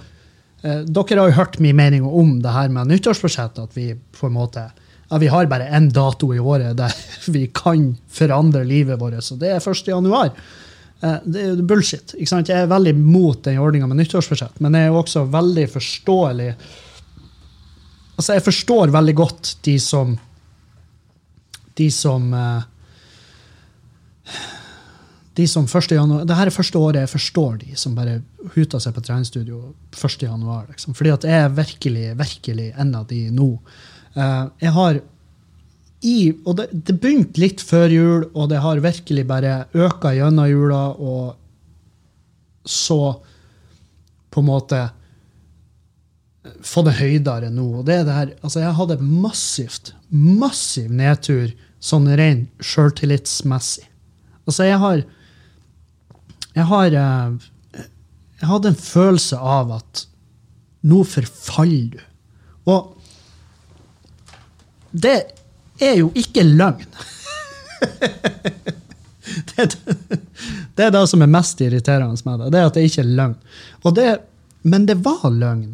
eh, 0.64 0.80
Dere 0.88 1.20
har 1.20 1.30
jo 1.30 1.36
hørt 1.36 1.60
min 1.62 1.76
mening 1.78 2.06
om 2.08 2.38
det 2.42 2.54
her 2.54 2.72
med 2.72 2.90
nyttårsbudsjettet, 2.90 3.68
at 3.68 3.76
vi 3.78 3.92
på 4.18 4.26
en 4.26 4.34
måte 4.34 4.64
ja, 4.66 5.20
vi 5.20 5.28
har 5.30 5.46
bare 5.46 5.68
én 5.76 5.90
dato 5.94 6.32
i 6.34 6.40
året 6.40 6.76
der 6.80 6.94
vi 7.30 7.46
kan 7.54 7.92
forandre 8.10 8.64
livet 8.66 9.00
vårt, 9.00 9.20
og 9.20 9.42
det 9.42 9.52
er 9.54 9.60
1. 9.62 9.84
januar. 9.92 10.32
Eh, 11.04 11.18
det 11.24 11.42
er 11.42 11.52
jo 11.52 11.68
bullshit. 11.68 12.16
ikke 12.16 12.32
sant? 12.32 12.50
Jeg 12.50 12.64
er 12.64 12.72
veldig 12.72 12.96
mot 12.98 13.44
den 13.44 13.60
ordninga 13.62 13.88
med 13.90 14.02
nyttårsbudsjett, 14.02 14.58
men 14.64 14.74
jeg 14.74 14.88
er 14.88 14.94
jo 14.94 15.02
også 15.04 15.26
veldig 15.30 15.68
forståelig 15.76 16.50
Altså, 18.14 18.36
jeg 18.36 18.44
forstår 18.46 18.92
veldig 18.94 19.14
godt 19.18 19.56
de 19.66 19.78
som 19.82 20.14
De 21.74 21.88
som 21.90 22.28
eh, 22.38 22.62
de 25.34 25.46
som 25.50 25.64
1. 25.66 25.90
januar, 25.90 26.22
det 26.24 26.36
her 26.38 26.46
er 26.46 26.54
første 26.54 26.78
året 26.78 27.00
jeg 27.02 27.10
forstår 27.10 27.56
de 27.64 27.74
som 27.78 27.96
bare 27.96 28.20
huter 28.54 28.78
seg 28.78 28.94
på 28.94 29.02
treningsstudio 29.02 29.56
1. 29.90 30.22
januar. 30.22 30.68
Liksom. 30.70 30.94
Fordi 30.94 31.10
at 31.10 31.26
jeg 31.26 31.40
er 31.40 31.56
virkelig, 31.56 32.04
virkelig 32.20 32.68
en 32.78 32.92
av 32.94 33.08
de 33.10 33.18
nå. 33.34 33.48
Uh, 34.14 34.46
jeg 34.62 34.74
har 34.76 35.00
i, 36.04 36.18
og 36.44 36.58
det, 36.60 36.68
det 36.70 36.98
begynte 37.00 37.42
litt 37.42 37.64
før 37.64 37.88
jul, 37.90 38.26
og 38.30 38.50
det 38.52 38.60
har 38.62 38.82
virkelig 38.84 39.24
bare 39.26 39.64
øka 39.74 40.12
gjennom 40.14 40.46
jula, 40.50 40.82
og 40.92 41.34
så 42.68 43.16
på 44.30 44.42
en 44.42 44.50
måte 44.50 44.82
få 46.64 46.84
det 46.86 46.96
høydere 46.98 47.50
nå. 47.52 47.66
Og 47.80 47.86
det 47.88 48.00
er 48.00 48.06
det 48.06 48.16
her, 48.16 48.32
altså 48.42 48.62
Jeg 48.62 48.76
hadde 48.78 48.98
massivt, 49.00 49.94
massiv 50.10 50.90
nedtur 50.92 51.52
sånn 51.84 52.08
rent 52.16 52.64
sjøltillitsmessig. 52.64 53.86
Altså, 54.44 54.64
jeg 54.68 54.78
har 54.80 55.04
Jeg 56.54 56.66
har 56.70 56.86
eh, 56.86 57.84
Jeg 58.40 58.48
hadde 58.50 58.72
en 58.72 58.80
følelse 58.80 59.38
av 59.38 59.72
at 59.80 60.06
nå 60.84 61.00
forfaller 61.08 61.94
du. 61.94 62.00
Og 62.68 62.90
det 64.92 65.16
er 65.80 65.94
jo 65.96 66.10
ikke 66.14 66.44
løgn. 66.44 66.84
det, 69.56 69.64
det, 70.76 70.84
er 70.84 70.92
det 70.92 71.02
som 71.08 71.24
er 71.24 71.32
mest 71.32 71.62
irriterende 71.64 72.20
med 72.28 72.44
det. 72.44 72.50
Det 72.52 72.60
er 72.60 72.68
at 72.68 72.76
det 72.76 72.84
ikke 72.84 73.00
er 73.00 73.14
løgn. 73.16 73.38
Det, 73.96 74.10
men 74.68 74.84
det 74.86 74.98
var 75.06 75.24
løgn 75.32 75.72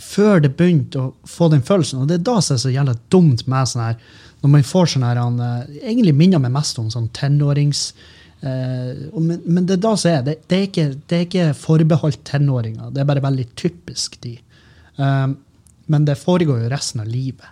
før 0.00 0.40
det 0.44 0.54
begynte 0.58 1.00
å 1.00 1.10
få 1.28 1.50
den 1.52 1.64
følelsen. 1.66 2.02
Og 2.02 2.08
det 2.10 2.18
er 2.18 2.24
da 2.28 2.38
som 2.42 2.56
er 2.56 2.62
så 2.62 2.72
jævla 2.72 2.96
dumt 3.12 3.46
med 3.50 3.68
sånn 3.70 3.84
her 3.84 4.16
Når 4.40 4.52
man 4.54 4.64
får 4.64 4.86
sånn 4.94 5.04
her 5.04 5.20
han, 5.20 5.34
eh, 5.44 5.80
Egentlig 5.82 6.14
minner 6.16 6.40
meg 6.40 6.54
mest 6.54 6.80
om 6.80 6.90
sånn 6.92 7.10
tenårings... 7.16 7.92
Uh, 8.40 9.10
men, 9.20 9.42
men, 9.44 9.66
det 9.68 9.74
er 9.74 9.80
da 9.84 9.90
som 10.00 10.14
er. 10.14 10.22
Det, 10.24 10.38
det, 10.48 10.56
er 10.56 10.62
ikke, 10.64 10.84
det 11.10 11.16
er 11.16 11.24
ikke 11.26 11.48
forbeholdt 11.60 12.22
tenåringer. 12.24 12.86
Det 12.88 13.02
er 13.02 13.08
bare 13.10 13.20
veldig 13.20 13.44
typisk 13.52 14.16
de. 14.24 14.38
Um, 14.96 15.34
men 15.92 16.06
det 16.08 16.16
foregår 16.16 16.62
jo 16.62 16.70
resten 16.72 17.02
av 17.02 17.10
livet. 17.12 17.50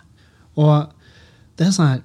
Og 0.57 0.89
det 1.59 1.67
er 1.67 1.75
sånn 1.75 1.91
her 1.91 2.01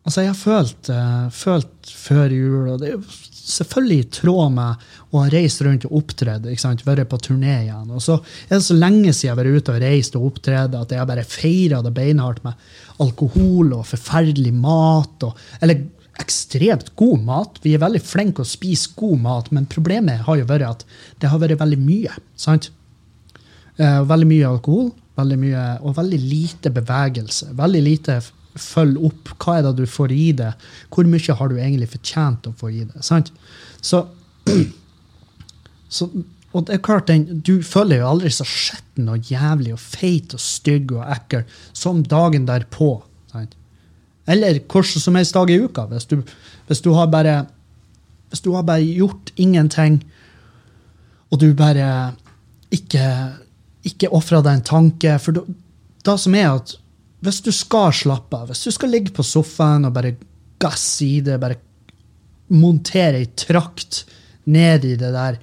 Altså, 0.00 0.22
jeg 0.24 0.30
har 0.30 0.38
følt, 0.38 0.88
uh, 0.88 1.26
følt 1.34 1.90
før 1.92 2.32
jul, 2.32 2.70
og 2.72 2.80
det 2.80 2.94
er 2.94 3.18
selvfølgelig 3.50 3.98
i 4.00 4.08
tråd 4.16 4.54
med 4.54 4.88
å 5.10 5.20
ha 5.20 5.30
reist 5.32 5.60
rundt 5.66 5.84
og 5.88 5.98
opptredd, 6.00 6.48
vært 6.86 7.10
på 7.10 7.18
turné 7.26 7.56
igjen. 7.66 7.90
Og 7.92 8.02
så 8.04 8.16
er 8.48 8.56
det 8.56 8.64
så 8.64 8.76
lenge 8.78 9.12
siden 9.12 9.26
jeg 9.26 9.34
har 9.34 9.40
vært 9.42 9.60
ute 9.60 9.74
og 9.74 9.84
reist 9.84 10.16
og 10.16 10.26
opptredd 10.30 10.76
at 10.78 10.94
jeg 10.94 11.10
bare 11.10 11.26
feira 11.28 11.82
det 11.84 11.92
beinhardt 11.96 12.44
med 12.46 12.70
alkohol 13.02 13.74
og 13.76 13.88
forferdelig 13.90 14.54
mat. 14.56 15.28
Og, 15.28 15.44
eller 15.60 15.84
ekstremt 16.20 16.94
god 17.00 17.26
mat. 17.26 17.60
Vi 17.64 17.74
er 17.74 17.84
veldig 17.84 18.02
flinke 18.04 18.44
å 18.44 18.48
spise 18.48 18.94
god 18.96 19.20
mat, 19.24 19.52
men 19.52 19.68
problemet 19.70 20.24
har 20.26 20.40
jo 20.40 20.48
vært 20.48 20.68
at 20.68 20.88
det 21.20 21.32
har 21.32 21.42
vært 21.42 21.60
veldig 21.60 21.80
mye. 21.82 22.16
sant? 22.40 22.72
Uh, 23.76 24.00
veldig 24.08 24.32
mye 24.32 24.48
alkohol, 24.56 24.90
Veldig 25.20 25.36
mye, 25.36 25.62
og 25.84 25.96
veldig 25.98 26.18
lite 26.22 26.70
bevegelse. 26.72 27.50
Veldig 27.58 27.80
lite 27.84 28.14
følg 28.58 28.98
opp. 29.10 29.32
Hva 29.38 29.58
er 29.58 29.68
det 29.68 29.76
du 29.78 29.86
får 29.88 30.14
i 30.14 30.30
det? 30.36 30.50
Hvor 30.90 31.08
mye 31.08 31.36
har 31.38 31.50
du 31.50 31.56
egentlig 31.58 31.90
fortjent 31.94 32.48
å 32.50 32.54
få 32.56 32.72
i 32.72 32.84
det? 32.84 33.04
Sant? 33.06 33.32
Så, 33.84 34.04
så 35.96 36.10
og 36.50 36.66
det 36.66 36.74
er 36.74 36.82
klart, 36.82 37.06
den, 37.06 37.42
Du 37.46 37.62
føler 37.62 38.00
jo 38.00 38.08
aldri 38.08 38.30
så 38.34 38.42
skitten 38.48 39.08
og 39.12 39.28
jævlig 39.30 39.74
og 39.76 39.78
feit 39.78 40.34
og 40.34 40.42
stygg 40.42 40.90
og 40.96 41.04
ekkel 41.06 41.44
som 41.70 42.02
dagen 42.02 42.48
derpå. 42.48 42.96
Sant? 43.30 43.54
Eller 44.26 44.58
hvordan 44.58 45.04
som 45.04 45.18
helst 45.18 45.34
dag 45.34 45.50
i 45.50 45.60
uka. 45.62 45.86
Hvis 45.92 46.08
du, 46.10 46.18
hvis 46.66 46.82
du, 46.82 46.90
har 46.98 47.06
bare 47.06 47.44
hvis 48.30 48.42
du 48.42 48.50
har 48.54 48.66
bare 48.66 48.82
gjort 48.82 49.30
ingenting, 49.36 50.02
og 51.30 51.38
du 51.38 51.54
bare 51.54 52.16
ikke 52.74 53.06
ikke 53.86 54.10
ofra 54.12 54.42
deg 54.44 54.58
en 54.58 54.66
tanke. 54.66 55.16
For 55.22 55.36
det 55.36 56.16
som 56.20 56.36
er 56.36 56.50
at 56.52 56.74
hvis 57.20 57.40
du 57.44 57.50
skal 57.52 57.92
slappe 57.94 58.36
av, 58.36 58.48
hvis 58.48 58.64
du 58.64 58.72
skal 58.74 58.92
ligge 58.94 59.12
på 59.16 59.24
sofaen 59.26 59.86
og 59.88 59.94
bare 59.96 60.14
gasse 60.60 61.04
i 61.04 61.20
det, 61.24 61.38
bare 61.40 61.58
montere 62.56 63.20
ei 63.20 63.28
trakt 63.38 64.04
ned 64.50 64.86
i 64.88 64.96
det 64.98 65.12
der 65.14 65.38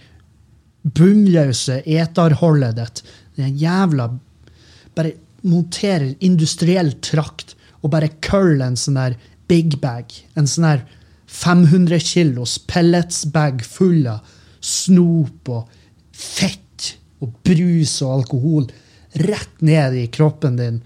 bunnløse 0.98 1.82
eterholdet 1.86 2.78
ditt, 2.80 3.04
den 3.38 3.58
jævla 3.60 4.12
Bare 4.98 5.12
montere 5.46 6.16
industriell 6.26 6.96
trakt 7.06 7.52
og 7.84 7.92
bare 7.94 8.10
curl 8.26 8.64
en 8.66 8.78
sånn 8.80 8.98
der 8.98 9.18
big 9.46 9.76
bag, 9.78 10.10
en 10.34 10.50
sånn 10.50 10.66
der 10.66 10.80
500 11.30 12.02
kilos 12.02 12.56
pelletsbag 12.66 13.62
full 13.62 14.08
av 14.10 14.26
snop 14.64 15.52
og 15.54 15.70
fett 16.18 16.96
og 17.22 17.36
brus 17.46 18.00
og 18.02 18.16
alkohol 18.16 18.66
rett 19.22 19.62
ned 19.62 20.00
i 20.02 20.08
kroppen 20.14 20.58
din, 20.58 20.82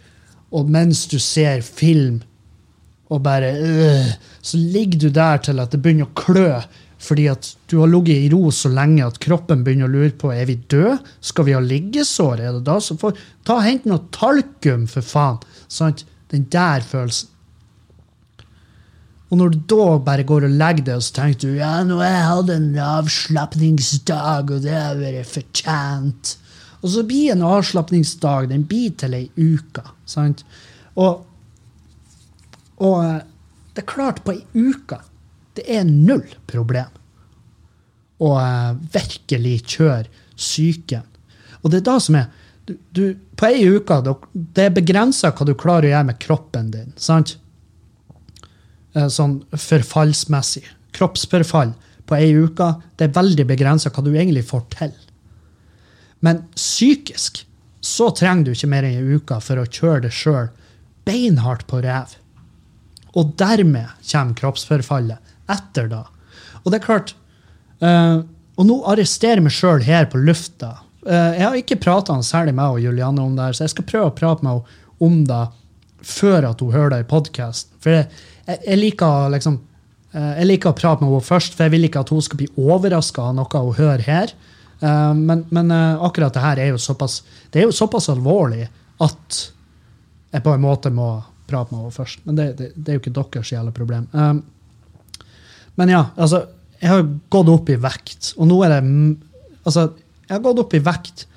og 0.52 0.70
mens 0.72 1.06
du 1.12 1.18
ser 1.20 1.64
film 1.64 2.22
og 3.12 3.24
bare 3.24 3.52
øh, 3.60 4.14
Så 4.42 4.58
ligger 4.58 5.00
du 5.00 5.10
der 5.10 5.38
til 5.38 5.60
at 5.60 5.72
det 5.72 5.82
begynner 5.82 6.08
å 6.08 6.16
klø 6.16 6.62
fordi 7.02 7.26
at 7.32 7.48
du 7.72 7.80
har 7.80 7.90
ligget 7.90 8.28
i 8.28 8.30
ro 8.30 8.52
så 8.54 8.70
lenge 8.70 9.02
at 9.02 9.18
kroppen 9.24 9.64
begynner 9.66 9.90
å 9.90 9.94
lure 9.96 10.14
på 10.14 10.30
er 10.30 10.46
vi 10.46 10.60
døde. 10.70 11.00
Skal 11.18 11.48
vi 11.48 11.56
ha 11.58 11.62
liggesår. 11.66 12.38
Er 12.38 12.58
det 12.60 12.62
da? 12.68 12.76
Så 12.78 12.94
får, 13.02 13.18
ta 13.48 13.58
Hent 13.66 13.88
noe 13.90 14.06
talkum, 14.14 14.86
for 14.86 15.02
faen. 15.02 15.40
Sant? 15.66 16.06
Den 16.30 16.46
der 16.54 16.86
følelsen. 16.86 17.32
Og 19.32 19.40
når 19.40 19.54
du 19.56 19.60
da 19.72 19.88
bare 20.04 20.28
går 20.28 20.46
og 20.46 20.56
legger 20.60 20.86
deg, 20.92 21.00
og 21.00 21.08
så 21.08 21.16
tenker 21.16 21.42
du 21.48 21.58
ja, 21.62 21.72
nå 21.88 21.98
har 22.04 22.12
jeg 22.12 22.30
hatt 22.30 22.54
en 22.54 22.70
avslapningsdag, 22.86 24.52
og 24.52 24.66
det 24.66 24.76
har 24.76 25.00
vært 25.00 25.30
fortjent. 25.32 26.36
Og 26.82 26.92
så 26.92 27.06
blir 27.08 27.32
en 27.34 27.46
avslapningsdag 27.48 28.52
den 28.52 28.68
blir 28.68 28.94
til 29.00 29.16
ei 29.16 29.26
uke. 29.40 29.86
Sant? 30.12 30.44
Og, 31.00 31.24
og 32.84 32.98
eh, 33.06 33.22
det 33.72 33.86
er 33.86 33.88
klart, 33.88 34.24
på 34.26 34.36
ei 34.36 34.68
uke 34.68 35.00
det 35.58 35.66
er 35.68 35.88
null 35.88 36.28
problem 36.48 36.92
å 38.22 38.36
uh, 38.38 38.78
virkelig 38.94 39.56
kjøre 39.76 40.08
psyken. 40.38 41.08
Og 41.62 41.74
det 41.74 41.82
er 41.82 41.88
da 41.90 41.98
som 42.02 42.18
er 42.20 42.30
du, 42.68 42.76
du, 42.94 43.04
På 43.36 43.50
ei 43.50 43.66
uke 43.66 43.98
det 44.34 44.68
er 44.68 44.74
begrensa 44.76 45.32
hva 45.34 45.48
du 45.48 45.56
klarer 45.58 45.90
å 45.90 45.92
gjøre 45.96 46.08
med 46.12 46.20
kroppen 46.22 46.70
din. 46.72 46.92
sant? 46.96 47.34
Eh, 48.94 49.08
sånn 49.10 49.40
forfallsmessig. 49.50 50.68
Kroppsforfall 50.94 51.74
på 52.06 52.18
ei 52.20 52.30
uke. 52.38 52.68
Det 52.96 53.08
er 53.08 53.16
veldig 53.16 53.48
begrensa 53.50 53.90
hva 53.90 54.04
du 54.06 54.12
egentlig 54.12 54.46
får 54.48 54.68
til. 54.76 54.94
Men 56.22 56.44
psykisk 56.54 57.42
så 57.82 58.12
trenger 58.14 58.46
du 58.46 58.52
ikke 58.54 58.70
mer 58.70 58.86
enn 58.86 59.00
ei 59.02 59.18
uke 59.18 59.40
for 59.42 59.62
å 59.62 59.66
kjøre 59.68 60.06
det 60.06 60.14
sjøl 60.14 60.52
beinhardt 61.08 61.66
på 61.70 61.82
rev. 61.82 62.14
Og 63.18 63.34
dermed 63.40 63.90
kommer 64.06 64.38
kroppsforfallet 64.38 65.34
etter 65.52 65.90
da. 65.92 66.06
Og 66.62 66.70
det 66.72 66.80
er 66.80 66.86
klart 66.86 67.16
uh, 67.82 68.22
Og 68.60 68.68
nå 68.68 68.78
arresterer 68.92 69.42
jeg 69.42 69.48
meg 69.48 69.56
sjøl 69.56 69.82
her 69.84 70.06
på 70.12 70.22
lufta. 70.22 70.76
Uh, 71.08 71.34
jeg 71.34 71.46
har 71.48 71.58
ikke 71.58 71.82
prata 71.82 72.16
særlig 72.24 72.54
med 72.58 72.84
Julianne 72.84 73.24
om 73.24 73.34
det, 73.36 73.50
her, 73.50 73.58
så 73.58 73.66
jeg 73.66 73.74
skal 73.74 73.90
prøve 73.90 74.12
å 74.12 74.16
prate 74.16 74.46
med 74.46 74.62
henne 74.62 74.80
om 75.02 75.18
det 75.26 75.42
før 76.06 76.46
at 76.52 76.62
hun 76.62 76.74
hører 76.74 76.94
det 76.94 77.02
i 77.04 77.10
podkasten. 77.10 77.74
For 77.82 77.98
jeg, 77.98 78.08
jeg, 78.46 78.78
liker 78.78 79.34
liksom 79.34 79.58
uh, 80.14 80.34
jeg 80.38 80.48
liker 80.52 80.72
å 80.72 80.78
prate 80.78 81.02
med 81.02 81.10
henne 81.10 81.26
først, 81.26 81.58
for 81.58 81.66
jeg 81.66 81.76
vil 81.76 81.90
ikke 81.90 82.06
at 82.06 82.14
hun 82.14 82.24
skal 82.24 82.44
bli 82.44 82.52
overraska 82.62 83.32
av 83.32 83.36
noe 83.40 83.66
hun 83.66 83.80
hører 83.82 84.06
her. 84.06 84.36
Eh, 84.82 85.14
men, 85.14 85.46
men 85.50 85.72
eh, 85.72 86.04
akkurat 86.04 86.34
det 86.34 86.44
her 86.44 86.62
er 86.62 86.72
jo 86.74 86.80
såpass, 86.82 87.22
det 87.52 87.62
er 87.62 87.70
jo 87.70 87.76
såpass 87.76 88.10
alvorlig 88.14 88.66
at 89.02 89.42
jeg 90.32 90.44
på 90.46 90.54
en 90.56 90.64
måte 90.64 90.92
må 90.94 91.14
prate 91.50 91.74
med 91.74 91.84
henne 91.84 91.96
først. 91.96 92.24
Men 92.26 92.38
det, 92.38 92.48
det, 92.60 92.72
det 92.76 92.92
er 92.92 92.98
jo 92.98 93.04
ikke 93.04 93.16
deres 93.18 93.52
jævla 93.52 93.74
problem. 93.76 94.08
Men 95.76 95.92
ja, 95.92 96.06
altså 96.16 96.46
Jeg 96.82 96.90
har 96.90 97.04
gått 97.32 97.50
opp 97.54 97.70
i 97.70 97.78
vekt, 97.78 98.32
og 98.38 98.48
nå 98.50 98.58
er 98.66 98.74
det 98.74 98.80
Altså, 99.62 99.84
jeg 100.26 100.34
har 100.34 100.42
gått 100.42 100.60
opp 100.64 100.74
i 100.74 100.82
vekt 100.82 101.28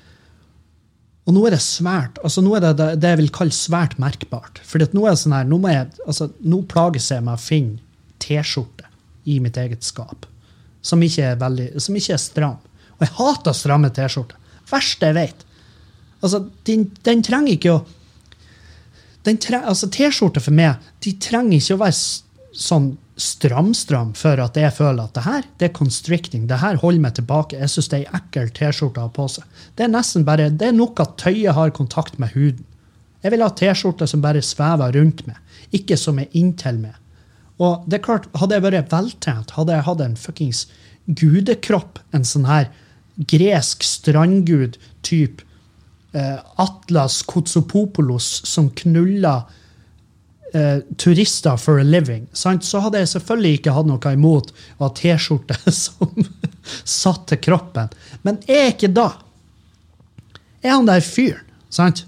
Og 1.27 1.35
nå 1.35 1.43
er 1.45 1.53
det 1.53 1.61
svært 1.61 2.17
altså 2.25 2.41
nå 2.41 2.55
er 2.57 2.65
det, 2.65 2.87
det 2.97 3.11
jeg 3.11 3.19
vil 3.19 3.31
kalle 3.33 3.53
svært 3.53 3.95
merkbart. 4.01 4.59
For 4.65 4.81
nå 4.81 5.05
er 5.05 5.13
det 5.13 5.21
sånn 5.21 5.35
her, 5.37 5.45
nå, 5.49 5.59
må 5.61 5.71
jeg, 5.71 5.91
altså, 6.05 6.29
nå 6.41 6.63
plages 6.69 7.11
jeg 7.13 7.23
med 7.25 7.37
å 7.37 7.41
finne 7.41 7.79
T-skjorte 8.21 8.89
i 9.29 9.39
mitt 9.43 9.57
eget 9.61 9.85
skap 9.85 10.25
som 10.85 11.01
ikke 11.01 11.31
er, 11.31 11.37
veldig, 11.41 11.67
som 11.81 11.97
ikke 11.97 12.13
er 12.13 12.21
stram. 12.21 12.59
Og 12.97 13.05
jeg 13.05 13.13
hater 13.19 13.57
stramme 13.57 13.91
T-skjorter. 13.93 14.39
Verste 14.71 15.11
jeg 15.11 15.17
vet. 15.17 15.45
Altså, 16.21 16.45
den, 16.67 16.89
den 17.05 17.23
trenger 17.25 17.55
ikke 17.55 17.77
å 17.77 17.83
altså 19.25 19.87
T-skjorter 19.89 20.43
for 20.43 20.53
meg 20.53 20.83
de 21.01 21.15
trenger 21.21 21.57
ikke 21.57 21.77
å 21.77 21.81
være 21.81 21.97
sånn 22.55 22.91
stram-stram 23.15 24.11
for 24.17 24.39
at 24.43 24.57
jeg 24.59 24.73
føler 24.75 25.05
at 25.05 25.15
det 25.15 25.23
her 25.25 25.45
det 25.59 25.69
er 25.69 25.75
constricting. 25.77 26.47
Det 26.49 26.59
her 26.59 26.79
holder 26.81 27.03
meg 27.05 27.15
tilbake. 27.17 27.57
Jeg 27.57 27.71
syns 27.71 27.89
det 27.91 27.99
er 27.99 28.05
ei 28.05 28.19
ekkel 28.19 28.51
T-skjorte 28.57 29.01
å 29.01 29.07
ha 29.07 29.13
på 29.15 29.27
seg. 29.31 29.45
Det 29.75 29.85
er 29.85 29.91
nesten 29.93 30.27
bare, 30.27 30.49
det 30.51 30.69
er 30.69 30.75
nok 30.75 30.99
at 31.03 31.15
tøyet 31.21 31.55
har 31.55 31.73
kontakt 31.75 32.19
med 32.19 32.35
huden. 32.35 32.65
Jeg 33.23 33.33
vil 33.33 33.41
ha 33.41 33.49
T-skjorter 33.49 34.09
som 34.09 34.21
bare 34.21 34.43
svever 34.45 34.93
rundt 34.99 35.23
meg, 35.25 35.39
ikke 35.73 35.97
som 35.97 36.19
er 36.21 36.29
inntil 36.37 36.77
meg. 36.83 36.97
Og 37.63 37.85
det 37.87 37.99
er 37.99 38.05
klart, 38.05 38.27
Hadde 38.35 38.57
jeg 38.57 38.65
vært 38.67 38.91
veltrent, 38.91 39.55
hadde 39.55 39.77
jeg 39.77 39.87
hatt 39.87 40.03
en 40.03 40.19
fuckings 40.19 40.65
gudekropp, 41.07 42.01
en 42.13 42.27
sånn 42.27 42.45
her 42.49 42.67
gresk 43.15 43.83
strandgud 43.83 44.77
type 45.05 45.43
eh, 46.13 46.39
Atlas 46.55 47.21
Kotsopopoulos 47.23 48.41
som 48.45 48.69
knulla 48.69 49.35
eh, 50.53 50.79
turister 50.97 51.57
for 51.57 51.79
a 51.79 51.83
living, 51.83 52.27
sant? 52.33 52.65
så 52.65 52.81
hadde 52.83 53.03
jeg 53.03 53.13
selvfølgelig 53.15 53.59
ikke 53.59 53.75
hatt 53.77 53.89
noe 53.89 54.15
imot 54.17 54.51
å 54.77 54.87
ha 54.87 54.91
T-skjorte 54.97 55.59
som 55.83 56.27
satt 56.83 57.29
til 57.31 57.41
kroppen. 57.49 57.93
Men 58.27 58.41
jeg 58.47 58.61
er 58.65 58.75
ikke 58.75 58.93
da. 58.95 59.09
Er 60.65 60.77
han 60.77 60.89
der 60.89 61.03
fyren. 61.05 61.45
sant? 61.69 62.05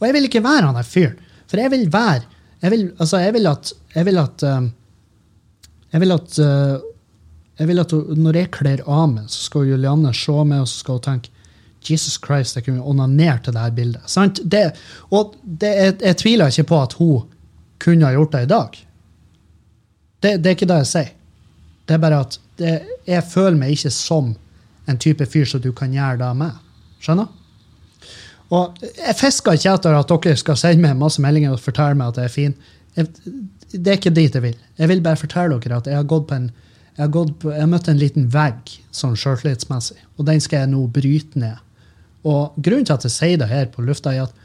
Og 0.00 0.08
jeg 0.08 0.16
vil 0.16 0.28
ikke 0.28 0.44
være 0.44 0.68
han 0.68 0.78
der 0.78 0.86
fyren. 0.88 1.18
For 1.46 1.60
jeg 1.60 1.70
vil 1.72 1.90
være 1.92 2.28
Jeg 2.62 2.70
vil, 2.70 2.82
altså, 2.98 3.18
jeg 3.18 3.32
vil 3.34 3.46
at, 3.50 3.72
jeg 3.94 4.06
vil 4.06 4.18
at 4.22 4.42
um, 4.46 4.68
jeg 5.92 6.00
vil 6.00 6.14
at, 6.14 6.38
eh, 6.40 6.84
jeg 7.58 7.68
vil 7.68 7.80
at 7.82 7.90
hun- 7.92 8.18
når 8.18 8.36
jeg 8.36 8.50
kler 8.50 8.80
av 8.86 9.08
meg, 9.12 9.24
så 9.28 9.42
skal 9.48 9.66
Julianne 9.68 10.12
se 10.14 10.32
meg 10.44 10.60
og 10.60 10.68
så 10.68 10.78
skal 10.78 10.94
hun 10.98 11.00
tenke 11.00 11.28
Jesus 11.82 12.18
Christ, 12.24 12.54
jeg 12.56 12.64
kunne 12.64 12.84
onanert 12.86 13.42
til 13.44 13.52
det 13.52 13.60
her 13.60 13.70
bildet. 13.74 14.02
Sant? 14.06 14.40
Det, 14.44 14.72
og 15.10 15.34
det, 15.42 15.72
jeg, 15.76 15.96
jeg 16.00 16.16
tviler 16.16 16.46
ikke 16.52 16.68
på 16.70 16.82
at 16.82 16.92
hun 16.92 17.24
kunne 17.82 18.06
ha 18.06 18.12
gjort 18.14 18.32
det 18.32 18.42
i 18.42 18.50
dag. 18.52 18.78
Det, 20.22 20.36
det 20.42 20.46
er 20.46 20.54
ikke 20.56 20.68
det 20.70 20.76
jeg 20.84 20.90
sier. 20.92 21.10
Det 21.88 21.94
er 21.96 22.02
bare 22.04 22.20
at 22.22 22.38
det, 22.60 22.74
jeg 23.06 23.24
føler 23.26 23.58
meg 23.58 23.74
ikke 23.74 23.90
som 23.90 24.36
en 24.88 24.98
type 24.98 25.26
fyr 25.26 25.44
som 25.48 25.60
du 25.60 25.72
kan 25.74 25.92
gjøre 25.94 26.20
det 26.22 26.30
med. 26.38 26.52
Skjønner? 27.02 27.26
Og 28.52 28.78
jeg 28.84 29.16
fisker 29.18 29.56
ikke 29.56 29.72
etter 29.72 29.96
at 29.96 30.10
dere 30.12 30.36
skal 30.38 30.58
sende 30.60 30.84
meg 30.84 30.98
masse 31.00 31.22
meldinger 31.24 31.54
og 31.56 31.62
fortelle 31.64 31.96
meg 31.98 32.12
at 32.12 32.20
jeg 32.20 32.30
er 32.30 32.34
fin. 32.36 32.54
Jeg, 32.94 33.08
det 33.72 33.86
er 33.88 33.98
ikke 33.98 34.14
dit 34.14 34.34
jeg 34.36 34.44
vil. 34.44 34.58
Jeg 34.78 34.90
vil 34.92 35.02
bare 35.02 35.18
fortelle 35.18 35.58
dere 35.58 35.80
at 35.80 35.88
jeg 35.90 35.96
har 35.98 36.06
gått 36.10 36.28
på 36.30 36.36
en 36.38 36.50
jeg 36.96 37.08
har, 37.08 37.28
på, 37.40 37.52
jeg 37.52 37.62
har 37.62 37.70
møtt 37.72 37.88
en 37.88 38.00
liten 38.00 38.26
vegg 38.32 38.72
sånn 38.92 39.16
sjøltillitsmessig, 39.16 40.00
og 40.18 40.26
den 40.28 40.42
skal 40.44 40.64
jeg 40.64 40.72
nå 40.74 40.82
bryte 40.92 41.40
ned. 41.40 41.60
Og 42.28 42.58
grunnen 42.62 42.86
til 42.86 42.96
at 42.98 43.06
jeg 43.08 43.14
sier 43.14 43.40
det 43.40 43.48
her 43.50 43.70
på 43.72 43.84
lufta, 43.86 44.12
er 44.12 44.28
at 44.28 44.36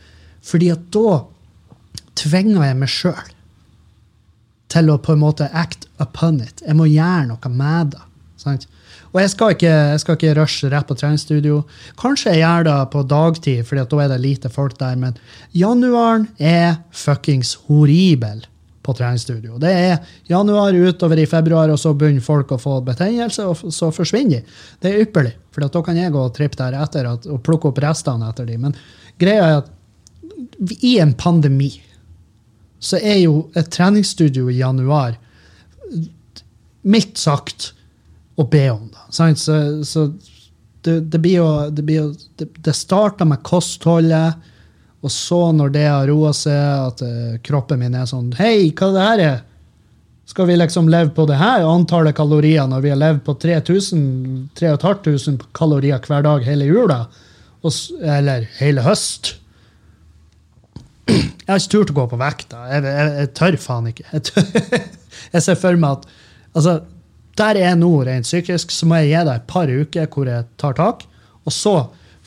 fordi 0.47 0.69
at 0.71 0.85
da 0.95 1.25
tvinger 2.17 2.63
jeg 2.63 2.77
meg 2.79 2.91
sjøl 2.91 3.33
til 4.71 4.91
å 4.91 4.97
på 5.01 5.15
en 5.15 5.23
måte 5.23 5.47
act 5.55 5.87
upon 5.99 6.39
it. 6.43 6.63
Jeg 6.63 6.77
må 6.77 6.87
gjøre 6.87 7.27
noe 7.29 7.51
med 7.51 7.93
det. 7.95 8.03
Sant? 8.39 8.67
Og 9.13 9.21
jeg 9.21 9.31
skal, 9.33 9.53
ikke, 9.55 9.75
ikke 10.13 10.33
rushe 10.37 10.69
rett 10.71 10.87
på 10.87 10.97
treningsstudio. 10.99 11.61
Kanskje 11.99 12.35
jeg 12.35 12.43
gjør 12.43 12.67
det 12.67 12.75
på 12.93 13.03
dagtid, 13.09 13.63
for 13.67 13.79
da 13.79 14.03
er 14.03 14.11
det 14.13 14.19
lite 14.23 14.51
folk 14.53 14.77
der, 14.79 14.97
men 14.99 15.17
januaren 15.55 16.27
er 16.37 16.79
fuckings 16.91 17.55
horribel 17.67 18.43
på 18.87 18.95
treningsstudio. 18.95 19.57
Det 19.59 19.71
er 19.75 19.97
januar 20.31 20.75
utover 20.75 21.19
i 21.19 21.27
februar, 21.27 21.71
og 21.73 21.79
så 21.81 21.91
begynner 21.97 22.23
folk 22.23 22.53
å 22.55 22.59
få 22.61 22.79
betennelse, 22.87 23.45
og 23.47 23.73
så 23.75 23.91
forsvinner 23.95 24.39
de. 24.39 24.59
Det 24.83 24.91
er 24.91 25.03
ypperlig, 25.03 25.33
for 25.51 25.67
da 25.67 25.83
kan 25.83 25.99
jeg 25.99 26.13
gå 26.15 26.21
og 26.23 26.35
trippe 26.37 26.59
der 26.61 26.77
etter 26.79 27.09
at, 27.11 27.27
og 27.27 27.43
plukke 27.43 27.71
opp 27.71 27.81
restene 27.83 28.31
etter 28.31 28.47
de. 28.47 28.57
Men 28.63 28.77
greia 29.19 29.49
er 29.49 29.59
at 29.61 29.73
i 30.79 30.97
en 31.03 31.13
pandemi 31.17 31.73
så 32.79 32.99
er 33.01 33.19
jo 33.23 33.47
et 33.57 33.69
treningsstudio 33.73 34.51
i 34.53 34.59
januar 34.59 35.17
mildt 36.87 37.17
sagt 37.19 37.71
å 38.37 38.45
be 38.47 38.67
om. 38.69 38.85
Da. 38.93 39.07
Så, 39.11 39.31
så 39.87 40.05
det, 40.85 40.99
det 41.11 41.19
blir 41.19 41.39
jo 41.39 41.47
Det, 41.73 41.83
det, 42.37 42.49
det 42.63 43.25
med 43.25 43.43
kostholdet, 43.43 44.37
og 45.07 45.13
så, 45.13 45.39
når 45.55 45.71
det 45.71 45.85
har 45.87 46.09
roa 46.09 46.33
seg, 46.35 46.91
at 46.91 47.03
eh, 47.05 47.37
kroppen 47.45 47.79
min 47.79 47.95
er 47.95 48.07
sånn 48.09 48.33
Hei, 48.35 48.73
hva 48.75 48.89
det 48.91 49.05
her 49.05 49.23
er? 49.23 49.37
Skal 50.27 50.49
vi 50.49 50.57
liksom 50.59 50.89
leve 50.91 51.13
på 51.15 51.23
det 51.29 51.37
her 51.39 51.63
antallet 51.63 52.15
kalorier 52.17 52.67
når 52.67 52.83
vi 52.83 52.91
har 52.91 52.99
levd 52.99 53.21
på 53.23 53.37
3000 53.39 54.01
3500 54.59 55.47
kalorier 55.55 56.03
hver 56.03 56.25
dag 56.25 56.43
hele 56.43 56.67
jula? 56.67 56.97
Og, 57.63 57.71
eller 58.03 58.49
hele 58.59 58.83
høst? 58.83 59.37
Jeg 61.07 61.47
har 61.47 61.61
ikke 61.61 61.71
turt 61.77 61.93
å 61.93 61.97
gå 62.01 62.05
på 62.11 62.19
vekta. 62.19 62.65
Jeg, 62.73 62.83
jeg, 62.83 63.13
jeg 63.21 63.31
tør 63.39 63.57
faen 63.63 63.87
ikke. 63.93 64.07
Jeg, 64.11 64.25
tør, 64.27 64.81
jeg 65.37 65.45
ser 65.45 65.59
for 65.61 65.79
meg 65.79 66.01
at 66.01 66.09
altså, 66.51 66.73
der 67.39 67.61
jeg 67.61 67.71
er 67.71 67.79
nå 67.79 67.93
rent 68.03 68.27
psykisk, 68.27 68.75
så 68.75 68.89
må 68.89 68.99
jeg 68.99 69.13
gi 69.13 69.23
det 69.29 69.37
et 69.39 69.47
par 69.47 69.71
uker 69.71 70.11
hvor 70.11 70.27
jeg 70.27 70.49
tar 70.59 70.75
tak, 70.75 71.07
og 71.47 71.55
så 71.55 71.77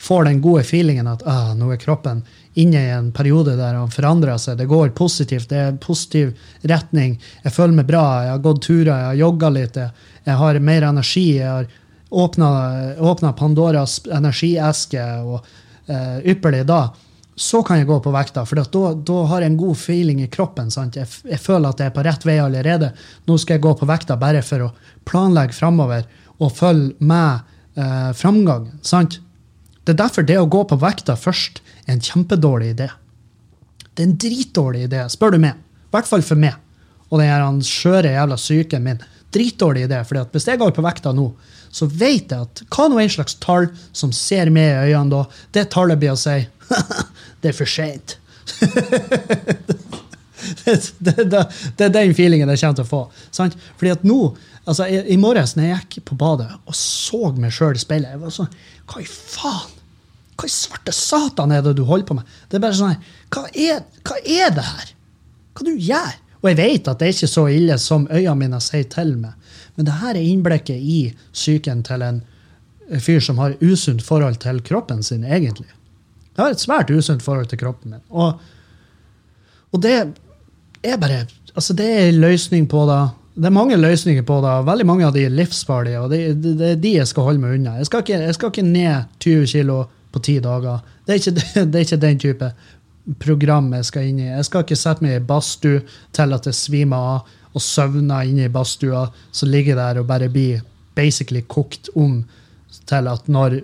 får 0.01 0.25
den 0.25 0.41
gode 0.41 0.65
feelingen 0.65 1.09
at 1.11 1.21
ah, 1.29 1.51
nå 1.53 1.69
er 1.75 1.81
kroppen 1.81 2.23
inne 2.53 2.81
i 2.83 2.91
en 2.91 3.11
periode 3.15 3.55
der 3.55 3.77
han 3.79 3.91
forandrer 3.91 4.39
seg. 4.41 4.57
Det 4.59 4.67
går 4.69 4.91
positivt, 4.97 5.49
det 5.49 5.59
er 5.59 5.69
en 5.71 5.81
positiv 5.81 6.33
retning. 6.67 7.15
Jeg 7.45 7.55
føler 7.55 7.77
meg 7.79 7.87
bra, 7.87 8.05
jeg 8.25 8.33
har 8.33 8.43
gått 8.43 8.65
turer, 8.67 8.91
jeg 8.91 9.07
har 9.09 9.21
jogga 9.21 9.51
litt, 9.55 9.79
jeg, 9.79 10.35
har 10.41 10.59
mer 10.59 10.87
energi. 10.89 11.27
Jeg 11.37 11.47
har 11.47 11.69
åpna 12.11 13.31
Pandoras 13.39 14.01
energieske 14.11 15.05
og 15.23 15.39
eh, 15.87 16.19
ypperlig 16.33 16.65
da. 16.67 16.83
Så 17.41 17.63
kan 17.63 17.79
jeg 17.79 17.87
gå 17.87 18.01
på 18.03 18.11
vekta, 18.13 18.43
for 18.45 18.59
da, 18.59 18.81
da 19.07 19.21
har 19.31 19.41
jeg 19.41 19.53
en 19.53 19.61
god 19.61 19.79
feeling 19.79 20.19
i 20.21 20.29
kroppen. 20.29 20.67
Jeg, 20.75 21.07
jeg 21.07 21.39
føler 21.41 21.71
at 21.71 21.79
jeg 21.79 21.89
er 21.89 21.95
på 21.95 22.03
rett 22.05 22.27
vei 22.27 22.37
allerede. 22.43 22.91
Nå 23.25 23.39
skal 23.39 23.57
jeg 23.57 23.63
gå 23.63 23.71
på 23.79 23.87
vekta 23.89 24.19
bare 24.19 24.43
for 24.45 24.67
å 24.67 24.73
planlegge 25.07 25.55
framover 25.55 26.03
og 26.41 26.51
følge 26.57 26.99
med 26.99 27.47
eh, 27.79 28.11
framgangen. 28.17 28.81
Sant? 28.85 29.21
Det 29.85 29.95
er 29.95 30.01
derfor 30.03 30.25
det 30.27 30.37
å 30.37 30.49
gå 30.49 30.63
på 30.69 30.77
vekta 30.81 31.15
først 31.17 31.61
er 31.87 31.95
en 31.95 32.03
kjempedårlig 32.05 32.73
idé. 32.75 32.89
Det 33.91 34.03
er 34.03 34.09
en 34.09 34.19
dritdårlig 34.23 34.85
idé, 34.87 35.05
spør 35.09 35.35
du 35.35 35.41
meg. 35.41 35.57
I 35.57 35.95
hvert 35.95 36.09
fall 36.09 36.23
for 36.25 36.39
meg. 36.39 36.59
Og 37.11 37.19
den 37.19 37.63
skjøre 37.65 38.13
jævla 38.13 38.37
psyken 38.39 38.85
min. 38.85 39.01
Dritdårlig 39.33 39.87
idé. 39.87 40.03
fordi 40.05 40.21
at 40.21 40.31
hvis 40.31 40.47
jeg 40.47 40.59
går 40.59 40.71
på 40.75 40.85
vekta 40.85 41.11
nå, 41.15 41.31
så 41.71 41.87
vet 41.87 42.31
jeg 42.31 42.45
at 42.45 42.63
hva 42.69 42.87
nå 42.91 42.99
en 42.99 43.09
slags 43.09 43.35
tall 43.43 43.69
som 43.95 44.11
ser 44.11 44.51
meg 44.51 44.69
i 44.69 44.91
øynene 44.91 45.11
da, 45.11 45.23
det 45.55 45.69
tallet 45.71 45.99
blir 45.99 46.13
å 46.13 46.19
si 46.19 46.37
det 47.41 47.51
er 47.51 47.55
for 47.55 47.67
seint. 47.67 48.17
det, 50.65 50.75
det, 50.99 51.15
det, 51.31 51.43
det 51.77 51.85
er 51.85 51.93
den 51.95 52.15
feelingen 52.15 52.51
jeg 52.51 52.61
kommer 52.61 52.79
til 52.79 52.85
å 52.85 52.91
få. 52.91 53.01
Sant? 53.31 53.57
Fordi 53.79 53.93
at 53.95 54.03
nå, 54.07 54.19
altså 54.65 54.87
I, 54.87 55.01
i 55.15 55.19
morges 55.19 55.55
når 55.57 55.69
jeg 55.69 55.81
gikk 55.85 56.05
på 56.11 56.19
badet 56.19 56.51
og 56.65 56.75
så 56.77 57.31
meg 57.35 57.55
sjøl 57.55 57.75
i 57.75 57.83
speilet, 57.83 58.13
jeg 58.13 58.23
var 58.23 58.35
sånn 58.35 58.51
Hva 58.91 59.03
i 59.03 59.07
faen? 59.07 59.77
Hva 60.35 60.47
i 60.47 60.51
svarte 60.51 60.93
satan 60.95 61.53
er 61.53 61.63
det 61.65 61.75
du 61.77 61.85
holder 61.87 62.07
på 62.07 62.17
med? 62.17 62.35
Det 62.49 62.57
er 62.57 62.65
bare 62.65 62.77
sånn 62.77 62.93
her, 62.95 63.15
hva 63.31 63.45
er, 63.53 63.85
hva 64.07 64.17
er 64.19 64.53
det 64.57 64.67
her? 64.67 64.91
Hva 65.55 65.67
du 65.67 65.73
gjør? 65.75 66.17
Og 66.41 66.49
jeg 66.49 66.57
vet 66.57 66.87
at 66.89 66.99
det 66.99 67.07
er 67.07 67.15
ikke 67.15 67.29
så 67.29 67.45
ille 67.53 67.77
som 67.79 68.07
øynene 68.09 68.39
mine 68.39 68.61
sier 68.63 68.87
til 68.89 69.13
meg, 69.21 69.35
men 69.75 69.87
det 69.87 69.99
her 70.01 70.17
er 70.17 70.25
innblikket 70.25 70.81
i 70.81 71.01
psyken 71.35 71.83
til 71.85 72.01
en 72.05 72.23
fyr 72.99 73.21
som 73.23 73.37
har 73.39 73.53
usunt 73.61 74.01
forhold 74.03 74.41
til 74.41 74.59
kroppen 74.65 75.03
sin, 75.05 75.23
egentlig. 75.23 75.69
Jeg 76.31 76.41
har 76.41 76.55
et 76.55 76.63
svært 76.63 76.91
usunt 76.91 77.23
forhold 77.23 77.51
til 77.51 77.61
kroppen 77.61 77.93
min. 77.93 78.03
Og, 78.09 78.41
og 79.71 79.83
det 79.83 79.95
er 80.83 80.97
bare 80.97 81.27
Altså, 81.51 81.73
det 81.75 81.85
er 81.85 82.05
en 82.07 82.21
løsning 82.23 82.67
på 82.71 82.85
det. 82.87 83.09
Det 83.33 83.47
er 83.47 83.55
mange 83.55 83.77
løsninger 83.79 84.25
på 84.27 84.41
det. 84.43 84.53
Veldig 84.67 84.85
mange 84.87 85.07
av 85.07 85.15
de 85.15 85.23
er 85.25 85.33
livsfarlige, 85.33 85.99
og 86.01 86.11
det, 86.11 86.19
er 86.67 86.79
de 86.81 86.95
jeg 86.97 87.07
skal 87.07 87.29
holde 87.29 87.43
meg 87.43 87.55
unna. 87.55 87.77
Jeg 87.79 87.87
skal 87.87 88.03
ikke, 88.03 88.19
jeg 88.25 88.37
skal 88.37 88.51
ikke 88.51 88.67
ned 88.67 89.11
20 89.23 89.45
kilo 89.53 89.77
på 90.11 90.21
ti 90.27 90.37
dager. 90.43 90.81
Det 91.05 91.13
er, 91.15 91.21
ikke, 91.21 91.65
det 91.71 91.79
er 91.79 91.85
ikke 91.85 92.01
den 92.01 92.19
type 92.21 92.51
program 93.23 93.71
jeg 93.77 93.87
skal 93.87 94.09
inn 94.09 94.19
i. 94.19 94.27
Jeg 94.29 94.47
skal 94.47 94.65
ikke 94.65 94.79
sette 94.79 95.05
meg 95.05 95.15
i 95.17 95.23
badstue 95.31 95.83
til 96.15 96.35
at 96.35 96.49
jeg 96.49 96.57
svimer 96.57 97.07
av 97.15 97.37
og 97.51 97.63
søvner 97.63 98.27
inne 98.29 98.47
i 98.47 98.51
badstua, 98.51 99.07
så 99.35 99.47
ligger 99.47 99.73
jeg 99.73 99.79
der 99.81 100.01
og 100.01 100.07
bare 100.07 100.29
blir 100.31 100.61
basically 100.95 101.41
kokt 101.47 101.89
om 101.99 102.21
til 102.87 103.09
at 103.11 103.27
når 103.27 103.57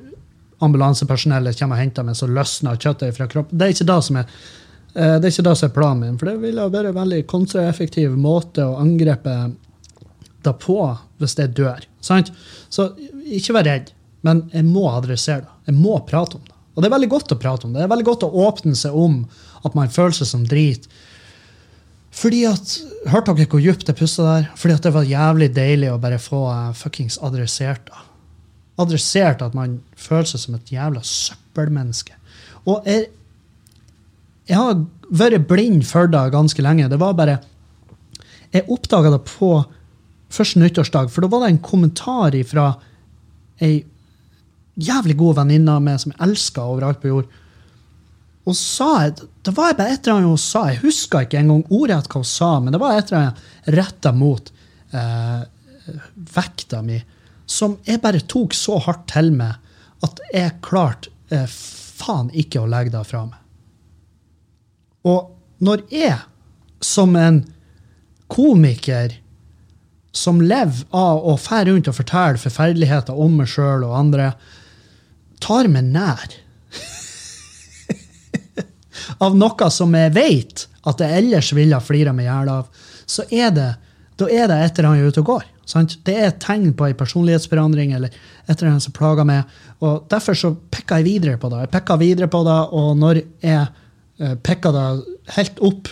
ambulansepersonellet 0.63 1.59
kommer 1.59 1.78
og 1.78 1.84
henter 1.84 2.07
meg, 2.07 2.18
så 2.18 2.28
løsner 2.28 2.80
kjøttet 2.82 3.15
fra 3.15 3.28
kroppen. 3.32 3.59
Det 3.59 3.68
er 3.68 3.76
ikke 3.76 3.88
det 3.88 3.99
som 4.03 4.20
er 4.20 4.32
det 4.98 5.28
er 5.28 5.30
ikke 5.30 5.45
det 5.45 5.56
som 5.60 5.68
er 5.68 5.76
planen 5.76 6.00
min, 6.02 6.18
for 6.18 6.32
det 6.32 6.39
ville 6.41 6.64
være 6.74 6.89
en 6.89 6.98
veldig 6.98 7.20
kontraeffektiv 7.30 8.16
måte 8.18 8.66
å 8.66 8.80
angrepe 8.82 9.36
det 10.45 10.54
på 10.64 10.80
hvis 11.22 11.36
det 11.38 11.52
dør. 11.58 11.84
Sant? 12.02 12.32
Så 12.74 12.89
ikke 13.26 13.56
vær 13.58 13.68
redd, 13.68 13.91
men 14.26 14.48
jeg 14.54 14.66
må 14.66 14.88
adressere 14.89 15.43
det. 15.45 15.54
Jeg 15.70 15.78
må 15.78 16.00
prate 16.08 16.39
om 16.39 16.45
det. 16.45 16.56
Og 16.78 16.84
det 16.84 16.89
er 16.89 16.93
veldig 16.93 17.10
godt 17.10 17.34
å 17.34 17.39
prate 17.41 17.66
om 17.68 17.74
det. 17.74 17.82
Det 17.82 17.88
er 17.88 17.93
veldig 17.93 18.08
godt 18.08 18.26
å 18.28 18.34
åpne 18.48 18.78
seg 18.78 18.98
om 18.98 19.22
at 19.66 19.78
man 19.78 19.89
føler 19.93 20.14
seg 20.14 20.30
som 20.30 20.43
drit. 20.48 20.86
Fordi 22.18 22.43
at, 22.50 22.76
Hørte 23.08 23.34
dere 23.38 23.48
hvor 23.50 23.62
dypt 23.64 23.88
jeg 23.88 23.98
pusta 23.98 24.26
der? 24.26 24.48
Fordi 24.60 24.76
at 24.76 24.86
det 24.86 24.91
var 24.95 25.08
jævlig 25.08 25.48
deilig 25.56 25.89
å 25.93 26.00
bare 26.02 26.20
få 26.22 26.41
uh, 26.50 26.74
fuckings 26.76 27.20
adressert 27.24 27.86
det. 27.88 28.04
Adressert 28.84 29.41
at 29.45 29.56
man 29.58 29.80
føler 29.98 30.28
seg 30.30 30.43
som 30.43 30.58
et 30.58 30.72
jævla 30.74 31.02
søppelmenneske. 31.08 32.18
Og 32.68 32.86
jeg, 32.89 33.08
jeg 34.48 34.58
har 34.58 34.84
vært 35.10 35.48
blind 35.50 35.86
for 35.88 36.10
det 36.12 36.24
ganske 36.34 36.64
lenge. 36.64 36.89
Det 36.89 37.00
var 37.00 37.18
bare 37.18 37.39
Jeg 38.54 38.64
oppdaga 38.72 39.12
det 39.12 39.26
på 39.28 39.66
første 40.32 40.60
nyttårsdag, 40.60 41.10
for 41.12 41.22
da 41.22 41.28
var 41.28 41.41
det 41.43 41.50
en 41.52 41.64
kommentar 41.64 42.36
fra 42.48 42.78
ei 43.60 43.84
jævlig 44.78 45.18
god 45.18 45.41
venninne 45.41 45.74
av 45.74 45.84
meg 45.84 46.00
som 46.00 46.14
jeg 46.14 46.22
elska 46.24 46.64
overalt 46.64 47.02
på 47.02 47.12
jord. 47.12 47.28
Og 48.48 48.56
sa 48.56 49.04
jeg, 49.04 49.28
Det 49.43 49.52
var 49.56 49.74
bare 49.76 49.93
et 49.93 50.08
eller 50.08 50.18
annet 50.18 50.30
hun 50.30 50.38
sa. 50.38 50.68
Jeg 50.70 50.84
huska 50.84 51.22
ikke 51.24 51.39
engang 51.39 51.64
ordrett 51.70 52.08
hva 52.08 52.22
hun 52.22 52.28
sa, 52.28 52.60
men 52.60 52.72
det 52.72 52.80
var 52.80 52.95
et 52.95 53.12
eller 53.12 53.22
annet 53.22 53.74
retta 53.76 54.12
mot 54.12 54.52
eh, 54.91 55.43
vekta 56.36 56.82
mi 56.82 57.02
som 57.48 57.78
jeg 57.88 58.02
bare 58.04 58.20
tok 58.28 58.56
så 58.56 58.78
hardt 58.84 59.08
til 59.14 59.32
meg 59.36 59.56
at 60.04 60.20
jeg 60.34 60.60
klarte 60.64 61.12
eh, 61.32 61.48
faen 61.48 62.30
ikke 62.36 62.62
å 62.62 62.70
legge 62.70 62.93
det 62.93 63.04
fra 63.08 63.24
meg. 63.26 63.39
Og 65.08 65.64
når 65.64 65.86
jeg, 65.91 66.18
som 66.84 67.16
en 67.18 67.41
komiker 68.32 69.16
som 70.18 70.41
lever 70.41 70.86
av 70.95 71.24
å 71.26 71.36
fære 71.39 71.72
rundt 71.72 71.89
og 71.89 71.97
fortelle 71.97 72.41
forferdeligheter 72.41 73.18
om 73.18 73.39
meg 73.39 73.49
sjøl 73.51 73.86
og 73.88 73.95
andre, 73.97 74.32
tar 75.43 75.70
meg 75.72 75.91
nær 75.93 76.38
av 79.24 79.38
noe 79.38 79.70
som 79.74 79.93
jeg 79.95 80.16
vet 80.18 80.66
at 80.88 81.03
jeg 81.03 81.22
ellers 81.22 81.51
ville 81.55 81.80
flira 81.84 82.14
meg 82.16 82.26
i 82.26 82.30
hjel 82.30 82.49
av, 82.51 82.68
så 83.08 83.26
er 83.30 83.51
det, 83.53 83.70
da 84.20 84.28
er 84.32 84.49
det 84.49 84.58
et 84.64 84.80
eller 84.80 84.91
annet 84.91 85.12
ute 85.12 85.24
og 85.24 85.32
går. 85.34 85.45
Sant? 85.68 85.97
Det 86.08 86.16
er 86.16 86.30
et 86.30 86.39
tegn 86.39 86.72
på 86.80 86.88
en 86.88 86.97
personlighetsforandring 86.97 87.91
eller 87.97 88.14
et 88.47 88.53
eller 88.53 88.72
annet 88.72 88.86
som 88.86 88.95
plager 88.95 89.28
meg. 89.28 89.49
og 89.84 90.08
Derfor 90.12 90.38
så 90.39 90.53
pekka 90.72 91.01
jeg 91.01 91.10
videre 91.10 91.41
på 91.41 91.51
det. 91.51 91.66
Jeg 91.66 91.74
pekka 91.76 91.97
videre 91.99 92.30
på 92.32 92.41
det, 92.47 92.60
og 92.80 92.93
når 93.01 93.20
jeg 93.43 93.68
uh, 94.22 94.36
deg 94.36 94.68
det 94.74 94.88
helt 95.38 95.59
opp, 95.65 95.91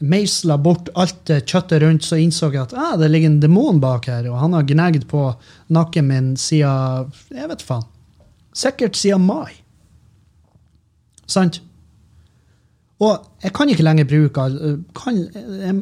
meisla 0.00 0.56
bort 0.56 0.88
alt 0.96 1.28
kjøttet 1.28 1.82
rundt, 1.82 2.06
så 2.06 2.16
innså 2.16 2.48
jeg 2.54 2.62
at 2.62 2.76
ah, 2.76 2.94
det 2.96 3.10
ligger 3.12 3.28
en 3.28 3.40
demon 3.42 3.80
bak 3.82 4.08
her, 4.08 4.30
og 4.32 4.38
han 4.40 4.56
har 4.56 4.68
gnagd 4.68 5.04
på 5.10 5.26
nakken 5.68 6.08
min 6.08 6.30
siden 6.40 7.10
Jeg 7.36 7.50
vet 7.50 7.64
faen. 7.64 7.84
Sikkert 8.56 8.96
siden 8.96 9.26
mai. 9.28 9.60
Sant? 11.30 11.60
Og 13.00 13.20
jeg 13.40 13.52
kan 13.56 13.70
ikke 13.72 13.84
lenger 13.86 14.08
bruke 14.08 14.46
kan, 14.96 15.20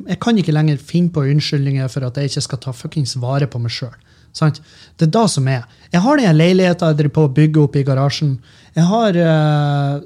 Jeg 0.07 0.19
kan 0.23 0.39
ikke 0.39 0.55
lenger 0.55 0.77
finne 0.79 1.11
på 1.11 1.25
unnskyldninger 1.27 1.89
for 1.91 2.07
at 2.07 2.17
jeg 2.17 2.31
ikke 2.31 2.45
skal 2.47 2.61
ta 2.63 2.75
fuckings 2.75 3.17
vare 3.19 3.49
på 3.51 3.59
meg 3.63 3.75
sjøl. 3.75 3.97
Det 4.39 5.09
er 5.09 5.11
da 5.11 5.25
som 5.27 5.49
er. 5.51 5.65
Jeg 5.91 6.05
har 6.05 6.21
den 6.21 6.37
leiligheta 6.37 6.93
jeg 6.93 7.01
driver 7.01 7.15
på 7.17 7.25
å 7.27 7.33
bygge 7.35 7.63
opp 7.65 7.77
i 7.77 7.83
garasjen. 7.83 8.37
Jeg 8.77 8.87
har 8.87 9.19
uh, 9.19 10.05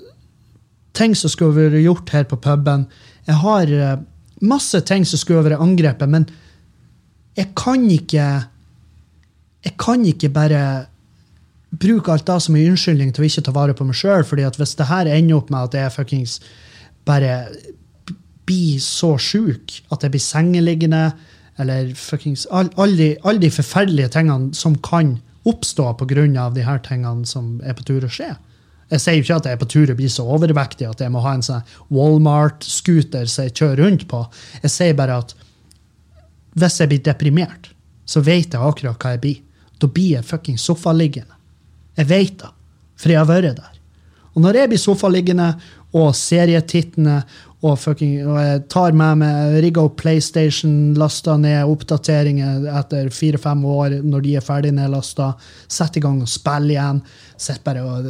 ting 0.96 1.16
som 1.16 1.32
skulle 1.32 1.56
vært 1.56 1.82
gjort 1.82 2.12
her 2.14 2.24
på 2.28 2.38
puben. 2.42 2.86
Jeg 3.28 3.38
har 3.42 3.72
uh, 3.72 3.98
masse 4.44 4.80
ting 4.88 5.06
som 5.08 5.20
skulle 5.20 5.44
vært 5.46 5.62
angrepet, 5.62 6.08
men 6.08 6.28
jeg 7.36 7.52
kan 7.56 7.84
ikke 7.88 8.48
Jeg 9.62 9.76
kan 9.78 10.02
ikke 10.04 10.28
bare 10.28 10.86
bruke 11.70 12.10
alt 12.10 12.26
det 12.26 12.42
som 12.42 12.56
en 12.56 12.72
unnskyldning 12.72 13.12
til 13.14 13.22
å 13.22 13.26
ikke 13.28 13.44
ta 13.46 13.52
vare 13.54 13.74
på 13.78 13.84
meg 13.86 13.94
sjøl. 13.94 14.24
fordi 14.24 14.42
at 14.42 14.56
hvis 14.58 14.74
det 14.74 14.88
her 14.90 15.06
ender 15.06 15.36
opp 15.36 15.50
med 15.50 15.70
at 15.70 15.74
jeg 15.74 15.92
fuckings 15.92 16.40
bare 17.06 17.46
blir 18.46 18.80
så 18.82 19.14
sjuk 19.18 19.78
at 19.94 20.02
jeg 20.02 20.10
blir 20.10 20.20
sengeliggende, 20.20 21.12
eller 21.58 21.94
fuckings 21.94 22.46
Alle 22.50 22.96
de, 22.96 23.16
all 23.24 23.38
de 23.38 23.50
forferdelige 23.50 24.08
tingene 24.08 24.54
som 24.54 24.74
kan 24.74 25.20
oppstå 25.44 25.92
pga. 25.98 26.50
de 26.54 26.62
her 26.62 26.78
tingene 26.78 27.26
som 27.26 27.60
er 27.64 27.74
på 27.74 27.84
tur 27.84 28.04
å 28.04 28.10
skje. 28.10 28.34
Jeg 28.92 29.00
sier 29.00 29.16
jo 29.16 29.24
ikke 29.24 29.36
at 29.40 29.46
jeg 29.48 29.56
er 29.56 29.60
på 29.62 29.70
tur 29.72 29.90
å 29.92 29.96
bli 29.96 30.08
så 30.12 30.24
overvektig 30.34 30.84
at 30.84 31.00
jeg 31.00 31.12
må 31.12 31.22
ha 31.24 31.32
en 31.36 31.44
sånn 31.44 31.68
Walmart-scooter 31.94 33.28
som 33.30 33.46
jeg 33.46 33.54
kjører 33.56 33.80
rundt 33.86 34.04
på. 34.10 34.20
Jeg 34.60 34.74
sier 34.74 34.98
bare 34.98 35.16
at 35.22 35.32
hvis 36.60 36.80
jeg 36.82 36.90
blir 36.90 37.04
deprimert, 37.06 37.70
så 38.04 38.20
vet 38.20 38.52
jeg 38.52 38.60
akkurat 38.60 39.00
hva 39.00 39.14
jeg 39.14 39.22
blir. 39.22 39.38
Da 39.80 39.88
blir 39.88 40.18
jeg 40.18 40.28
fuckings 40.28 40.66
sofaliggende. 40.68 41.38
Jeg 41.96 42.08
vet 42.10 42.36
det, 42.42 42.50
for 43.00 43.12
jeg 43.14 43.20
har 43.22 43.30
vært 43.30 43.56
der. 43.62 43.78
Og 44.32 44.44
når 44.44 44.60
jeg 44.60 44.72
blir 44.72 44.80
sofaliggende 44.80 45.48
og 45.92 46.12
serietittene 46.16 47.20
og, 47.62 47.76
fucking, 47.78 48.24
og 48.26 48.38
jeg 48.42 48.62
tar 48.72 48.94
med 48.98 49.20
meg 49.20 49.56
rigga 49.62 49.84
opp 49.86 50.00
PlayStation, 50.00 50.96
lasta 50.98 51.36
ned 51.38 51.68
oppdateringer 51.70 52.64
etter 52.80 53.10
fire-fem 53.14 53.60
år 53.70 54.00
når 54.02 54.24
de 54.24 54.32
er 54.34 54.42
ferdig 54.42 54.72
nedlasta, 54.74 55.28
setter 55.70 56.00
i 56.00 56.02
gang 56.02 56.18
og 56.24 56.30
spiller 56.30 56.72
igjen. 56.74 56.98
Bare 57.62 57.84
og, 57.86 58.08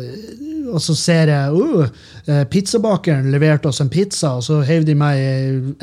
og, 0.72 0.78
så 0.80 0.96
ser 0.96 1.34
jeg 1.34 1.52
uh, 1.52 2.40
pizzabakeren 2.48 3.28
leverte 3.32 3.68
oss 3.68 3.82
en 3.84 3.92
pizza, 3.92 4.38
og 4.38 4.46
så 4.46 4.62
heiv 4.64 4.86
de 4.88 4.96
meg 4.96 5.20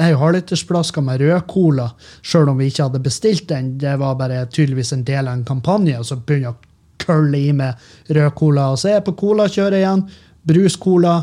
ei 0.01 0.11
halvlitersflaske 0.17 1.05
med 1.05 1.21
rød 1.21 1.45
cola, 1.49 1.91
sjøl 2.25 2.49
om 2.49 2.57
vi 2.57 2.71
ikke 2.73 2.87
hadde 2.87 3.05
bestilt 3.05 3.51
den. 3.53 3.75
Det 3.81 3.93
var 4.01 4.17
bare 4.17 4.47
tydeligvis 4.49 4.95
en 4.97 5.05
del 5.05 5.29
av 5.29 5.37
en 5.37 5.45
kampanje, 5.45 5.99
og 6.01 6.09
så 6.09 6.17
begynner 6.17 6.49
jeg 6.49 6.57
å 6.57 7.05
kølle 7.05 7.37
i 7.37 7.53
med 7.53 8.17
rød 8.17 8.33
cola. 8.41 8.71
Og 8.73 8.81
så 8.81 8.89
er 8.89 8.97
jeg 8.97 9.11
på 9.11 9.19
colakjøret 9.21 9.83
igjen. 9.83 10.07
Bruscola 10.49 11.19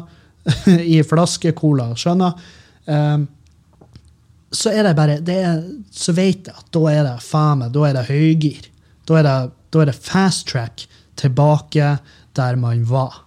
i 0.94 1.00
flaskecola. 1.06 1.90
Skjønner? 1.98 2.46
Um, 2.86 3.26
så 4.54 4.70
er 4.70 4.86
det 4.86 4.94
bare 4.96 5.18
det 5.26 5.36
er, 5.42 5.62
Så 5.90 6.14
vet 6.14 6.46
jeg 6.46 6.54
at 6.54 6.68
da 6.74 6.82
er 6.92 7.02
det 7.08 7.16
faen 7.24 7.64
meg, 7.64 7.72
da 7.74 7.86
er 7.88 7.96
det 7.98 8.06
høygir. 8.10 8.68
Da 9.06 9.18
er 9.20 9.26
det, 9.26 9.36
da 9.74 9.82
er 9.82 9.90
det 9.90 9.98
fast 9.98 10.46
track 10.50 10.86
tilbake 11.18 11.96
der 12.36 12.58
man 12.60 12.84
var. 12.88 13.22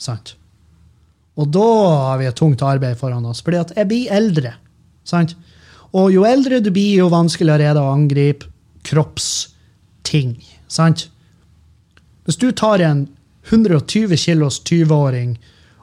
Sant? 0.00 0.34
Og 1.34 1.50
da 1.50 1.66
har 2.08 2.20
vi 2.20 2.28
et 2.28 2.38
tungt 2.38 2.62
arbeid 2.62 2.98
foran 2.98 3.26
oss, 3.26 3.42
fordi 3.42 3.60
at 3.60 3.72
jeg 3.76 3.90
blir 3.90 4.12
eldre. 4.14 4.54
Sant? 5.06 5.34
Og 5.94 6.12
jo 6.14 6.24
eldre 6.26 6.60
du 6.62 6.70
blir, 6.74 7.00
jo 7.02 7.10
vanskeligere 7.12 7.70
er 7.70 7.76
det 7.76 7.82
å 7.82 7.92
angripe 7.94 8.50
kroppsting. 8.86 10.36
Sant? 10.70 11.08
Hvis 12.24 12.40
du 12.40 12.48
tar 12.56 12.82
en 12.82 13.06
120 13.50 14.16
kilos 14.16 14.60
20-åring 14.64 15.36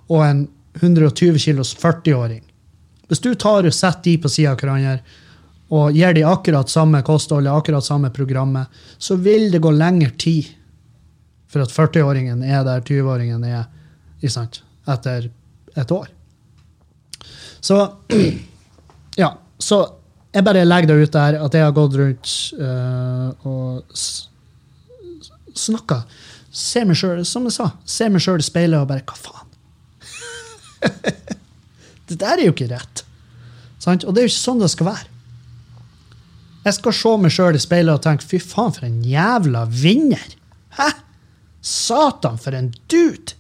og 0.10 0.24
en 0.26 0.42
120 0.80 1.40
kilos 1.40 1.76
40-åring. 1.78 2.44
Hvis 3.08 3.20
du 3.20 3.34
tar 3.36 3.68
og 3.68 3.76
setter 3.76 4.08
de 4.08 4.18
på 4.24 4.32
sida 4.32 4.54
av 4.54 4.62
hverandre 4.62 5.00
og 5.72 5.96
gir 5.96 6.16
de 6.16 6.24
akkurat 6.28 6.70
samme 6.70 7.00
kostholdet, 7.08 7.52
akkurat 7.52 7.86
samme 7.86 8.10
programmet, 8.12 8.68
så 8.98 9.16
vil 9.16 9.50
det 9.52 9.62
gå 9.64 9.72
lengre 9.72 10.12
tid 10.20 10.50
for 11.52 11.64
at 11.64 11.72
40-åringen 11.72 12.44
er 12.44 12.66
der 12.68 12.84
20-åringen 12.84 13.44
er 13.48 13.70
etter 14.92 15.30
et 15.76 15.92
år. 15.92 16.10
Så 17.60 17.78
ja. 19.24 19.32
Så 19.62 19.78
jeg 20.34 20.44
bare 20.44 20.66
legger 20.66 20.90
det 20.90 21.06
ut 21.06 21.14
der 21.14 21.38
at 21.44 21.54
jeg 21.54 21.64
har 21.68 21.76
gått 21.76 21.96
rundt 22.00 22.32
uh, 22.58 23.48
og 23.48 23.84
snakka. 25.54 26.02
Ser 26.52 26.88
meg 26.90 26.98
sjøl, 27.00 27.22
som 27.28 27.46
jeg 27.48 27.56
sa, 27.56 27.70
ser 27.88 28.12
meg 28.12 28.24
sjøl 28.24 28.42
i 28.42 28.48
speilet 28.48 28.82
og 28.82 28.90
bare 28.90 29.06
Hva 29.08 29.20
faen? 29.20 29.41
det 32.08 32.18
der 32.20 32.38
er 32.38 32.46
jo 32.48 32.56
ikke 32.56 32.72
rett. 32.72 33.04
Sant? 33.82 34.06
Og 34.06 34.14
det 34.14 34.24
er 34.24 34.30
jo 34.30 34.34
ikke 34.34 34.44
sånn 34.44 34.62
det 34.62 34.72
skal 34.74 34.92
være. 34.92 35.08
Jeg 36.62 36.78
skal 36.78 36.94
se 36.94 37.12
meg 37.18 37.34
sjøl 37.34 37.58
i 37.58 37.62
speilet 37.62 37.98
og 37.98 38.04
tenke 38.06 38.28
fy 38.28 38.38
faen, 38.42 38.74
for 38.76 38.86
en 38.86 39.00
jævla 39.06 39.64
vinner. 39.74 40.36
Hæ? 40.78 40.90
Satan, 41.62 42.38
for 42.42 42.58
en 42.58 42.72
dude! 42.90 43.38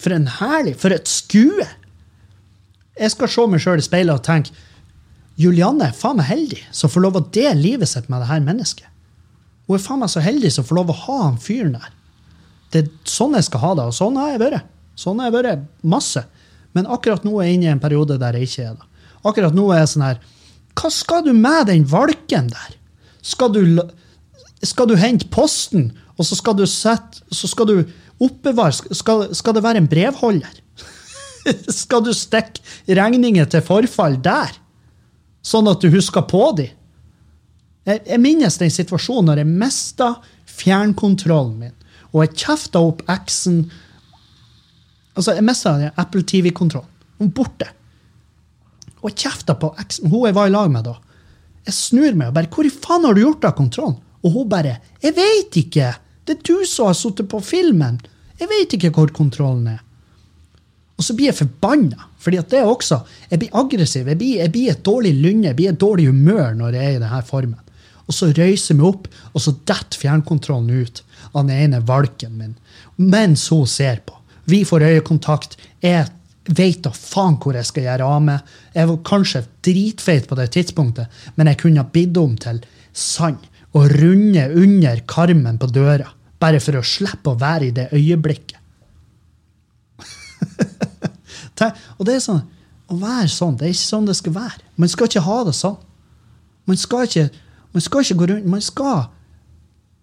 For 0.00 0.14
en 0.16 0.28
herlig 0.38 0.78
For 0.80 0.92
et 0.94 1.08
skue! 1.08 1.66
Jeg 3.00 3.12
skal 3.12 3.32
se 3.32 3.46
meg 3.48 3.62
sjøl 3.64 3.80
i 3.80 3.84
speilet 3.84 4.16
og 4.16 4.24
tenke 4.24 4.52
Julianne 5.40 5.86
er 5.88 5.96
faen 5.96 6.18
meg 6.18 6.28
heldig 6.28 6.58
som 6.76 6.92
får 6.92 7.04
lov 7.06 7.16
å 7.16 7.26
dele 7.32 7.56
livet 7.56 7.88
sitt 7.88 8.10
med 8.12 8.20
det 8.20 8.28
her 8.28 8.42
mennesket. 8.44 8.84
Hun 9.64 9.78
er 9.78 9.84
faen 9.84 10.02
meg 10.02 10.10
så 10.12 10.20
heldig 10.20 10.50
som 10.52 10.66
får 10.68 10.76
lov 10.76 10.92
å 10.92 10.98
ha 11.06 11.16
han 11.22 11.38
fyren 11.40 11.78
der. 11.78 11.92
Det 12.70 12.82
er 12.82 12.90
sånn 13.08 13.36
jeg 13.38 13.46
skal 13.48 13.62
ha 13.64 13.70
det, 13.78 13.86
og 13.88 13.96
sånn 13.96 14.18
har 14.20 14.34
jeg 14.34 14.42
vært. 14.42 14.68
Sånn 15.00 15.22
har 15.22 15.30
jeg 15.30 15.36
vært 15.38 15.64
masse. 15.94 16.26
Men 16.76 16.88
akkurat 16.90 17.24
nå 17.26 17.34
er 17.38 17.48
jeg 17.48 17.58
inne 17.58 17.68
i 17.68 17.72
en 17.72 17.82
periode 17.82 18.18
der 18.20 18.36
jeg 18.38 18.48
ikke 18.48 18.66
er 18.68 18.76
det. 18.78 18.86
Akkurat 19.26 19.56
nå 19.56 19.66
er 19.72 19.82
jeg 19.82 19.92
sånn 19.94 20.06
her 20.06 20.20
Hva 20.78 20.90
skal 20.94 21.24
du 21.26 21.32
med 21.36 21.68
den 21.68 21.84
valken 21.88 22.48
der? 22.52 22.76
Skal 23.26 23.52
du, 23.52 23.62
skal 24.64 24.88
du 24.88 24.94
hente 24.96 25.28
posten, 25.32 25.90
og 26.16 26.24
så 26.24 26.38
skal 26.38 26.56
du 26.56 26.64
sette 26.68 27.20
Så 27.34 27.50
skal 27.50 27.68
du 27.68 27.76
oppbevare 28.20 28.94
Skal, 28.96 29.28
skal 29.36 29.56
det 29.56 29.64
være 29.66 29.82
en 29.82 29.90
brevholder? 29.90 30.56
skal 31.82 32.04
du 32.04 32.12
stikke 32.16 32.62
regninger 32.96 33.48
til 33.50 33.64
forfall 33.64 34.18
der? 34.22 34.52
Sånn 35.44 35.68
at 35.70 35.80
du 35.80 35.88
husker 35.92 36.24
på 36.28 36.50
dem? 36.58 36.76
Jeg, 37.88 38.02
jeg 38.04 38.20
minnes 38.20 38.58
den 38.60 38.72
situasjonen 38.72 39.30
når 39.30 39.40
jeg 39.40 39.52
mista 39.62 40.08
fjernkontrollen 40.60 41.54
min, 41.62 41.76
og 42.12 42.26
jeg 42.26 42.34
kjefta 42.42 42.82
opp 42.84 43.00
eksen 43.10 43.62
Altså, 45.20 45.36
jeg 45.36 45.44
mista 45.44 45.74
Apple 46.00 46.24
TV-kontrollen. 46.24 46.88
Hun 47.20 47.28
er 47.28 47.36
borte. 47.36 47.66
Og 49.02 49.10
jeg 49.10 49.26
kjefta 49.26 49.56
på 49.60 49.74
eksen 49.80 50.08
hun 50.08 50.24
jeg 50.28 50.36
var 50.36 50.48
i 50.48 50.54
lag 50.54 50.70
med 50.72 50.86
da. 50.88 50.94
Jeg 51.68 51.76
snur 51.76 52.16
meg 52.16 52.30
og 52.30 52.34
bare 52.38 52.48
'Hvor 52.48 52.66
i 52.66 52.72
faen 52.72 53.04
har 53.04 53.14
du 53.14 53.20
gjort 53.20 53.44
av 53.44 53.56
kontrollen?' 53.56 54.00
Og 54.24 54.32
hun 54.32 54.48
bare 54.48 54.80
'Jeg 55.02 55.16
veit 55.16 55.56
ikke! 55.56 55.94
Det 56.24 56.38
er 56.38 56.42
du 56.42 56.64
som 56.64 56.86
har 56.86 56.94
sittet 56.94 57.28
på 57.28 57.40
filmen! 57.40 58.00
Jeg 58.40 58.48
veit 58.48 58.72
ikke 58.72 58.90
hvor 58.90 59.12
kontrollen 59.12 59.66
er.' 59.68 59.84
Og 60.96 61.04
så 61.04 61.14
blir 61.14 61.26
jeg 61.26 61.34
forbanna, 61.34 61.96
fordi 62.18 62.36
at 62.36 62.50
det 62.50 62.64
også 62.64 63.00
Jeg 63.30 63.38
blir 63.38 63.54
aggressiv, 63.54 64.06
jeg 64.08 64.18
blir, 64.18 64.36
jeg 64.36 64.52
blir 64.52 64.70
et 64.70 64.84
dårlig 64.84 65.14
lynne, 65.14 65.46
jeg 65.46 65.56
blir 65.56 65.68
et 65.68 65.80
dårlig 65.80 66.06
humør 66.06 66.54
når 66.54 66.72
jeg 66.72 66.84
er 66.84 66.96
i 66.96 67.04
denne 67.04 67.22
formen. 67.22 67.60
Og 68.08 68.14
så 68.14 68.26
røyser 68.26 68.74
jeg 68.74 68.76
meg 68.76 68.86
opp, 68.86 69.08
og 69.34 69.40
så 69.40 69.52
detter 69.52 69.98
fjernkontrollen 69.98 70.82
ut 70.82 71.02
av 71.34 71.46
den 71.46 71.56
ene 71.56 71.80
valken 71.80 72.36
min 72.38 72.56
mens 72.96 73.48
hun 73.48 73.66
ser 73.66 74.00
på. 74.04 74.19
Vi 74.50 74.64
får 74.66 74.86
øyekontakt. 74.88 75.56
Jeg 75.82 76.08
vet 76.50 76.82
da 76.84 76.92
faen 76.96 77.36
hvor 77.40 77.54
jeg 77.56 77.68
skal 77.68 77.86
gjøre 77.86 78.08
av 78.08 78.22
meg. 78.26 78.54
Jeg 78.74 78.90
var 78.90 79.02
kanskje 79.06 79.44
dritfeit 79.66 80.28
på 80.28 80.38
det 80.38 80.50
tidspunktet, 80.56 81.10
men 81.36 81.50
jeg 81.50 81.60
kunne 81.62 81.84
ha 81.84 81.92
bidd 81.92 82.18
om 82.20 82.36
til 82.40 82.62
sand 82.96 83.44
og 83.76 83.92
runde 84.00 84.48
under 84.58 85.02
karmen 85.06 85.60
på 85.60 85.68
døra. 85.70 86.08
Bare 86.40 86.60
for 86.62 86.80
å 86.80 86.86
slippe 86.86 87.34
å 87.34 87.38
være 87.38 87.68
i 87.68 87.76
det 87.76 87.90
øyeblikket. 87.94 88.56
Og 91.98 92.06
det 92.08 92.16
er 92.16 92.24
sånn, 92.24 92.40
Å 92.90 92.96
være 92.98 93.28
sånn, 93.30 93.54
det 93.60 93.68
er 93.68 93.74
ikke 93.74 93.86
sånn 93.86 94.06
det 94.08 94.16
skal 94.18 94.32
være. 94.34 94.64
Man 94.80 94.90
skal 94.90 95.06
ikke 95.06 95.22
ha 95.22 95.36
det 95.46 95.52
sånn. 95.54 95.76
Man 96.66 96.78
skal 96.80 97.04
ikke, 97.06 97.26
man 97.76 97.84
skal 97.84 98.04
ikke 98.04 98.16
gå 98.18 98.26
rundt 98.30 98.48
Man 98.50 98.62
skal 98.64 99.04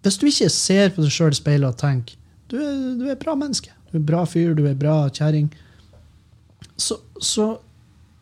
Hvis 0.04 0.18
du 0.20 0.26
ikke 0.28 0.48
ser 0.52 0.94
på 0.94 1.02
deg 1.04 1.12
sjøl 1.12 1.34
i 1.34 1.38
speilet 1.38 1.68
og 1.68 1.78
tenker 1.80 2.16
du 2.48 2.56
du 2.96 3.04
er 3.04 3.12
et 3.12 3.20
bra 3.20 3.34
menneske, 3.36 3.68
du 3.88 3.96
er 3.96 4.00
en 4.02 4.06
bra 4.08 4.24
fyr, 4.28 4.54
du 4.54 4.64
er 4.66 4.72
en 4.74 4.78
bra 4.80 4.96
kjerring, 5.10 5.48
så, 6.78 6.98
så 7.20 7.46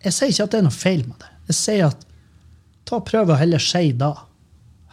Jeg 0.04 0.12
sier 0.14 0.30
ikke 0.30 0.44
at 0.46 0.52
det 0.54 0.58
er 0.60 0.64
noe 0.68 0.76
feil 0.76 1.00
med 1.08 1.16
det. 1.18 1.30
Jeg 1.50 1.56
sier 1.58 1.86
at 1.88 2.04
ta 2.86 3.00
prøv 3.02 3.32
å 3.34 3.38
heller 3.40 3.58
si 3.62 3.90
da. 3.98 4.12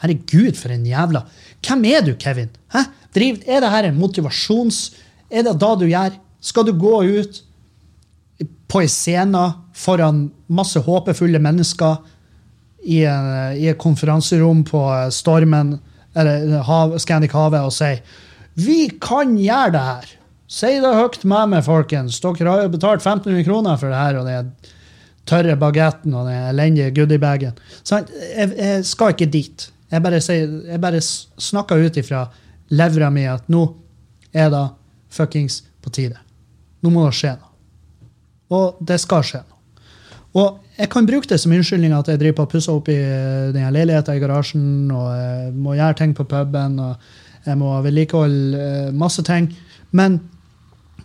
Herregud, 0.02 0.58
for 0.60 0.74
en 0.74 0.86
jævla 0.90 1.22
Hvem 1.64 1.84
er 1.92 2.02
du, 2.04 2.14
Kevin? 2.20 2.50
Hæ? 2.74 2.82
Driv, 3.14 3.44
er 3.46 3.62
det 3.64 3.70
her 3.72 3.88
en 3.92 4.00
motivasjons... 4.02 4.80
Er 5.30 5.46
det 5.46 5.54
da 5.62 5.70
du 5.80 5.86
gjør? 5.88 6.16
Skal 6.44 6.66
du 6.68 6.74
gå 6.78 6.96
ut 7.06 7.38
på 8.74 8.82
en 8.82 8.90
scene 8.92 9.44
foran 9.78 10.26
masse 10.50 10.82
håpefulle 10.84 11.40
mennesker 11.42 12.02
i, 12.84 13.04
en- 13.08 13.56
i 13.58 13.70
et 13.72 13.80
konferanserom 13.80 14.64
på 14.68 14.82
eh, 14.92 15.08
Stormen 15.14 15.76
eller 16.18 16.60
hav, 16.68 16.98
Scandic 17.02 17.32
Havet 17.38 17.64
og 17.66 17.72
si 17.74 17.94
Vi 18.60 18.90
kan 19.02 19.38
gjøre 19.40 19.72
det 19.78 19.86
her! 19.88 20.12
Si 20.54 20.70
det 20.84 20.93
høyt 20.93 21.24
med 21.26 21.49
meg, 21.56 21.64
folkens. 21.66 22.20
Dere 22.22 22.51
har 22.51 22.66
jo 22.68 22.74
betalt 22.76 23.01
1500 23.01 23.45
kroner 23.47 23.78
for 23.82 23.89
det 23.89 24.01
her 24.01 24.20
og 24.20 24.28
den 24.30 24.51
tørre 25.30 25.56
bagetten 25.58 26.14
og 26.14 26.28
den 26.30 26.49
elendige 26.51 26.91
goodiebagen. 26.93 27.56
Sant? 27.82 28.12
Jeg, 28.14 28.51
jeg 28.60 28.84
skal 28.86 29.16
ikke 29.16 29.32
dit. 29.34 29.70
Jeg 29.93 30.04
bare, 30.04 30.20
sier, 30.22 30.51
jeg 30.68 30.82
bare 30.82 31.01
snakker 31.01 31.82
ut 31.82 31.97
ifra 31.97 32.28
levra 32.74 33.10
mi 33.14 33.26
at 33.30 33.49
nå 33.54 33.64
er 34.34 34.51
det 34.54 34.64
fuckings 35.14 35.62
på 35.82 35.93
tide. 35.93 36.20
Nå 36.84 36.91
må 36.93 37.08
det 37.08 37.18
skje 37.18 37.34
noe. 37.38 37.51
Og 38.54 38.78
det 38.86 38.99
skal 39.01 39.26
skje 39.26 39.41
noe. 39.41 39.49
Og 40.34 40.78
jeg 40.78 40.89
kan 40.89 41.06
bruke 41.06 41.30
det 41.30 41.38
som 41.41 41.54
unnskyldning 41.54 41.93
at 41.93 42.10
jeg 42.10 42.22
driver 42.22 42.39
på 42.41 42.47
og 42.47 42.54
pusser 42.54 42.78
opp 42.78 42.89
i 42.89 42.97
denne 42.97 43.68
den 43.70 43.76
leiligheten 43.76 44.18
i 44.18 44.22
garasjen, 44.22 44.70
og 44.89 45.10
jeg 45.14 45.51
må 45.54 45.76
gjøre 45.78 45.97
ting 45.99 46.16
på 46.18 46.26
puben, 46.30 46.80
og 46.82 47.45
jeg 47.45 47.60
må 47.62 47.74
vedlikeholde 47.86 48.64
eh, 48.66 48.93
masse 48.97 49.22
ting. 49.26 49.51
Men 49.93 50.18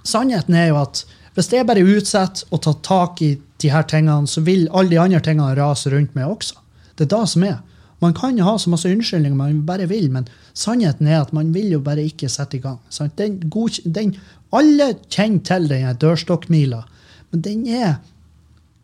sannheten 0.08 0.56
er 0.56 0.70
jo 0.70 0.80
at 0.80 1.04
hvis 1.36 1.52
jeg 1.52 1.66
bare 1.68 1.84
utsetter 1.86 2.48
og 2.50 2.62
tar 2.64 2.78
tak 2.86 3.22
i 3.22 3.36
de 3.62 3.70
her 3.70 3.84
tingene, 3.86 4.26
så 4.26 4.42
vil 4.42 4.66
alle 4.74 4.90
de 4.90 5.00
andre 5.00 5.20
tingene 5.22 5.54
rase 5.58 5.90
rundt 5.92 6.16
meg 6.18 6.26
også. 6.26 6.58
Det 6.98 7.06
er 7.06 7.12
det 7.14 7.28
som 7.30 7.44
er. 7.46 7.58
Man 8.02 8.14
kan 8.14 8.38
ha 8.46 8.54
så 8.58 8.70
masse 8.70 8.90
unnskyldninger 8.90 9.38
man 9.38 9.62
bare 9.66 9.88
vil, 9.90 10.06
men 10.14 10.28
sannheten 10.54 11.06
er 11.10 11.20
at 11.22 11.32
man 11.34 11.50
vil 11.54 11.72
jo 11.74 11.80
bare 11.82 12.04
ikke 12.06 12.30
sette 12.30 12.58
i 12.58 12.62
gang. 12.62 12.78
Den, 13.18 13.40
den, 13.84 14.14
alle 14.54 14.92
kjenner 15.10 15.42
til 15.46 15.66
den 15.70 15.98
dørstokkmila, 16.02 16.84
men 17.32 17.42
den 17.42 17.66
er 17.66 17.98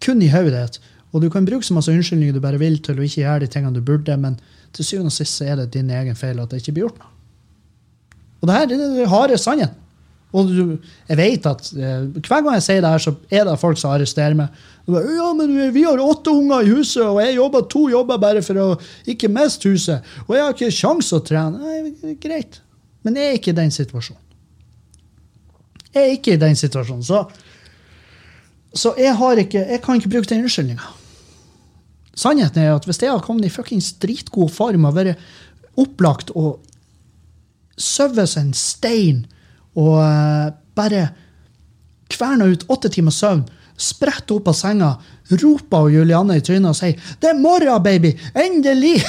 kun 0.05 0.23
i 0.23 0.33
hodet. 0.33 0.81
Og 1.15 1.23
du 1.23 1.31
kan 1.31 1.47
bruke 1.47 1.67
så 1.67 1.77
masse 1.77 1.95
unnskyldninger 1.95 2.35
du 2.35 2.43
bare 2.43 2.59
vil 2.59 2.81
til 2.83 2.99
å 2.99 3.07
ikke 3.07 3.23
gjøre 3.23 3.45
de 3.45 3.51
tingene 3.55 3.79
du 3.79 3.85
burde, 3.87 4.19
men 4.19 4.39
til 4.75 4.87
syvende 4.87 5.15
og 5.15 5.15
sist 5.15 5.43
er 5.47 5.61
det 5.63 5.71
din 5.77 5.93
egen 5.95 6.19
feil 6.19 6.43
at 6.43 6.51
det 6.51 6.63
ikke 6.63 6.75
blir 6.75 6.89
gjort 6.89 6.99
noe. 7.03 7.11
Og 8.43 8.51
det 8.51 8.57
her 8.59 8.67
det 8.69 8.77
er 8.77 8.83
den 8.99 9.13
harde 9.15 9.39
sannheten. 9.39 9.84
Og 10.35 10.49
du, 10.51 10.73
jeg 11.09 11.17
vet 11.21 11.45
at 11.47 11.69
eh, 11.79 12.07
hver 12.19 12.43
gang 12.43 12.57
jeg 12.57 12.65
sier 12.67 12.81
det 12.83 12.91
her, 12.91 13.03
så 13.05 13.13
er 13.31 13.45
det 13.47 13.53
folk 13.61 13.79
som 13.79 13.93
arresterer 13.95 14.35
meg. 14.39 14.57
Bare, 14.89 15.13
ja, 15.15 15.29
men 15.39 15.53
vi- 15.73 15.85
har 15.87 16.01
åtte 16.03 16.33
unger 16.35 16.67
i 16.67 16.73
huset, 16.75 17.05
og 17.07 17.21
jeg 17.23 17.37
jobber 17.37 17.63
to 17.71 17.85
jobber 17.93 18.19
bare 18.19 18.43
for 18.43 18.59
å 18.59 18.67
ikke 19.07 19.31
miste 19.33 19.71
huset. 19.71 20.03
Og 20.27 20.35
jeg 20.35 20.43
har 20.45 20.57
ikke 20.57 20.73
sjans 20.75 21.13
å 21.15 21.21
trene. 21.25 21.61
Nei, 21.63 22.17
greit. 22.21 22.59
Men 23.07 23.17
jeg 23.21 23.31
er 23.31 23.39
ikke 23.39 23.53
i 23.55 23.59
den 23.61 23.71
situasjonen. 23.71 24.21
Jeg 25.95 26.03
er 26.03 26.13
ikke 26.17 26.35
i 26.35 26.41
den 26.43 26.57
situasjonen. 26.59 27.05
Så, 27.07 27.23
så 28.75 28.95
jeg, 28.99 29.15
har 29.15 29.39
ikke, 29.45 29.63
jeg 29.71 29.83
kan 29.85 30.01
ikke 30.01 30.11
bruke 30.17 30.31
den 30.33 30.43
unnskyldninga. 30.43 30.91
Sannheten 32.19 32.63
er 32.63 32.75
at 32.75 32.85
hvis 32.87 32.99
jeg 33.03 33.11
hadde 33.11 33.25
kommet 33.27 33.47
i 33.47 33.53
fuckings 33.55 33.93
dritgod 34.03 34.51
form 34.55 34.85
og 34.91 34.95
vært 34.99 35.23
opplagt 35.79 36.31
og 36.39 36.59
sovet 37.79 38.29
som 38.31 38.49
en 38.49 38.53
stein 38.55 39.25
og 39.75 39.99
eh, 40.03 40.49
bare 40.77 41.09
kverna 42.13 42.49
ut 42.51 42.67
åtte 42.71 42.91
timers 42.93 43.19
søvn, 43.23 43.45
spretter 43.81 44.37
opp 44.37 44.53
av 44.53 44.59
senga, 44.59 44.93
roper 45.35 45.89
og 45.89 45.95
Julianne 45.95 46.37
i 46.39 46.45
trynet 46.45 46.71
og 46.71 46.79
sier 46.79 47.01
'Det 47.21 47.31
er 47.31 47.41
morgen, 47.41 47.83
baby! 47.83 48.15
Endelig!' 48.35 49.03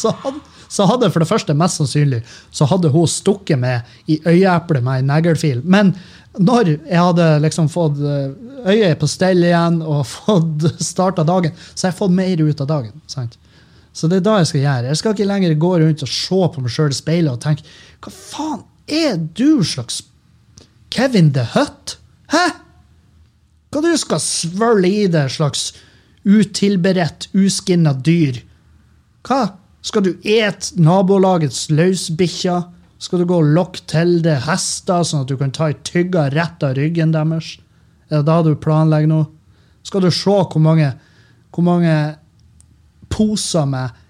så, 0.00 0.14
hadde, 0.22 0.40
så 0.68 0.86
hadde 0.86 1.10
for 1.10 1.20
det 1.20 1.28
første, 1.28 1.54
mest 1.54 1.76
sannsynlig, 1.76 2.22
så 2.50 2.64
hadde 2.64 2.88
hun 2.88 3.06
stukket 3.06 3.58
meg 3.58 3.82
i 4.06 4.20
øyeeplet 4.24 4.82
med 4.82 5.02
en 5.02 5.12
neglefil. 5.12 5.60
Men 5.64 5.96
når 6.38 6.78
jeg 6.88 7.00
hadde 7.00 7.40
liksom 7.44 7.68
fått 7.68 8.00
eh, 8.00 8.32
øyet 8.66 9.00
på 9.00 9.08
stell 9.10 9.44
igjen 9.44 9.82
og 9.82 10.06
fått 10.16 10.70
starta 10.80 11.24
dagen, 11.24 11.52
så 11.74 11.86
har 11.86 11.92
jeg 11.92 12.00
fått 12.00 12.16
mer 12.16 12.42
ut 12.42 12.60
av 12.60 12.66
dagen. 12.66 13.02
sant? 13.06 13.36
Så 13.96 14.10
det 14.12 14.20
er 14.20 14.26
da 14.26 14.36
jeg 14.40 14.50
skal 14.50 14.60
gjøre. 14.60 14.90
Jeg 14.90 15.00
skal 15.00 15.14
ikke 15.14 15.28
lenger 15.30 15.54
gå 15.60 15.72
rundt 15.80 16.04
og 16.04 16.12
se 16.12 16.40
på 16.52 16.62
meg 16.62 16.72
sjøl 16.74 16.92
i 16.92 16.98
speilet 16.98 17.32
og 17.32 17.40
tenke 17.40 17.64
Hva 18.04 18.12
faen 18.12 18.64
er 18.92 19.16
du 19.16 19.64
slags 19.64 20.02
Kevin 20.92 21.32
the 21.32 21.46
Hutt? 21.54 21.96
Hæ? 22.32 22.44
Hva 23.72 23.82
du 23.82 23.92
skal 23.98 24.20
svølle 24.22 24.88
i 24.88 25.06
deg, 25.10 25.32
slags 25.32 25.70
utilberedt, 26.26 27.30
uskinna 27.36 27.94
dyr? 27.96 28.42
Hva? 29.26 29.56
Skal 29.86 30.04
du 30.06 30.12
ete 30.26 30.76
nabolagets 30.82 31.66
løsbikkjer? 31.70 32.68
Skal 33.02 33.22
du 33.22 33.26
gå 33.28 33.40
og 33.42 33.50
lokke 33.56 33.82
til 33.90 34.16
det 34.24 34.38
hester, 34.46 35.04
sånn 35.04 35.24
at 35.24 35.30
du 35.30 35.36
kan 35.40 35.52
ta 35.54 35.70
ei 35.70 35.76
tygga 35.86 36.28
rett 36.34 36.64
av 36.64 36.76
ryggen 36.78 37.12
deres? 37.14 37.56
Er 38.10 38.20
det 38.20 38.28
da 38.28 38.38
du 38.44 38.54
planlegger 38.60 39.10
nå? 39.10 39.20
Skal 39.86 40.04
du 40.04 40.10
se 40.10 40.36
hvor 40.36 40.62
mange, 40.62 40.92
hvor 41.54 41.66
mange 41.66 41.92
poser 43.16 43.66
med 43.70 44.02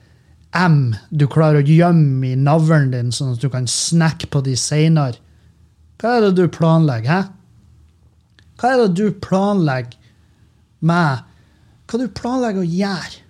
M 0.56 0.96
du 1.10 1.26
klarer 1.30 1.62
å 1.62 1.68
gjemme 1.78 2.32
i 2.32 2.38
navlen 2.38 2.90
din, 2.92 3.12
sånn 3.12 3.34
at 3.34 3.42
du 3.42 3.50
kan 3.52 3.68
snakke 3.70 4.28
på 4.32 4.42
de 4.46 4.56
seinere? 4.58 5.20
Hva 6.00 6.16
er 6.16 6.26
det 6.26 6.34
du 6.36 6.46
planlegger, 6.52 7.08
hæ? 7.08 7.22
Hva 8.56 8.72
er 8.72 8.82
det 8.82 8.96
du 8.96 9.06
planlegger 9.20 9.96
med 10.86 11.24
Hva 11.86 12.00
du 12.00 12.08
planlegger 12.12 12.64
å 12.64 12.68
gjøre 12.68 13.22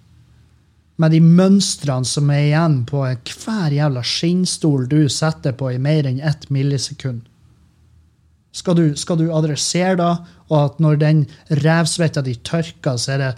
med 0.96 1.12
de 1.12 1.18
mønstrene 1.20 2.08
som 2.08 2.30
er 2.32 2.46
igjen 2.46 2.78
på 2.88 3.02
hver 3.04 3.74
jævla 3.74 4.00
skinnstol 4.06 4.86
du 4.88 5.10
setter 5.12 5.52
på 5.52 5.74
i 5.74 5.80
mer 5.82 6.08
enn 6.08 6.22
ett 6.24 6.46
millisekund? 6.48 7.26
Skal 8.56 8.78
du, 8.78 8.86
skal 8.96 9.18
du 9.20 9.26
adressere 9.28 9.98
da, 10.00 10.10
og 10.48 10.56
at 10.62 10.78
når 10.80 11.02
den 11.02 11.18
revsvetta 11.60 12.22
di 12.24 12.38
tørker, 12.40 12.96
så 12.96 13.12
er 13.12 13.20
det 13.20 13.32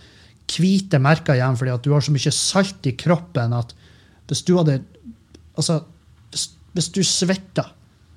hvite 0.54 1.00
merker 1.02 1.36
igjen 1.36 1.56
fordi 1.58 1.74
at 1.74 1.84
du 1.84 1.92
har 1.94 2.04
så 2.04 2.14
mye 2.14 2.32
salt 2.34 2.88
i 2.88 2.94
kroppen 2.98 3.56
at 3.56 3.74
hvis 4.28 4.44
du 4.46 4.56
hadde 4.58 4.80
Altså, 5.58 5.80
hvis, 6.30 6.44
hvis 6.70 6.86
du 6.94 7.00
svetter, 7.02 7.72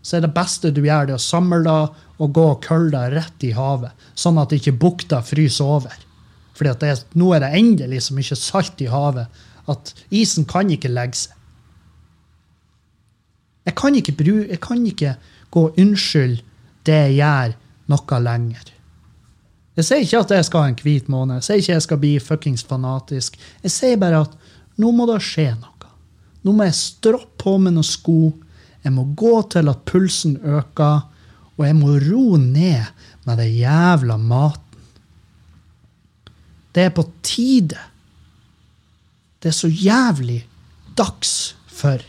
så 0.06 0.20
er 0.20 0.22
det 0.22 0.36
beste 0.36 0.70
du 0.70 0.84
gjør, 0.86 1.08
det 1.10 1.16
å 1.18 1.24
samle 1.24 1.58
deg 1.66 1.96
og 2.22 2.36
gå 2.36 2.44
og 2.52 2.60
kølle 2.62 2.92
deg 2.94 3.16
rett 3.16 3.46
i 3.48 3.50
havet, 3.58 3.96
sånn 4.14 4.38
at 4.38 4.54
ikke 4.54 4.76
bukta 4.78 5.24
fryser 5.26 5.66
over. 5.66 5.96
Fordi 6.54 7.00
nå 7.18 7.32
er 7.34 7.42
det 7.42 7.50
endelig 7.58 8.04
så 8.06 8.14
mye 8.14 8.38
salt 8.38 8.84
i 8.86 8.92
havet 8.94 9.42
at 9.74 9.94
isen 10.14 10.46
kan 10.46 10.70
ikke 10.70 10.92
legge 10.94 11.24
seg. 11.24 11.34
Jeg 13.66 13.78
kan 13.78 13.98
ikke, 13.98 14.14
bru, 14.18 14.36
jeg 14.46 14.62
kan 14.62 14.86
ikke 14.86 15.16
gå 15.54 15.66
og 15.70 15.82
unnskylde 15.82 16.42
det 16.86 16.98
jeg 16.98 17.18
gjør, 17.20 17.58
noe 17.90 18.22
lenger. 18.22 18.72
Jeg 19.80 19.88
sier 19.88 20.04
ikke 20.04 20.24
at 20.26 20.34
jeg 20.36 20.48
skal 20.48 20.66
ha 20.66 20.72
en 20.72 20.80
hvit 20.84 21.12
måned, 21.12 21.40
jeg 21.40 21.48
sier 21.48 21.62
ikke 21.62 21.76
jeg 21.78 21.86
skal 21.86 22.00
bli 22.02 22.16
fuckings 22.20 22.64
fanatisk. 22.68 23.38
Jeg 23.64 23.72
sier 23.72 24.00
bare 24.02 24.26
at 24.26 24.34
nå 24.82 24.92
må 24.96 25.08
det 25.08 25.22
skje 25.24 25.52
noe. 25.56 25.68
Nå 26.42 26.56
må 26.58 26.66
jeg 26.66 26.78
stroppe 26.78 27.38
på 27.42 27.56
med 27.62 27.76
noen 27.76 27.86
sko. 27.86 28.32
Jeg 28.82 28.94
må 28.96 29.06
gå 29.18 29.36
til 29.54 29.70
at 29.70 29.84
pulsen 29.86 30.40
øker, 30.42 31.06
og 31.58 31.66
jeg 31.68 31.78
må 31.78 31.94
ro 32.02 32.38
ned 32.42 32.90
med 33.28 33.38
det 33.38 33.52
jævla 33.54 34.18
maten. 34.18 34.82
Det 36.74 36.88
er 36.88 36.94
på 36.96 37.06
tide. 37.22 37.78
Det 39.42 39.52
er 39.52 39.58
så 39.58 39.70
jævlig 39.70 40.40
dags 40.98 41.54
for. 41.68 42.02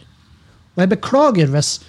Og 0.74 0.84
jeg 0.84 0.92
beklager 0.94 1.50
hvis 1.52 1.80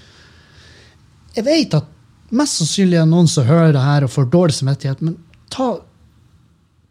Jeg 1.34 1.46
vet 1.48 1.74
at 1.74 1.86
mest 2.30 2.60
sannsynlig 2.60 3.00
er 3.02 3.08
noen 3.10 3.28
som 3.28 3.48
hører 3.48 3.72
det 3.74 3.82
her 3.82 4.04
og 4.06 4.12
får 4.14 4.28
dårlig 4.30 4.54
samvittighet, 4.54 5.00
men 5.02 5.16
ta 5.54 5.70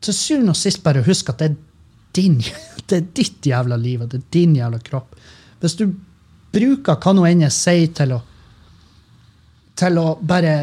til 0.03 0.17
syvende 0.17 0.55
og 0.55 0.59
sist 0.59 0.83
bare 0.85 1.05
husk 1.07 1.31
at 1.33 1.43
det 1.43 1.51
er 1.51 1.57
din, 2.17 2.39
det 2.89 2.99
er 2.99 3.09
ditt 3.17 3.47
jævla 3.47 3.79
liv, 3.81 4.03
og 4.05 4.13
det 4.13 4.23
er 4.23 4.29
din 4.35 4.57
jævla 4.59 4.81
kropp. 4.85 5.17
Hvis 5.63 5.79
du 5.79 5.89
bruker 6.53 6.99
hva 7.01 7.15
nå 7.17 7.27
enn 7.29 7.47
jeg 7.47 7.57
sier 7.57 7.97
til 7.97 8.15
å, 8.19 8.21
til 9.79 9.99
å 9.99 10.07
bare 10.21 10.57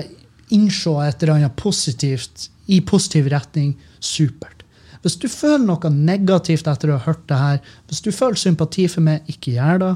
innse 0.54 0.94
et 1.06 1.24
eller 1.24 1.38
annet 1.38 1.58
positivt 1.60 2.50
i 2.70 2.80
positiv 2.86 3.30
retning, 3.34 3.74
supert. 4.00 4.64
Hvis 5.02 5.16
du 5.22 5.30
føler 5.32 5.64
noe 5.64 5.92
negativt 5.94 6.68
etter 6.68 6.92
å 6.92 6.98
ha 6.98 7.06
hørt 7.06 7.24
det 7.30 7.38
her, 7.40 7.60
hvis 7.88 8.04
du 8.04 8.12
føler 8.12 8.40
sympati 8.40 8.88
for 8.92 9.06
meg, 9.06 9.28
ikke 9.32 9.56
gjør 9.56 9.82
det. 9.84 9.94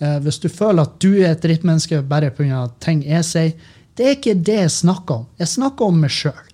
Eh, 0.00 0.18
hvis 0.24 0.40
du 0.40 0.48
føler 0.48 0.86
at 0.86 0.96
du 1.02 1.10
er 1.18 1.34
et 1.34 1.42
drittmenneske 1.44 2.00
bare 2.08 2.30
pga. 2.34 2.68
ting 2.80 3.02
jeg 3.04 3.26
sier, 3.28 3.52
det 3.98 4.06
er 4.06 4.16
ikke 4.16 4.38
det 4.40 4.58
jeg 4.62 4.70
snakker 4.72 5.22
om. 5.22 5.26
Jeg 5.38 5.52
snakker 5.52 5.90
om 5.90 6.00
meg 6.00 6.14
sjøl. 6.14 6.47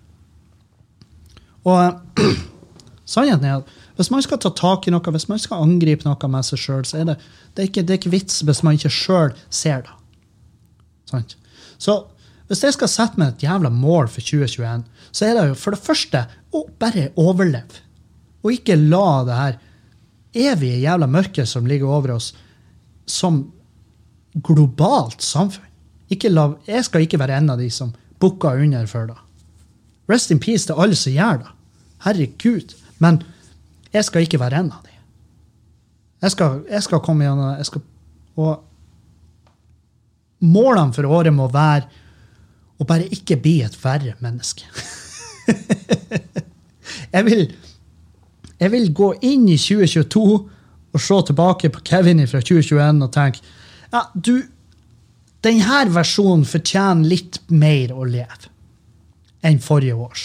Og 1.65 2.21
sannheten 3.15 3.49
er 3.49 3.61
at 3.63 3.81
hvis 3.95 4.11
man 4.11 4.25
skal 4.25 4.41
ta 4.43 4.51
tak 4.51 4.89
i 4.89 4.93
noe, 4.95 5.15
hvis 5.15 5.29
man 5.31 5.41
skal 5.43 5.63
angripe 5.63 6.07
noe 6.07 6.31
med 6.31 6.47
seg 6.47 6.61
sjøl, 6.61 6.83
så 6.89 7.01
er 7.01 7.13
det, 7.13 7.19
det, 7.55 7.63
er 7.63 7.69
ikke, 7.71 7.85
det 7.87 7.95
er 7.95 8.01
ikke 8.01 8.15
vits 8.17 8.43
hvis 8.47 8.65
man 8.67 8.79
ikke 8.79 8.91
sjøl 8.93 9.35
ser 9.55 9.85
det. 9.87 9.95
Sant? 11.11 11.37
Så 11.79 12.01
hvis 12.51 12.65
jeg 12.67 12.77
skal 12.77 12.91
sette 12.91 13.21
meg 13.21 13.35
et 13.35 13.47
jævla 13.47 13.71
mål 13.73 14.11
for 14.13 14.25
2021, 14.25 14.85
så 15.15 15.27
er 15.27 15.39
det 15.39 15.45
jo 15.49 15.59
for 15.59 15.77
det 15.77 15.85
første 15.85 16.25
å 16.55 16.65
bare 16.81 17.09
overleve. 17.21 17.83
Og 18.45 18.57
ikke 18.59 18.77
la 18.77 19.09
det 19.25 19.39
her 19.39 19.61
evige 20.53 20.83
jævla 20.83 21.09
mørket 21.09 21.49
som 21.49 21.69
ligger 21.71 21.95
over 21.95 22.17
oss, 22.19 22.33
som 23.07 23.47
globalt 24.35 25.23
samfunn. 25.23 25.71
La, 26.31 26.45
jeg 26.69 26.85
skal 26.87 27.03
ikke 27.03 27.19
være 27.19 27.41
en 27.41 27.51
av 27.55 27.59
de 27.59 27.67
som 27.73 27.91
bukker 28.23 28.61
under 28.63 28.87
for 28.87 29.09
det. 29.09 29.17
Rest 30.11 30.31
in 30.31 30.39
peace 30.39 30.69
til 30.69 30.79
alle 30.79 30.95
som 30.99 31.15
gjør 31.15 31.41
det. 31.41 31.54
Herregud. 32.05 32.77
Men 33.03 33.23
jeg 33.95 34.07
skal 34.07 34.27
ikke 34.27 34.41
være 34.43 34.63
en 34.63 34.71
av 34.75 34.85
dem. 34.85 35.01
Jeg 36.25 36.33
skal, 36.33 36.63
jeg 36.71 36.83
skal 36.87 37.03
komme 37.05 37.27
gjennom 37.27 37.59
jeg 37.59 37.69
skal, 37.69 37.83
Og 38.41 38.65
målene 40.45 40.95
for 40.97 41.09
året 41.09 41.35
må 41.35 41.49
være 41.53 41.85
å 42.81 42.87
bare 42.89 43.07
ikke 43.13 43.37
bli 43.41 43.59
et 43.63 43.77
verre 43.79 44.17
menneske. 44.25 44.67
jeg 47.15 47.25
vil 47.29 47.47
jeg 48.61 48.71
vil 48.73 48.91
gå 48.95 49.11
inn 49.27 49.49
i 49.51 49.59
2022 49.59 50.25
og 50.95 51.03
se 51.03 51.21
tilbake 51.29 51.71
på 51.75 51.83
Kevin 51.87 52.23
fra 52.31 52.41
2021 52.41 53.03
og 53.03 53.13
tenke 53.15 53.43
ja, 53.93 54.05
du, 54.15 54.39
denne 55.45 55.81
versjonen 55.95 56.47
fortjener 56.49 57.11
litt 57.11 57.41
mer 57.53 57.93
å 57.95 58.07
leve 58.09 58.51
enn 59.45 59.61
forrige 59.61 59.99
års. 60.01 60.23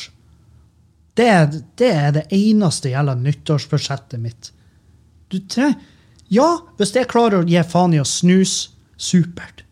Det, 1.19 1.61
det 1.75 1.89
er 1.91 2.11
det 2.15 2.27
eneste 2.31 2.93
gjelder 2.93 3.17
nyttårsbudsjettet 3.19 4.21
mitt. 4.23 4.51
Du 5.27 5.39
trenger 5.51 5.79
Ja, 6.29 6.59
hvis 6.77 6.93
jeg 6.93 7.09
klarer 7.09 7.41
å 7.41 7.47
gi 7.49 7.61
faen 7.65 7.95
i 7.97 7.99
å 7.99 8.05
snuse, 8.05 8.69
supert. 8.99 9.63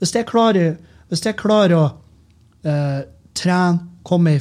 Hvis 0.00 0.14
jeg 0.14 0.26
klarer, 0.30 0.78
hvis 1.10 1.24
jeg 1.26 1.36
klarer 1.36 1.74
å 1.76 1.84
uh, 2.64 3.00
trene, 3.36 3.82
komme 4.06 4.38
i 4.38 4.40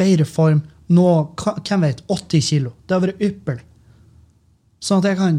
bedre 0.00 0.26
form, 0.26 0.64
nå, 0.90 1.06
hvem 1.36 1.84
vet, 1.84 2.02
80 2.10 2.42
kilo. 2.42 2.72
Det 2.82 2.96
har 2.96 3.04
vært 3.04 3.22
ypperlig. 3.22 3.62
Sånn 4.82 5.04
at 5.04 5.10
jeg 5.10 5.18
kan 5.20 5.38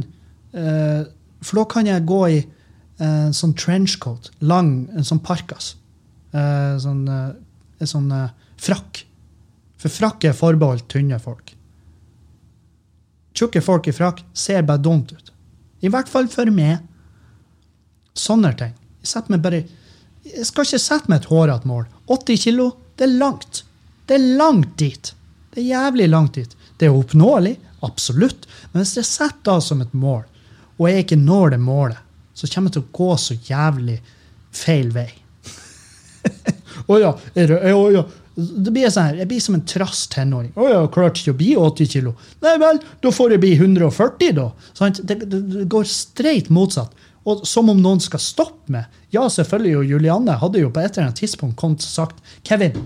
uh, 0.54 1.04
For 1.42 1.60
da 1.60 1.66
kan 1.74 1.90
jeg 1.90 2.08
gå 2.08 2.22
i 2.30 2.40
uh, 2.40 3.28
sånn 3.36 3.58
trenchcoat, 3.60 4.32
lang, 4.40 4.88
en 4.96 5.08
sånn 5.08 5.22
parkas. 5.26 5.74
Sånn, 6.30 7.08
en 7.10 7.90
sånn 7.90 8.12
frakk. 8.62 9.00
For 9.80 9.92
frakk 9.92 10.28
er 10.28 10.36
forbeholdt 10.36 10.90
tynne 10.92 11.20
folk. 11.24 11.54
Tjukke 13.36 13.62
folk 13.64 13.88
i 13.88 13.96
frakk 13.96 14.24
ser 14.36 14.66
bare 14.68 14.84
dumt 14.84 15.14
ut. 15.14 15.32
I 15.80 15.92
hvert 15.92 16.10
fall 16.12 16.28
for 16.32 16.50
meg. 16.52 16.82
Sånne 18.18 18.52
ting. 18.60 18.74
Jeg, 19.06 19.40
bare, 19.40 19.62
jeg 20.28 20.48
skal 20.48 20.68
ikke 20.68 20.82
sette 20.84 21.12
meg 21.12 21.22
et 21.22 21.30
hårete 21.32 21.70
mål. 21.70 21.86
80 22.12 22.44
kilo, 22.44 22.68
det 23.00 23.08
er 23.08 23.16
langt. 23.22 23.64
Det 24.10 24.18
er 24.18 24.28
langt 24.42 24.76
dit. 24.82 25.14
Det 25.54 25.64
er 25.64 25.70
jævlig 25.70 26.10
langt 26.10 26.36
dit. 26.36 26.58
Det 26.78 26.90
er 26.90 26.98
oppnåelig, 26.98 27.56
absolutt. 27.86 28.48
Men 28.74 28.84
hvis 28.84 28.98
jeg 29.00 29.08
setter 29.08 29.56
det 29.56 29.68
som 29.70 29.86
et 29.86 29.96
mål, 29.96 30.26
og 30.80 30.88
jeg 30.90 31.06
ikke 31.06 31.20
når 31.22 31.56
det 31.56 31.62
målet, 31.64 32.04
så 32.34 32.48
kommer 32.48 32.70
jeg 32.70 32.78
til 32.78 32.86
å 32.86 32.98
gå 33.00 33.10
så 33.20 33.36
jævlig 33.48 33.98
feil 34.56 34.92
vei. 34.96 35.10
Å 36.90 36.98
ja, 37.00 37.10
oh 37.76 37.90
ja. 37.92 38.04
Det 38.40 38.72
blir 38.74 38.90
sånn 38.92 39.10
her, 39.10 39.20
Jeg 39.22 39.30
blir 39.30 39.44
som 39.44 39.58
en 39.58 39.66
trass 39.66 40.06
tenåring. 40.12 40.52
'Å 40.56 40.70
ja, 40.70 40.80
klarte 40.88 41.22
ikke 41.22 41.36
å 41.36 41.40
bli 41.40 41.52
80 41.58 41.92
kilo.' 41.94 42.16
Nei 42.46 42.56
vel, 42.62 42.80
da 43.02 43.12
får 43.12 43.36
jeg 43.36 43.44
bli 43.44 43.54
140, 43.58 44.34
da. 44.38 44.50
Det, 44.80 45.20
det, 45.26 45.28
det, 45.30 45.66
går 45.72 45.90
streit 45.90 46.50
motsatt. 46.50 46.94
Og 47.26 47.46
som 47.48 47.70
om 47.70 47.82
noen 47.82 48.00
skal 48.02 48.22
stoppe 48.24 48.72
meg. 48.72 48.86
Ja, 49.12 49.28
selvfølgelig, 49.30 49.78
og 49.78 49.92
Julianne 49.94 50.38
hadde 50.40 50.62
jo 50.64 50.72
på 50.72 50.82
et 50.82 50.96
eller 50.96 51.10
annet 51.10 51.22
tidspunkt 51.22 51.58
kommet 51.60 51.84
og 51.86 51.92
sagt 51.92 52.24
'Kevin, 52.44 52.78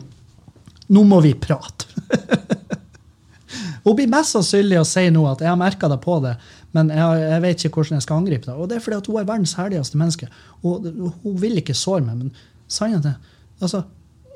nå 0.89 1.03
må 1.03 1.21
vi 1.21 1.33
prate'. 1.33 1.87
Hun 3.83 3.97
blir 3.97 4.07
mest 4.07 4.31
sannsynlig 4.31 4.79
å 4.79 4.87
si 4.87 5.09
nå 5.11 5.25
at 5.27 5.41
'jeg 5.43 5.51
har 5.51 5.59
merka 5.59 5.89
deg 5.91 6.01
på 6.01 6.19
det', 6.23 6.37
men 6.73 6.89
jeg, 6.89 7.19
jeg, 7.21 7.41
vet 7.41 7.65
ikke 7.65 7.77
hvordan 7.77 7.99
jeg 7.99 8.05
skal 8.05 8.21
angripe 8.21 8.49
det. 8.49 8.55
Og 8.57 8.69
det 8.69 8.77
er 8.77 8.83
fordi 8.83 8.97
at 8.97 9.07
hun 9.07 9.19
er 9.19 9.27
verdens 9.29 9.53
herligste 9.59 9.99
menneske. 9.99 10.29
Og 10.65 10.87
hun 11.21 11.35
vil 11.37 11.59
ikke 11.61 11.75
såre 11.77 12.01
meg. 12.01 12.17
Men 12.17 12.31
sannheten 12.71 13.13
altså, 13.61 13.83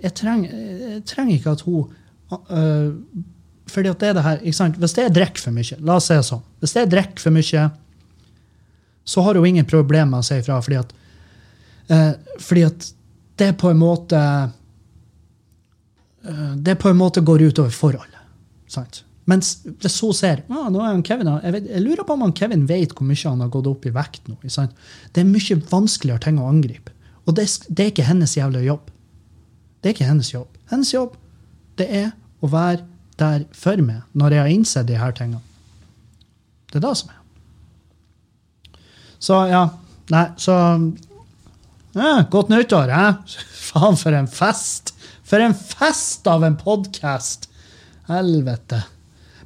jeg, 0.03 0.13
trenger, 0.17 0.53
jeg 0.83 1.01
trenger 1.09 1.35
ikke 1.37 1.55
at 1.57 1.65
hun 1.67 1.89
uh, 2.31 2.93
fordi 3.67 3.91
at 3.91 3.99
det 3.99 4.09
er 4.09 4.13
det 4.15 4.23
her, 4.23 4.37
ikke 4.43 4.57
sant? 4.57 4.77
Hvis 4.79 4.95
jeg 4.97 5.13
drikker 5.15 5.43
for 5.43 5.55
mye, 5.55 5.77
la 5.83 5.97
oss 5.99 6.07
si 6.07 6.17
sånn 6.23 6.43
Hvis 6.63 6.75
jeg 6.77 6.89
drikker 6.91 7.19
for 7.19 7.35
mye, 7.35 7.63
så 9.07 9.23
har 9.25 9.39
hun 9.39 9.47
ingen 9.49 9.67
problemer 9.67 10.11
med 10.11 10.23
å 10.23 10.27
si 10.27 10.37
ifra. 10.39 10.59
Fordi 10.63 10.77
at, 10.79 10.93
øh, 11.95 12.13
fordi 12.43 12.63
at 12.67 12.87
det 13.39 13.49
på 13.59 13.71
en 13.71 13.81
måte 13.81 14.21
uh, 16.27 16.53
Det 16.55 16.75
på 16.79 16.89
en 16.89 16.99
måte 16.99 17.21
går 17.21 17.43
utover 17.49 17.75
forholdet. 17.75 18.23
Sant? 18.71 19.03
Mens 19.27 19.57
hvis 19.65 19.99
hun 20.03 20.15
ser 20.15 20.45
ah, 20.47 20.69
nå 20.71 20.79
er 20.79 20.93
han 20.93 21.03
Kevin, 21.03 21.27
jeg, 21.43 21.53
vet, 21.57 21.65
jeg, 21.67 21.83
lurer 21.83 22.07
på 22.07 22.15
om 22.15 22.23
han 22.23 22.35
Kevin 22.35 22.63
vet 22.67 22.93
hvor 22.95 23.07
mye 23.07 23.27
han 23.27 23.43
har 23.43 23.51
gått 23.51 23.67
opp 23.67 23.83
i 23.87 23.91
vekt 23.95 24.29
nå. 24.31 24.37
Sant? 24.51 24.75
Det 25.11 25.23
er 25.23 25.27
mye 25.27 25.57
vanskeligere 25.67 26.23
ting 26.23 26.39
å 26.39 26.47
angripe. 26.47 26.95
Og 27.27 27.35
det, 27.35 27.49
det, 27.67 27.81
er 27.83 27.91
ikke 27.91 28.07
hennes 28.07 28.37
jævla 28.37 28.63
jobb. 28.63 28.87
Det 29.81 29.89
er 29.89 29.95
ikke 29.95 30.09
hennes 30.09 30.33
jobb. 30.33 30.49
Hennes 30.71 30.93
jobb 30.93 31.17
det 31.77 31.87
er 31.93 32.07
å 32.41 32.49
være 32.49 32.85
der 33.17 33.45
for 33.55 33.81
meg 33.81 34.05
når 34.17 34.35
jeg 34.35 34.43
har 34.43 34.53
innsett 34.53 34.89
de 34.89 34.97
her 34.99 35.13
tingene. 35.17 35.43
Det 36.71 36.79
er 36.79 36.85
det 36.87 36.95
som 36.99 37.13
er. 37.13 37.21
Så 39.17 39.41
ja. 39.49 39.63
Nei, 40.13 40.25
så 40.39 40.55
ja, 41.97 42.11
Godt 42.31 42.51
nyttår, 42.53 42.91
hæ? 42.93 43.07
Faen, 43.67 43.97
for 43.99 44.15
en 44.15 44.29
fest! 44.31 44.93
For 45.27 45.43
en 45.43 45.55
fest 45.57 46.27
av 46.29 46.45
en 46.47 46.55
podkast! 46.59 47.49
Helvete. 48.07 48.83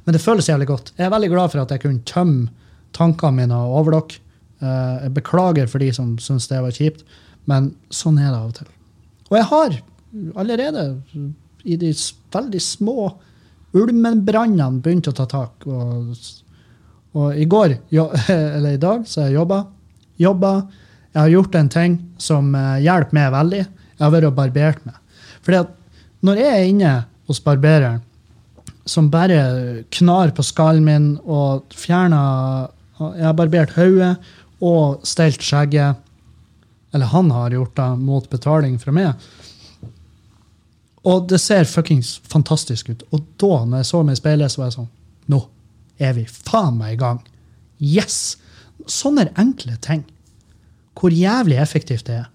Men 0.04 0.14
det 0.14 0.22
føles 0.22 0.48
jævlig 0.50 0.68
godt. 0.70 0.92
Jeg 0.98 1.06
er 1.06 1.14
veldig 1.14 1.30
glad 1.32 1.54
for 1.54 1.62
at 1.62 1.72
jeg 1.74 1.82
kunne 1.82 2.04
tømme 2.06 2.50
tankene 2.94 3.40
mine 3.40 3.58
over 3.58 3.96
dere. 3.96 4.20
Eh, 4.62 5.06
jeg 5.06 5.14
beklager 5.16 5.70
for 5.70 5.82
de 5.82 5.88
som 5.94 6.12
syns 6.22 6.46
det 6.50 6.60
var 6.62 6.76
kjipt, 6.76 7.02
men 7.50 7.72
sånn 7.90 8.20
er 8.20 8.30
det 8.30 8.38
av 8.38 8.50
og 8.50 8.58
til. 8.60 8.70
Og 9.30 9.38
jeg 9.38 9.48
har 9.50 9.78
allerede 10.34 10.86
i 11.62 11.76
de 11.76 11.92
veldig 12.34 12.62
små 12.62 13.12
ulmenbrannene 13.72 14.82
begynt 14.84 15.08
å 15.08 15.16
ta 15.16 15.26
tak. 15.30 15.66
Og, 15.66 16.12
og 17.16 17.36
i 17.38 17.46
går, 17.48 17.76
eller 18.28 18.76
i 18.76 18.80
dag, 18.82 19.06
så 19.08 19.22
har 19.22 19.30
jeg 19.30 19.40
jobba. 19.40 19.62
Jobba. 20.20 20.52
Jeg 21.12 21.20
har 21.20 21.34
gjort 21.34 21.56
en 21.58 21.72
ting 21.72 21.98
som 22.20 22.54
eh, 22.56 22.82
hjelper 22.84 23.16
meg 23.16 23.32
veldig. 23.34 23.62
Jeg 23.64 24.04
har 24.04 24.14
vært 24.14 24.30
og 24.30 24.36
barbert 24.36 24.86
meg. 24.88 24.98
Fordi 25.44 25.60
at 25.60 25.74
når 26.22 26.40
jeg 26.40 26.52
er 26.54 26.70
inne 26.70 26.92
hos 27.28 27.40
barbereren, 27.42 28.02
som 28.84 29.10
bare 29.12 29.84
knar 29.94 30.32
på 30.34 30.42
skallen 30.42 30.82
min 30.82 31.04
og 31.22 31.70
fjerner 31.70 32.72
Jeg 32.98 33.26
har 33.28 33.36
barbert 33.38 33.76
hodet 33.76 34.16
og 34.62 35.04
stelt 35.06 35.42
skjegget. 35.42 36.00
Eller 36.94 37.10
han 37.10 37.30
har 37.34 37.54
gjort 37.54 37.76
det 37.78 37.88
mot 38.02 38.26
betaling 38.30 38.76
fra 38.82 38.94
meg. 38.94 39.14
Og 41.08 41.26
det 41.30 41.40
ser 41.42 41.66
fuckings 41.66 42.16
fantastisk 42.30 42.92
ut. 42.92 43.02
Og 43.10 43.24
da, 43.40 43.64
når 43.66 43.82
jeg 43.82 43.90
så 43.90 44.02
meg 44.06 44.16
i 44.18 44.20
speilet, 44.20 44.52
så 44.52 44.62
var 44.62 44.70
jeg 44.70 44.78
sånn 44.78 44.92
Nå 45.32 45.38
er 46.02 46.14
vi 46.16 46.24
faen 46.26 46.78
meg 46.78 46.96
i 46.96 47.00
gang. 47.00 47.20
Yes! 47.82 48.36
Sånne 48.90 49.28
enkle 49.38 49.76
ting. 49.82 50.04
Hvor 50.98 51.14
jævlig 51.14 51.58
effektivt 51.62 52.08
det 52.08 52.20
er. 52.24 52.30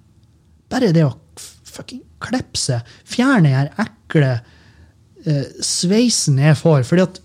Bare 0.71 0.91
det 0.95 1.03
å 1.05 1.15
fucking 1.67 2.03
klippe 2.23 2.59
seg. 2.59 2.87
Fjern 3.07 3.47
den 3.47 3.71
ekle 3.83 4.31
eh, 4.37 5.47
sveisen 5.63 6.39
jeg 6.41 6.57
får. 6.59 6.83
fordi 6.87 7.05
at 7.07 7.23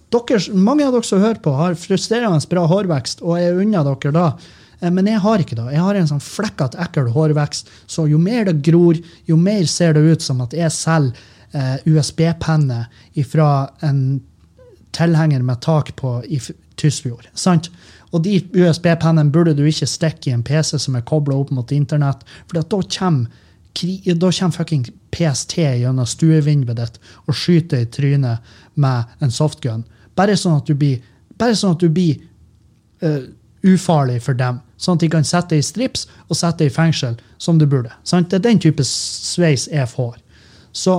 Mange 0.53 0.85
av 0.85 0.93
dere 0.93 1.07
som 1.09 1.23
hører 1.23 1.41
på, 1.41 1.55
har 1.57 1.79
frustrerende 1.79 2.43
bra 2.51 2.67
hårvekst, 2.69 3.23
og 3.25 3.39
jeg 3.41 3.55
unner 3.63 3.87
dere 3.87 4.13
da. 4.13 4.27
Eh, 4.81 4.91
Men 4.91 5.07
jeg 5.07 5.23
har 5.25 5.39
ikke 5.43 5.57
det. 5.57 5.69
Jeg 5.73 5.87
har 5.87 5.95
en 5.99 6.11
sånn 6.11 6.23
flekkete, 6.23 6.79
ekkel 6.83 7.11
hårvekst. 7.15 7.71
Så 7.87 8.09
jo 8.11 8.19
mer 8.19 8.45
det 8.51 8.61
gror, 8.63 8.99
jo 9.27 9.37
mer 9.37 9.65
ser 9.67 9.95
det 9.95 10.03
ut 10.05 10.23
som 10.23 10.43
at 10.45 10.53
jeg 10.53 10.71
selger 10.75 11.31
eh, 11.53 11.77
USB-penne 11.85 12.87
fra 13.29 13.71
en 13.81 14.21
tilhenger 14.93 15.43
med 15.43 15.61
tak 15.61 15.95
på 15.97 16.19
i 16.25 16.41
Tysfjord. 16.77 17.29
Sant? 17.35 17.71
Og 18.13 18.25
de 18.25 18.41
USB-pennene 18.53 19.33
burde 19.33 19.55
du 19.57 19.65
ikke 19.65 19.89
stikke 19.89 20.31
i 20.31 20.35
en 20.37 20.45
PC 20.45 20.77
som 20.79 20.97
er 20.99 21.07
kobla 21.09 21.39
opp 21.41 21.53
mot 21.55 21.73
internett, 21.73 22.25
for 22.47 22.61
da 22.61 22.83
kommer, 22.97 23.31
da 23.73 24.33
kommer 24.33 24.57
fucking 24.57 24.89
PST 25.13 25.57
gjennom 25.57 26.09
stuevinduet 26.09 26.77
ditt 26.77 26.99
og 27.27 27.37
skyter 27.37 27.85
i 27.85 27.89
trynet 27.89 28.53
med 28.75 29.25
en 29.25 29.33
softgun. 29.33 29.87
Bare 30.17 30.37
sånn 30.37 30.59
at 30.61 30.69
du 30.69 30.77
blir, 30.77 31.01
sånn 31.41 31.77
at 31.77 31.81
du 31.81 31.89
blir 31.89 32.21
uh, 33.05 33.25
ufarlig 33.65 34.21
for 34.25 34.37
dem. 34.37 34.61
Sånn 34.77 34.99
at 34.99 35.05
de 35.05 35.11
kan 35.13 35.25
sette 35.25 35.55
deg 35.55 35.63
i 35.63 35.67
strips 35.67 36.05
og 36.29 36.37
sette 36.37 36.65
deg 36.65 36.73
i 36.73 36.75
fengsel, 36.75 37.17
som 37.39 37.59
du 37.59 37.65
burde. 37.67 37.93
Sant? 38.05 38.29
Det 38.31 38.41
er 38.41 38.49
den 38.51 38.61
type 38.61 38.85
sveis 38.87 39.69
jeg 39.71 39.89
får. 39.89 40.19
Så, 40.73 40.99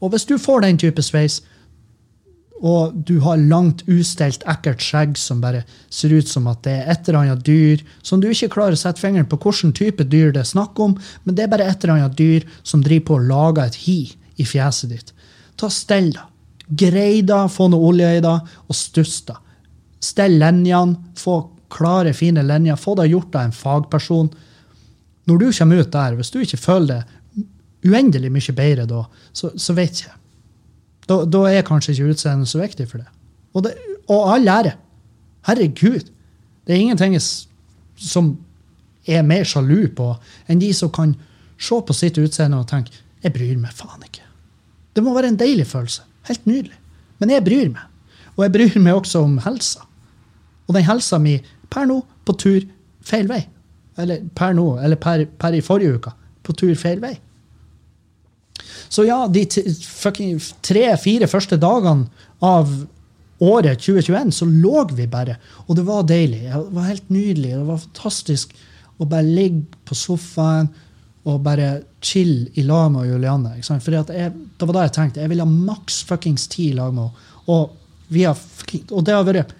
og 0.00 0.12
hvis 0.12 0.26
du 0.28 0.36
får 0.40 0.64
den 0.64 0.78
type 0.80 1.02
sveis, 1.04 1.40
og 2.60 2.92
du 3.08 3.22
har 3.24 3.40
langt, 3.40 3.86
ustelt, 3.88 4.42
ekkelt 4.48 4.82
skjegg 4.84 5.14
som 5.16 5.40
bare 5.40 5.62
ser 5.88 6.12
ut 6.12 6.28
som 6.28 6.48
at 6.50 6.60
det 6.66 6.74
er 6.76 6.90
et 6.92 7.06
eller 7.08 7.22
annet 7.22 7.44
dyr, 7.46 7.84
som 8.04 8.20
du 8.20 8.28
ikke 8.28 8.50
klarer 8.56 8.76
å 8.76 8.80
sette 8.80 9.00
fingeren 9.00 9.28
på 9.28 9.38
hvilken 9.40 9.72
type 9.76 10.04
dyr 10.12 10.34
det 10.34 10.42
er 10.42 10.50
snakk 10.50 10.80
om, 10.80 10.98
men 11.24 11.36
det 11.36 11.46
er 11.46 11.52
bare 11.52 11.68
et 11.70 11.84
eller 11.84 11.96
annet 11.96 12.18
dyr 12.18 12.44
som 12.60 12.84
driver 12.84 13.06
på 13.08 13.16
å 13.16 13.28
lage 13.30 13.64
et 13.64 13.78
hi 13.86 14.00
i 14.36 14.44
fjeset 14.48 14.92
ditt. 14.92 15.14
Ta 15.56 15.70
stell 15.72 16.12
da. 16.12 16.26
Grei 16.68 17.22
da, 17.26 17.46
få 17.50 17.70
noe 17.72 17.88
olje 17.88 18.10
i 18.18 18.20
da, 18.24 18.36
og 18.68 18.76
stuss 18.76 19.22
da. 19.26 19.38
Stell 20.00 20.36
linjene, 20.40 21.14
få 21.18 21.40
klare, 21.72 22.12
fine 22.16 22.44
linjer, 22.44 22.76
få 22.76 22.94
det 23.00 23.08
gjort 23.10 23.40
av 23.40 23.48
en 23.48 23.56
fagperson. 23.56 24.30
Når 25.30 25.40
du 25.40 25.48
kommer 25.56 25.80
ut 25.80 25.92
der, 25.92 26.16
hvis 26.18 26.32
du 26.34 26.40
ikke 26.42 26.60
føler 26.60 26.92
det 26.92 27.19
uendelig 27.86 28.30
mye 28.32 28.54
bedre 28.56 28.86
da, 28.88 29.04
så, 29.32 29.52
så 29.56 29.74
vet 29.76 30.04
jeg. 30.04 30.14
Da, 31.08 31.22
da 31.26 31.44
er 31.50 31.66
kanskje 31.66 31.94
ikke 31.94 32.14
utseendet 32.14 32.50
så 32.50 32.60
viktig 32.60 32.86
for 32.90 33.02
det. 33.02 33.08
Og, 33.54 33.64
det, 33.66 33.74
og 34.08 34.34
all 34.34 34.48
ære. 34.48 34.76
Herregud. 35.48 36.10
Det 36.66 36.74
er 36.74 36.82
ingenting 36.82 37.16
som 37.20 38.34
er 39.08 39.24
mer 39.26 39.48
sjalu 39.48 39.88
på 39.96 40.12
enn 40.50 40.60
de 40.60 40.70
som 40.76 40.92
kan 40.92 41.16
se 41.60 41.78
på 41.86 41.96
sitt 41.96 42.18
utseende 42.20 42.60
og 42.60 42.68
tenke 42.70 42.94
jeg 43.20 43.34
bryr 43.34 43.56
meg 43.60 43.72
faen 43.76 44.04
ikke. 44.06 44.24
Det 44.96 45.02
må 45.04 45.12
være 45.14 45.32
en 45.32 45.40
deilig 45.40 45.66
følelse. 45.68 46.04
Helt 46.28 46.46
nydelig. 46.48 46.76
Men 47.20 47.32
jeg 47.34 47.44
bryr 47.44 47.68
meg. 47.72 47.86
Og 48.36 48.44
jeg 48.46 48.52
bryr 48.54 48.78
meg 48.80 48.96
også 48.96 49.24
om 49.26 49.36
helsa. 49.44 49.84
Og 50.68 50.76
den 50.76 50.86
helsa 50.86 51.18
mi 51.20 51.36
per 51.70 51.88
nå 51.90 51.98
på 52.24 52.36
tur 52.40 52.62
feil 53.04 53.28
vei. 53.28 53.42
Eller 54.00 54.22
per 54.36 54.54
nå, 54.56 54.66
eller 54.80 54.96
per, 55.00 55.26
per 55.26 55.56
i 55.56 55.60
forrige 55.64 55.98
uke 55.98 56.14
på 56.46 56.56
tur 56.56 56.72
feil 56.78 57.02
vei. 57.02 57.12
Så 58.88 59.04
ja, 59.08 59.24
de 59.30 59.44
tre-fire 59.48 61.28
første 61.30 61.58
dagene 61.60 62.08
av 62.44 62.72
året 63.40 63.80
2021 63.80 64.34
så 64.36 64.48
lå 64.48 64.84
vi 64.92 65.06
bare, 65.08 65.38
og 65.66 65.78
det 65.78 65.86
var 65.88 66.06
deilig. 66.08 66.42
Det 66.50 66.62
var 66.76 66.90
helt 66.90 67.08
nydelig. 67.12 67.54
Det 67.56 67.66
var 67.68 67.82
fantastisk 67.86 68.54
å 69.00 69.08
bare 69.08 69.24
ligge 69.26 69.80
på 69.88 69.96
sofaen 69.96 70.68
og 71.28 71.42
bare 71.44 71.82
chill 72.04 72.48
i 72.56 72.64
lag 72.64 72.90
med 72.92 73.08
Julianne. 73.08 73.56
At 73.60 74.12
jeg, 74.12 74.32
det 74.32 74.68
var 74.68 74.76
da 74.76 74.84
jeg 74.86 74.96
tenkte 74.96 75.22
jeg 75.22 75.32
ville 75.32 75.44
ha 75.44 75.64
maks 75.70 76.02
fuckings 76.08 76.46
tid 76.52 76.74
i 76.74 76.78
lag 76.80 76.94
med 76.96 77.08
henne. 77.08 77.26
Og, 77.50 77.76
og 78.90 79.02
det 79.06 79.16
har 79.16 79.26
vært 79.26 79.56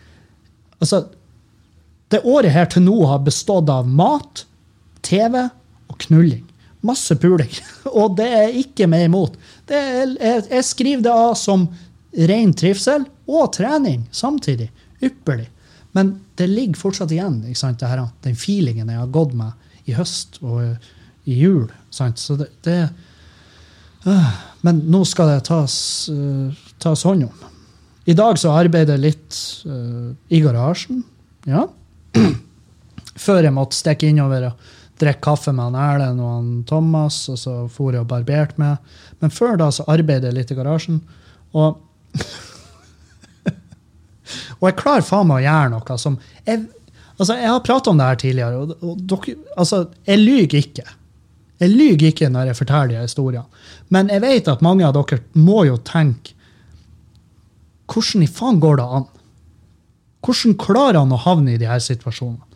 Altså, 0.81 1.03
det 2.09 2.23
året 2.25 2.55
her 2.55 2.69
til 2.73 2.87
nå 2.87 2.95
har 3.05 3.21
bestått 3.21 3.69
av 3.69 3.89
mat, 3.89 4.47
TV 5.05 5.37
og 5.45 5.99
knulling. 6.07 6.47
Masse 6.87 7.17
puling. 7.21 7.53
Og 8.01 8.17
det 8.19 8.29
er 8.33 8.59
ikke 8.63 8.89
meg 8.91 9.09
imot. 9.09 9.37
Er, 9.69 10.15
jeg, 10.17 10.45
jeg 10.49 10.67
skriver 10.67 11.07
det 11.07 11.15
av 11.15 11.35
som 11.39 11.69
ren 12.31 12.53
trivsel 12.57 13.07
og 13.31 13.53
trening 13.55 14.07
samtidig. 14.15 14.71
Ypperlig. 15.03 15.49
Men 15.97 16.15
det 16.39 16.47
ligger 16.51 16.79
fortsatt 16.79 17.13
igjen, 17.15 17.41
ikke 17.49 17.59
sant, 17.59 17.81
det 17.81 17.91
her, 17.91 18.05
den 18.23 18.39
feelingen 18.39 18.91
jeg 18.93 19.01
har 19.01 19.11
gått 19.11 19.33
med 19.35 19.89
i 19.91 19.95
høst 19.97 20.39
og 20.43 20.63
i 21.27 21.39
jul. 21.41 21.67
Sant? 21.91 22.21
Så 22.23 22.37
det, 22.39 22.51
det 22.67 22.79
øh, 24.07 24.29
Men 24.67 24.85
nå 24.93 25.03
skal 25.09 25.35
det 25.35 25.45
tas, 25.49 25.75
øh, 26.13 26.53
tas 26.79 27.03
hånd 27.03 27.27
om. 27.27 27.49
I 28.07 28.15
dag 28.17 28.39
så 28.39 28.55
arbeider 28.57 28.97
jeg 28.97 29.05
litt 29.05 29.41
øh, 29.67 30.13
i 30.29 30.41
garasjen. 30.45 31.03
Ja. 31.47 31.67
Før 33.27 33.43
jeg 33.45 33.55
måtte 33.55 33.77
stikke 33.77 34.09
innover 34.11 34.51
og 34.51 34.71
drikke 35.01 35.25
kaffe 35.25 35.55
med 35.55 35.71
han 35.71 35.79
Erlend 35.81 36.23
og 36.23 36.35
han 36.35 36.51
Thomas, 36.69 37.23
og 37.33 37.39
så 37.41 37.55
for 37.73 37.95
jeg 37.95 38.05
og 38.05 38.11
barberte 38.11 38.61
meg. 38.61 38.93
Men 39.23 39.33
før 39.35 39.59
da 39.61 39.71
så 39.75 39.87
arbeidet 39.91 40.31
jeg 40.31 40.39
litt 40.39 40.53
i 40.53 40.59
garasjen. 40.59 41.01
Og 41.57 41.81
og 44.61 44.69
jeg 44.69 44.79
klarer 44.79 45.07
faen 45.07 45.29
meg 45.31 45.41
å 45.41 45.47
gjøre 45.47 45.73
noe 45.73 45.99
som 45.99 46.17
Jeg, 46.47 46.65
altså, 47.17 47.37
jeg 47.39 47.51
har 47.51 47.67
pratet 47.67 47.93
om 47.93 48.01
det 48.01 48.09
her 48.09 48.21
tidligere, 48.23 48.65
og, 48.65 48.85
og 48.85 49.05
dere, 49.13 49.37
altså, 49.57 49.85
jeg 50.09 50.23
lyver 50.23 50.59
ikke. 50.61 50.87
Jeg 51.61 51.73
lyver 51.75 52.11
ikke 52.11 52.31
når 52.33 52.51
jeg 52.51 52.61
forteller 52.63 52.95
de 52.95 53.05
historiene. 53.05 53.65
Men 53.93 54.13
jeg 54.13 54.25
vet 54.25 54.49
at 54.49 54.65
mange 54.65 54.87
av 54.87 54.95
dere 54.97 55.23
må 55.39 55.65
jo 55.69 55.81
tenke 55.85 56.37
Hvordan 57.91 58.23
i 58.23 58.29
faen 58.31 58.61
går 58.63 58.77
det 58.79 58.85
an? 58.87 59.09
Hvordan 60.23 60.53
klarer 60.63 61.01
han 61.01 61.11
å 61.11 61.17
havne 61.19 61.57
i 61.57 61.59
de 61.59 61.67
her 61.67 61.81
situasjonene? 61.83 62.47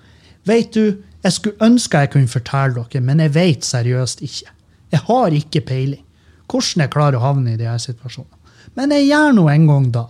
Vet 0.46 0.76
du, 0.76 1.00
jeg 1.24 1.32
skulle 1.32 1.64
ønske 1.64 2.02
jeg 2.02 2.10
kunne 2.12 2.28
fortelle 2.28 2.84
dere, 2.84 3.00
men 3.00 3.22
jeg 3.24 3.32
vet 3.34 3.64
seriøst 3.64 4.20
ikke. 4.24 4.52
Jeg 4.92 5.00
har 5.08 5.34
ikke 5.34 5.64
peiling 5.64 6.02
hvordan 6.44 6.84
jeg 6.84 6.92
klarer 6.92 7.18
å 7.18 7.24
havne 7.24 7.54
i 7.54 7.64
her 7.64 7.80
situasjonene. 7.80 8.36
Men 8.76 8.92
jeg 8.92 9.08
gjør 9.08 9.32
nå 9.36 9.46
en 9.48 9.66
gang 9.70 9.88
da. 9.94 10.04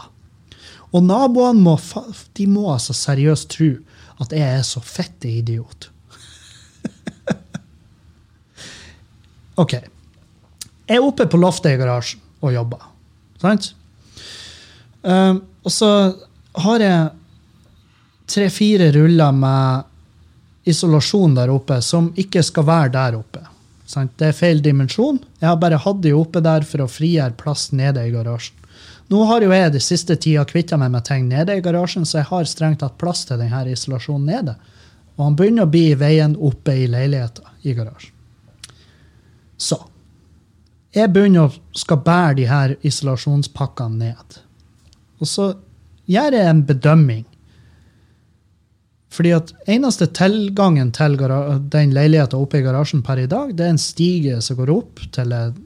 Og 0.95 1.07
naboene 1.07 1.63
må, 1.63 1.77
de 2.35 2.47
må 2.51 2.67
altså 2.73 2.95
seriøst 2.97 3.49
tro 3.55 3.71
at 4.23 4.35
jeg 4.35 4.59
er 4.59 4.65
så 4.67 4.83
fette 4.85 5.31
idiot. 5.31 5.89
OK. 9.63 9.77
Jeg 9.79 10.99
er 10.99 11.07
oppe 11.07 11.27
på 11.31 11.41
loftet 11.41 11.75
i 11.75 11.81
garasjen 11.81 12.23
og 12.45 12.55
jobber. 12.55 12.87
Sant? 13.43 13.73
Um, 15.05 15.43
og 15.65 15.73
så 15.73 15.91
har 16.65 16.85
jeg 16.85 17.11
tre-fire 18.31 18.91
ruller 18.95 19.35
med 19.37 19.91
isolasjon 20.65 21.35
der 21.37 21.53
oppe 21.53 21.81
som 21.83 22.11
ikke 22.17 22.43
skal 22.43 22.67
være 22.69 22.93
der 22.95 23.19
oppe. 23.19 23.43
Sant? 23.87 24.15
Det 24.19 24.31
er 24.31 24.37
feil 24.37 24.63
dimensjon. 24.65 25.21
Jeg 25.41 25.49
har 25.49 25.59
bare 25.61 25.81
hatt 25.81 26.03
det 26.03 26.15
oppe 26.17 26.41
der 26.45 26.65
for 26.69 26.85
å 26.85 26.91
frigjøre 26.91 27.37
plass 27.41 27.71
nede 27.73 28.07
i 28.07 28.13
garasjen. 28.15 28.57
Nå 29.13 29.21
har 29.29 29.45
jo 29.45 29.53
jeg 29.53 29.73
de 29.75 29.81
siste 29.85 30.17
tida 30.17 30.47
kvitta 30.49 30.79
meg 30.81 30.95
med 30.95 31.05
ting 31.05 31.27
nede 31.29 31.59
i 31.59 31.63
garasjen, 31.63 32.07
så 32.09 32.23
jeg 32.23 32.31
har 32.31 32.49
strengt 32.49 32.81
tatt 32.81 32.97
plass 32.99 33.27
til 33.29 33.41
denne 33.41 33.61
isolasjonen 33.69 34.31
nede. 34.31 34.55
Og 35.15 35.27
han 35.29 35.37
begynner 35.39 35.69
å 35.69 35.71
bli 35.71 35.91
i 35.91 35.99
veien 35.99 36.39
oppe 36.41 36.73
i 36.81 36.87
leiligheta 36.91 37.53
i 37.63 37.75
garasjen. 37.77 38.15
Så 39.61 39.79
jeg 40.95 41.13
begynner 41.13 41.51
å 41.51 41.77
skal 41.77 42.01
bære 42.07 42.39
de 42.41 42.49
her 42.49 42.75
isolasjonspakkene 42.87 44.01
ned. 44.09 44.41
Og 45.21 45.29
så 45.29 45.53
gjør 46.11 46.39
jeg 46.39 46.51
en 46.51 46.65
bedømming. 46.67 47.25
Fordi 49.15 49.31
at 49.37 49.53
eneste 49.71 50.09
tilgangen 50.17 50.91
til 50.95 51.15
den 51.71 51.93
leiligheta 51.95 52.39
oppe 52.41 52.59
i 52.59 52.65
garasjen 52.65 53.03
per 53.07 53.21
i 53.23 53.29
dag, 53.31 53.53
det 53.55 53.67
er 53.67 53.75
en 53.75 53.79
stige 53.79 54.41
som 54.43 54.59
går 54.59 54.73
opp 54.75 55.03
til 55.15 55.35
en 55.37 55.61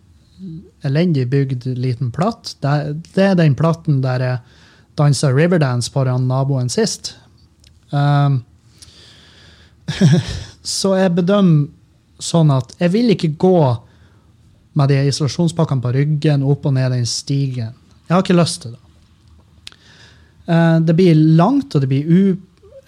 elendig 0.87 1.25
bygd 1.33 1.65
liten 1.81 2.13
platt. 2.15 2.57
Det, 2.61 3.25
er 3.25 3.39
den 3.39 3.57
platten 3.59 4.03
der 4.05 4.25
jeg 4.25 4.59
dansa 4.99 5.31
riverdance 5.33 5.91
foran 5.95 6.29
naboen 6.29 6.69
sist. 6.73 7.15
Um, 7.91 8.43
så 10.77 10.97
jeg 10.99 11.15
bedømmer 11.17 11.71
sånn 12.19 12.51
at 12.51 12.75
jeg 12.83 12.93
vil 12.93 13.15
ikke 13.15 13.37
gå 13.41 13.59
med 14.79 14.91
de 14.91 14.99
isolasjonspakkene 15.09 15.83
på 15.83 15.93
ryggen 15.95 16.45
opp 16.47 16.67
og 16.69 16.75
ned 16.77 16.93
den 16.95 17.07
stigen. 17.09 17.73
Jeg 18.09 18.15
har 18.15 18.25
ikke 18.25 18.37
lyst 18.37 18.63
til 18.65 18.75
det. 18.75 18.83
Eh, 20.49 20.79
Det 20.81 20.97
blir 20.97 21.15
langt, 21.39 21.75
og 21.75 21.81
det 21.81 21.89
blir 21.89 22.11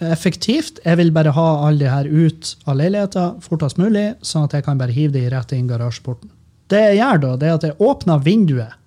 ueffektivt. 0.01 0.81
Jeg 0.85 0.97
vil 0.99 1.13
bare 1.13 1.33
ha 1.35 1.47
alle 1.67 1.83
de 1.83 1.89
her 1.91 2.09
ut 2.09 2.55
av 2.65 2.77
leiligheten 2.79 3.39
fortest 3.45 3.79
mulig, 3.81 4.11
sånn 4.25 4.47
at 4.47 4.57
jeg 4.57 4.65
kan 4.65 4.79
bare 4.81 4.95
hive 4.95 5.13
de 5.15 5.27
rett 5.31 5.53
inn 5.55 5.69
garasjeporten. 5.69 6.31
Det 6.71 6.81
jeg 6.81 6.99
gjør 7.01 7.23
da, 7.25 7.31
det 7.37 7.47
er 7.49 7.57
at 7.57 7.65
jeg 7.67 7.79
åpner 7.83 8.21
vinduet 8.25 8.77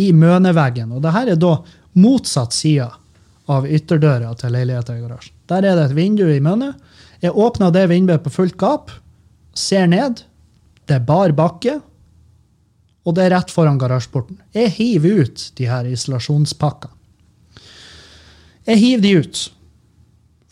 i 0.00 0.12
møneveggen. 0.16 0.92
Og 0.96 1.02
det 1.04 1.12
her 1.14 1.32
er 1.32 1.40
da 1.40 1.56
motsatt 1.96 2.56
side 2.56 2.88
av 3.52 3.66
ytterdøra 3.68 4.32
til 4.40 4.54
leiligheten 4.56 4.98
i 4.98 5.04
garasjen. 5.04 5.34
Der 5.50 5.64
er 5.64 5.78
det 5.78 5.90
et 5.90 5.96
vindu 5.96 6.24
i 6.28 6.42
mønet. 6.42 6.76
Jeg 7.22 7.36
åpner 7.36 7.72
det 7.72 7.86
vinduet 7.92 8.24
på 8.24 8.32
fullt 8.32 8.56
gap, 8.60 8.90
ser 9.56 9.86
ned, 9.88 10.24
Det 10.86 10.94
er 10.94 11.02
bar 11.02 11.32
bakke, 11.34 11.80
og 13.06 13.14
det 13.16 13.24
er 13.24 13.32
rett 13.34 13.50
foran 13.50 13.78
garasjeporten. 13.78 14.38
Jeg 14.54 14.70
hiver 14.76 15.24
ut 15.24 15.50
de 15.58 15.66
her 15.66 15.86
isolasjonspakkene. 15.90 16.92
Jeg 18.66 18.78
hiver 18.78 19.02
de 19.02 19.12
ut. 19.22 19.40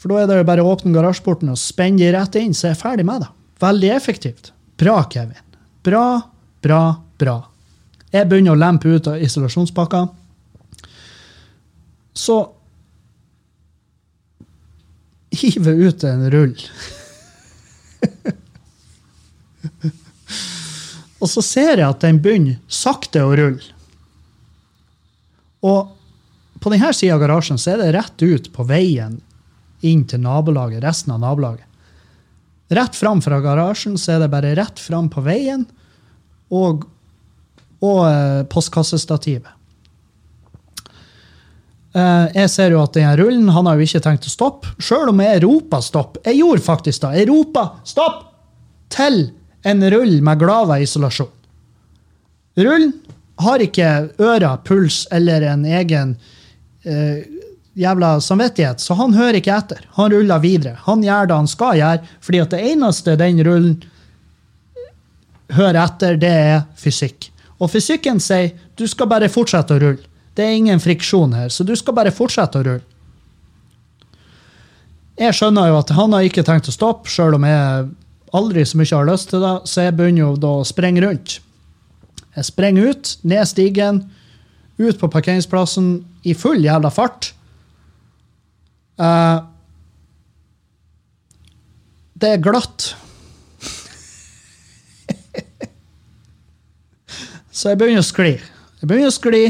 For 0.04 0.12
da 0.12 0.20
er 0.20 0.28
det 0.28 0.44
bare 0.44 0.60
å 0.60 0.68
åpne 0.68 0.92
garasjeporten 0.92 1.48
og 1.48 1.56
spenne 1.56 1.96
de 1.96 2.10
rett 2.12 2.34
inn, 2.36 2.52
så 2.52 2.66
er 2.66 2.74
jeg 2.74 2.82
ferdig 2.82 3.06
med 3.08 3.22
det. 3.24 3.30
Veldig 3.64 3.88
effektivt. 3.94 4.50
Bra, 4.76 4.98
Kevin. 5.08 5.40
Bra, 5.80 6.20
bra, 6.60 6.80
bra. 7.16 7.48
Jeg 8.12 8.28
begynner 8.28 8.52
å 8.52 8.60
lempe 8.60 8.92
ut 8.92 9.08
av 9.08 9.16
isolasjonspakka. 9.24 10.02
Så 12.12 12.36
hiver 15.40 15.72
ut 15.88 16.04
en 16.12 16.28
rull. 16.36 16.52
Og 21.24 21.32
så 21.32 21.40
ser 21.40 21.80
jeg 21.80 21.88
at 21.88 22.04
den 22.04 22.20
begynner 22.20 22.60
sakte 22.68 23.24
å 23.24 23.32
rulle. 23.32 23.72
Og 25.64 25.96
på 26.60 26.68
denne 26.68 26.92
sida 26.92 27.16
av 27.16 27.24
garasjen 27.24 27.56
så 27.56 27.72
er 27.72 27.78
det 27.86 27.96
rett 27.96 28.20
ut 28.20 28.52
på 28.52 28.68
veien 28.68 29.24
inn 29.84 30.04
til 30.08 30.22
nabolaget, 30.24 30.82
resten 30.84 31.14
av 31.14 31.22
nabolaget. 31.22 31.66
Rett 32.74 32.96
fram 32.96 33.20
fra 33.22 33.40
garasjen 33.44 33.98
så 34.00 34.14
er 34.14 34.24
det 34.24 34.32
bare 34.32 34.54
rett 34.56 34.80
fram 34.80 35.10
på 35.12 35.22
veien 35.24 35.66
og, 36.54 36.86
og 37.84 38.00
eh, 38.08 38.40
postkassestativet. 38.50 39.52
Eh, 41.94 42.26
jeg 42.34 42.50
ser 42.50 42.74
jo 42.74 42.82
at 42.82 42.96
denne 42.96 43.14
rullen 43.20 43.52
han 43.54 43.68
har 43.68 43.78
jo 43.78 43.86
ikke 43.86 44.02
tenkt 44.02 44.26
å 44.26 44.32
stoppe, 44.32 44.72
sjøl 44.82 45.12
om 45.12 45.22
jeg 45.22 45.44
roper 45.44 45.84
stopp. 45.84 46.18
Jeg 46.24 46.40
gjorde 46.40 46.66
faktisk 46.66 47.04
det. 47.04 47.12
Jeg 47.20 47.30
ropa 47.30 47.68
stopp 47.86 48.24
til 48.94 49.28
en 49.64 49.84
rull 49.94 50.18
med 50.24 50.40
Glava-isolasjon. 50.42 51.30
Rullen 52.64 52.92
har 53.42 53.62
ikke 53.62 53.90
ører, 54.22 54.60
puls 54.66 55.04
eller 55.14 55.42
en 55.50 55.64
egen 55.66 56.16
eh, 56.86 57.24
jævla 57.74 58.20
samvittighet, 58.22 58.80
så 58.80 58.94
han 58.98 59.14
hører 59.14 59.40
ikke 59.40 59.54
etter. 59.54 59.84
Han 59.98 60.12
ruller 60.12 60.42
videre. 60.42 60.78
Han 60.86 61.02
gjør 61.02 61.28
det 61.28 61.38
han 61.42 61.50
skal 61.50 61.78
gjøre, 61.80 62.14
fordi 62.22 62.42
at 62.44 62.54
det 62.54 62.62
eneste 62.72 63.16
den 63.20 63.42
rullen 63.46 63.76
hører 65.54 65.80
etter, 65.84 66.18
det 66.20 66.32
er 66.32 66.64
fysikk. 66.80 67.30
Og 67.62 67.70
fysikken 67.70 68.20
sier 68.22 68.54
du 68.78 68.86
skal 68.90 69.10
bare 69.10 69.30
fortsette 69.32 69.76
å 69.76 69.82
rulle. 69.82 70.10
Det 70.34 70.42
er 70.42 70.56
ingen 70.58 70.82
friksjon 70.82 71.34
her, 71.36 71.50
så 71.50 71.66
du 71.66 71.76
skal 71.78 71.94
bare 71.94 72.14
fortsette 72.14 72.58
å 72.58 72.66
rulle. 72.66 72.86
Jeg 75.14 75.34
skjønner 75.38 75.68
jo 75.70 75.76
at 75.78 75.92
han 75.94 76.14
har 76.16 76.26
ikke 76.26 76.42
tenkt 76.46 76.66
å 76.66 76.74
stoppe, 76.74 77.10
sjøl 77.10 77.36
om 77.36 77.44
jeg 77.46 77.84
aldri 78.34 78.64
så 78.66 78.80
mye 78.80 78.96
har 78.96 79.06
lyst 79.06 79.30
til 79.30 79.44
det, 79.44 79.52
så 79.70 79.84
jeg 79.86 79.94
begynner 79.94 80.24
jo 80.24 80.32
da 80.42 80.50
å 80.58 80.66
sprenge 80.66 81.04
rundt. 81.04 81.36
Jeg 82.34 82.48
sprenger 82.48 82.90
ut, 82.90 83.12
ned 83.22 83.46
stigen, 83.46 84.00
ut 84.82 84.98
på 84.98 85.10
parkeringsplassen 85.12 85.92
i 86.26 86.34
full 86.34 86.64
jævla 86.66 86.90
fart. 86.90 87.30
Eh, 88.96 89.38
det 92.14 92.28
er 92.30 92.42
glatt. 92.42 92.94
så 97.50 97.72
jeg 97.72 97.78
begynner 97.80 98.04
å 98.04 98.06
skli. 98.06 98.32
Jeg 98.80 98.88
begynner 98.88 99.10
å 99.10 99.14
skli, 99.14 99.44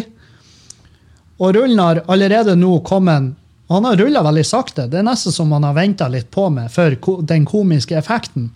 og 1.42 1.54
rullen 1.56 1.82
har 1.82 2.04
allerede 2.06 2.54
nå 2.56 2.78
kommet 2.86 3.34
Han 3.72 3.86
har 3.88 3.96
rulla 3.96 4.20
veldig 4.22 4.42
sakte. 4.44 4.84
Det 4.92 4.98
er 5.00 5.06
nesten 5.06 5.32
som 5.32 5.52
han 5.56 5.64
har 5.64 5.72
venta 5.74 6.04
litt 6.12 6.28
på 6.30 6.50
meg 6.52 6.68
for 6.70 6.92
den 7.24 7.46
komiske 7.48 7.96
effekten. 7.96 8.50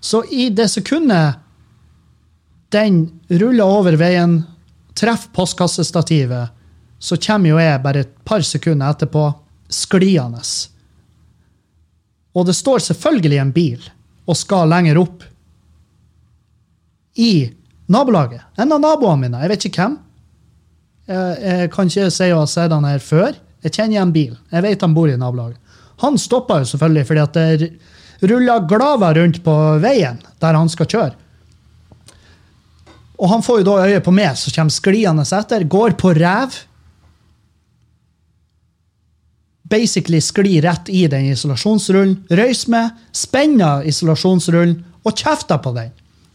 Så 0.00 0.22
i 0.32 0.48
det 0.48 0.70
sekundet 0.72 1.36
den 2.72 3.20
ruller 3.28 3.68
over 3.68 3.98
veien, 4.00 4.38
treffer 4.96 5.28
postkassestativet, 5.36 6.48
så 6.98 7.18
kommer 7.20 7.52
jo 7.52 7.60
jeg 7.60 7.82
bare 7.84 8.06
et 8.06 8.16
par 8.24 8.40
sekunder 8.40 8.88
etterpå 8.96 9.26
skliende. 9.74 10.42
Og 12.32 12.46
det 12.48 12.56
står 12.56 12.84
selvfølgelig 12.88 13.40
en 13.42 13.52
bil 13.52 13.90
og 14.28 14.38
skal 14.38 14.70
lenger 14.70 15.00
opp 15.02 15.24
i 17.20 17.50
nabolaget. 17.92 18.40
En 18.56 18.72
av 18.72 18.80
naboene 18.80 19.26
mine. 19.26 19.40
Jeg 19.42 19.52
vet 19.52 19.66
ikke 19.68 19.82
hvem. 19.82 19.96
Jeg, 21.12 21.70
kan 21.74 21.90
ikke 21.90 22.12
si 22.14 22.30
å 22.32 22.44
ha 22.44 22.46
sett 22.48 22.72
han 22.72 22.86
her 22.88 23.02
før. 23.02 23.34
Jeg 23.62 23.74
kjenner 23.74 23.98
igjen 23.98 24.14
bilen. 24.14 24.38
Jeg 24.52 24.64
vet 24.64 24.84
han 24.86 24.94
bor 24.96 25.10
i 25.10 25.18
nabolaget. 25.18 25.58
Han 26.02 26.16
stoppa 26.18 26.62
jo 26.62 26.70
selvfølgelig 26.70 27.08
fordi 27.08 27.22
at 27.22 27.36
det 27.36 28.30
ruller 28.30 28.64
glava 28.70 29.12
rundt 29.18 29.42
på 29.44 29.56
veien 29.82 30.18
der 30.42 30.58
han 30.58 30.70
skal 30.72 30.88
kjøre. 30.88 31.14
Og 33.22 33.30
han 33.30 33.44
får 33.44 33.60
jo 33.60 33.66
da 33.68 33.86
øye 33.86 34.02
på 34.02 34.14
meg, 34.14 34.34
som 34.38 34.54
kommer 34.54 34.74
skliende 34.74 35.22
etter, 35.22 35.62
går 35.70 35.94
på 36.00 36.10
ræv. 36.18 36.56
Basically 39.72 40.20
sklir 40.20 40.66
rett 40.66 40.90
i 40.92 41.06
den 41.08 41.30
isolasjonsrullen, 41.32 42.18
røyser 42.28 42.72
med, 42.74 42.96
spenner 43.16 43.86
isolasjonsrullen 43.88 44.76
og 45.02 45.16
kjefter 45.16 45.60
på 45.64 45.72
den. 45.78 45.92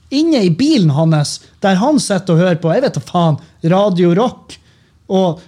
Inne 0.10 0.42
i 0.48 0.50
bilen 0.50 0.90
hans, 0.96 1.38
der 1.62 1.78
han 1.78 2.00
sitter 2.00 2.34
og 2.34 2.42
hører 2.42 2.60
på 2.64 2.72
jeg 2.74 2.86
vet 2.86 2.98
da 2.98 3.04
faen, 3.04 3.38
Radio 3.68 4.14
Rock 4.18 4.56
og 5.14 5.44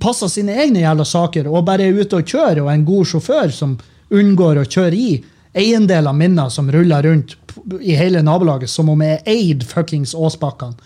passer 0.00 0.28
sine 0.32 0.56
egne 0.56 0.82
jævla 0.82 1.04
saker 1.04 1.48
og 1.50 1.64
bare 1.66 1.88
er 1.88 1.96
ute 1.96 2.20
og 2.20 2.28
kjører 2.28 2.62
og 2.62 2.70
er 2.70 2.78
en 2.78 2.86
god 2.88 3.08
sjåfør 3.10 3.52
som 3.52 3.76
unngår 4.14 4.60
å 4.60 4.68
kjøre 4.68 4.96
i 4.96 5.16
eiendeler 5.56 6.16
minner 6.16 6.52
som 6.52 6.68
ruller 6.72 7.08
rundt 7.08 7.36
i 7.80 7.96
hele 7.96 8.22
nabolaget 8.24 8.70
som 8.70 8.90
om 8.92 9.02
jeg 9.02 9.22
eid 9.26 9.64
fuckings 9.66 10.14
Åsbakkene. 10.14 10.76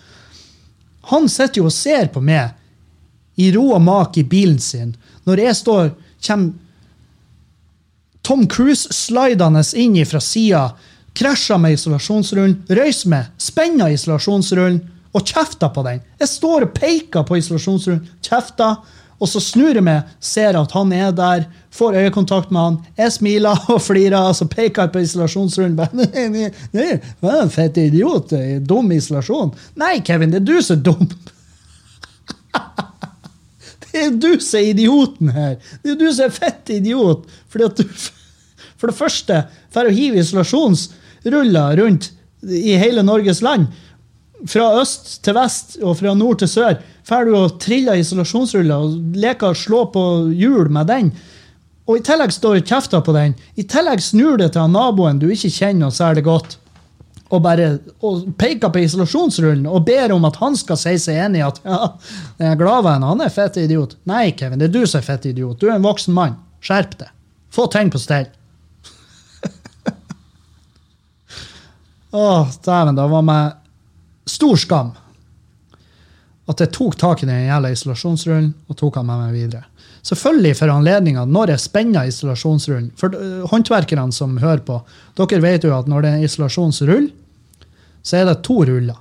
Han 1.11 1.27
sitter 1.29 1.61
jo 1.61 1.67
og 1.67 1.75
ser 1.75 2.11
på 2.13 2.21
meg 2.23 2.55
i 3.41 3.49
ro 3.55 3.71
og 3.75 3.81
mak 3.83 4.17
i 4.21 4.23
bilen 4.27 4.59
sin 4.59 4.93
når 5.27 5.45
jeg 5.45 5.59
står 5.59 5.91
kommer 6.25 6.53
Tom 8.21 8.47
Cruise 8.47 8.93
slidende 8.93 9.63
inn 9.75 9.97
fra 10.05 10.21
sida, 10.21 10.69
krasjer 11.17 11.57
med 11.59 11.73
isolasjonsrullen, 11.75 12.61
røyser 12.69 13.09
med, 13.11 13.29
spenner 13.41 13.91
isolasjonsrullen 13.95 14.79
og 15.11 15.27
kjefter 15.27 15.71
på 15.73 15.83
den. 15.87 16.03
Jeg 16.21 16.29
står 16.31 16.67
og 16.67 16.75
peker 16.77 17.25
på 17.27 17.39
isolasjonsrullen, 17.41 18.05
kjefter, 18.23 18.77
og 19.21 19.29
så 19.29 19.41
snur 19.43 19.77
jeg 19.77 19.85
meg, 19.85 20.07
ser 20.23 20.57
at 20.57 20.71
han 20.73 20.93
er 20.97 21.11
der, 21.13 21.43
får 21.73 21.97
øyekontakt 22.05 22.53
med 22.53 22.61
han. 22.61 22.77
Jeg 22.97 23.13
smiler 23.17 23.65
og 23.73 23.81
flirer, 23.83 24.21
og 24.21 24.37
så 24.37 24.47
peker 24.49 24.85
jeg 24.85 24.93
på 24.93 25.03
isolasjonsrullen. 25.05 25.75
Nei, 26.77 26.95
hva 27.21 27.35
er 27.35 27.43
en 27.43 27.53
fett 27.53 27.81
idiot? 27.81 28.33
Dum 28.65 28.93
isolasjon? 28.95 29.53
Nei, 29.81 29.97
Kevin, 30.05 30.33
det 30.33 30.41
er 30.41 30.47
du 30.47 30.57
som 30.61 30.79
er 30.79 30.87
dum! 30.87 31.11
Det 33.91 34.01
er 34.07 34.15
du 34.15 34.31
som 34.39 34.59
er 34.59 34.71
idioten 34.71 35.31
her! 35.35 35.57
Det 35.83 35.93
er 35.93 35.99
du 35.99 36.07
som 36.09 36.27
er 36.27 36.35
fett 36.35 36.71
idiot! 36.73 37.27
Fordi 37.51 37.67
at 37.67 37.81
du, 37.81 38.01
for 38.79 38.91
det 38.91 38.97
første, 38.97 39.43
for 39.73 39.87
å 39.87 39.95
hive 39.95 40.21
isolasjonsruller 40.21 41.81
rundt 41.81 42.11
i 42.41 42.77
hele 42.79 43.03
Norges 43.05 43.43
land, 43.45 43.67
fra 44.49 44.71
øst 44.81 45.19
til 45.25 45.35
vest 45.37 45.75
og 45.83 45.99
fra 45.99 46.15
nord 46.17 46.39
til 46.41 46.49
sør, 46.49 46.79
får 47.05 47.27
du 47.27 47.35
og 47.37 47.59
triller 47.61 47.99
isolasjonsruller 48.01 48.87
og 48.87 49.19
leker 49.21 49.51
å 49.51 49.57
slå 49.57 49.83
på 49.93 50.05
hjul 50.33 50.71
med 50.73 50.89
den. 50.89 51.11
Og 51.89 51.99
i 51.99 52.05
tillegg 52.05 52.33
står 52.33 52.63
kjefta 52.63 53.01
på 53.03 53.13
den. 53.15 53.35
I 53.59 53.67
tillegg 53.69 54.01
snur 54.01 54.39
det 54.41 54.53
til 54.55 54.71
naboen 54.71 55.19
du 55.21 55.27
ikke 55.33 55.51
kjenner 55.51 55.93
særlig 55.93 56.25
godt, 56.25 56.57
og 57.31 57.39
bare 57.45 57.67
og 58.03 58.25
peker 58.39 58.69
på 58.73 58.81
isolasjonsrullen 58.83 59.67
og 59.69 59.85
ber 59.87 60.11
om 60.15 60.25
at 60.27 60.35
han 60.41 60.57
skal 60.59 60.77
si 60.79 60.97
seg 60.99 61.15
enig 61.25 61.39
i 61.39 61.45
at 61.47 61.61
ja, 61.63 61.79
jeg 62.41 62.49
er 62.51 62.59
gladvennen, 62.59 63.07
han 63.07 63.23
er 63.23 63.31
fett 63.33 63.57
idiot. 63.61 63.95
Nei, 64.09 64.31
Kevin, 64.37 64.59
det 64.59 64.67
er 64.67 64.75
du 64.75 64.83
som 64.83 64.99
er 64.99 65.07
fett 65.07 65.25
idiot. 65.31 65.59
Du 65.61 65.69
er 65.69 65.77
en 65.77 65.85
voksen 65.85 66.13
mann. 66.15 66.35
Skjerp 66.61 66.97
deg. 66.99 67.09
Få 67.51 67.67
ting 67.71 67.91
på 67.91 67.99
stell. 68.01 68.27
Å, 72.11 72.25
dæven, 72.67 72.99
det 72.99 73.07
var 73.15 73.23
med 73.27 73.45
stor 74.29 74.59
skam 74.59 74.91
at 76.51 76.59
jeg 76.59 76.73
tok 76.75 76.97
tak 76.99 77.23
i 77.23 77.29
den 77.29 77.45
jævla 77.47 77.71
isolasjonsrullen 77.71 78.51
og 78.67 78.77
tok 78.79 78.99
han 78.99 79.07
med 79.07 79.23
meg 79.23 79.31
videre. 79.37 79.70
Selvfølgelig 80.01 80.57
for 80.57 80.73
anledninga 80.73 81.27
når 81.29 81.53
jeg 81.53 81.63
spenner 81.65 82.09
isolasjonsrullen. 82.09 82.91
For 82.97 83.13
håndverkerne 83.51 84.13
som 84.15 84.39
hører 84.41 84.63
på, 84.65 84.79
dere 85.19 85.41
vet 85.43 85.65
jo 85.67 85.75
at 85.77 85.89
når 85.89 86.05
det 86.05 86.13
er 86.13 86.27
isolasjonsrull, 86.27 87.09
så 88.01 88.21
er 88.21 88.29
det 88.29 88.41
to 88.47 88.63
ruller. 88.65 88.97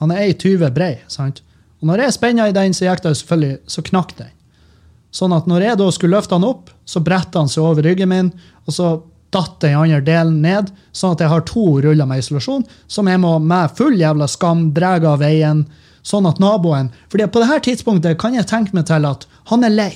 Han 0.00 0.10
er 0.14 0.30
1,20 0.32 0.70
brei. 0.74 0.94
sant? 1.08 1.42
Og 1.82 1.90
når 1.90 2.06
jeg 2.06 2.16
spenner 2.16 2.48
i 2.48 2.56
den, 2.56 2.74
så 2.74 2.88
gikk 2.88 3.04
det 3.04 3.16
selvfølgelig, 3.18 3.58
så 3.66 3.84
knakk 3.86 4.16
den. 4.18 4.32
Sånn 5.12 5.34
at 5.36 5.48
når 5.50 5.66
jeg 5.66 5.78
da 5.78 5.88
skulle 5.92 6.16
løfte 6.16 6.38
han 6.38 6.46
opp, 6.48 6.70
så 6.88 7.02
bretta 7.04 7.42
han 7.42 7.50
seg 7.52 7.66
over 7.66 7.84
ryggen 7.84 8.08
min, 8.08 8.30
og 8.64 8.74
så 8.74 8.92
datt 9.32 9.58
den 9.64 9.76
andre 9.76 10.00
delen 10.04 10.40
ned, 10.44 10.70
sånn 10.92 11.16
at 11.16 11.22
jeg 11.24 11.32
har 11.32 11.44
to 11.48 11.64
ruller 11.84 12.08
med 12.08 12.22
isolasjon, 12.22 12.64
som 12.86 13.08
jeg 13.08 13.20
må 13.20 13.34
med 13.40 13.74
full 13.76 13.96
jævla 14.00 14.28
skam 14.28 14.70
dra 14.76 14.94
av 14.96 15.20
veien, 15.22 15.66
sånn 16.02 16.26
at 16.26 16.40
naboen 16.42 16.90
fordi 17.12 17.28
på 17.30 17.40
det 17.40 17.48
her 17.48 17.60
tidspunktet 17.62 18.18
kan 18.18 18.34
jeg 18.34 18.48
tenke 18.50 18.74
meg 18.74 18.88
til 18.88 19.06
at 19.06 19.26
han 19.52 19.64
er 19.64 19.74
lei. 19.74 19.92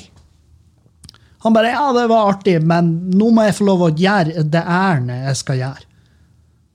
Han 1.47 1.55
bare 1.55 1.70
'Ja, 1.70 1.92
det 1.94 2.09
var 2.11 2.32
artig, 2.32 2.57
men 2.62 3.11
nå 3.14 3.30
må 3.30 3.44
jeg 3.47 3.55
få 3.55 3.68
lov 3.68 3.86
å 3.86 3.94
gjøre 3.94 4.42
det 4.42 4.64
ærende 4.66 5.20
jeg 5.28 5.36
skal 5.36 5.61
gjøre'. 5.61 5.86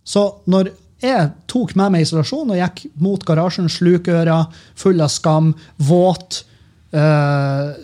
Så 0.03 0.23
når 0.47 0.71
jeg 1.01 1.31
tok 1.47 1.75
med 1.75 1.91
meg 1.91 2.05
isolasjon 2.05 2.53
og 2.53 2.59
gikk 2.59 2.85
mot 3.01 3.25
garasjen, 3.25 3.67
slukøra, 3.69 4.45
full 4.75 5.01
av 5.01 5.11
skam, 5.11 5.53
våt. 5.77 6.45
øh, 6.93 7.75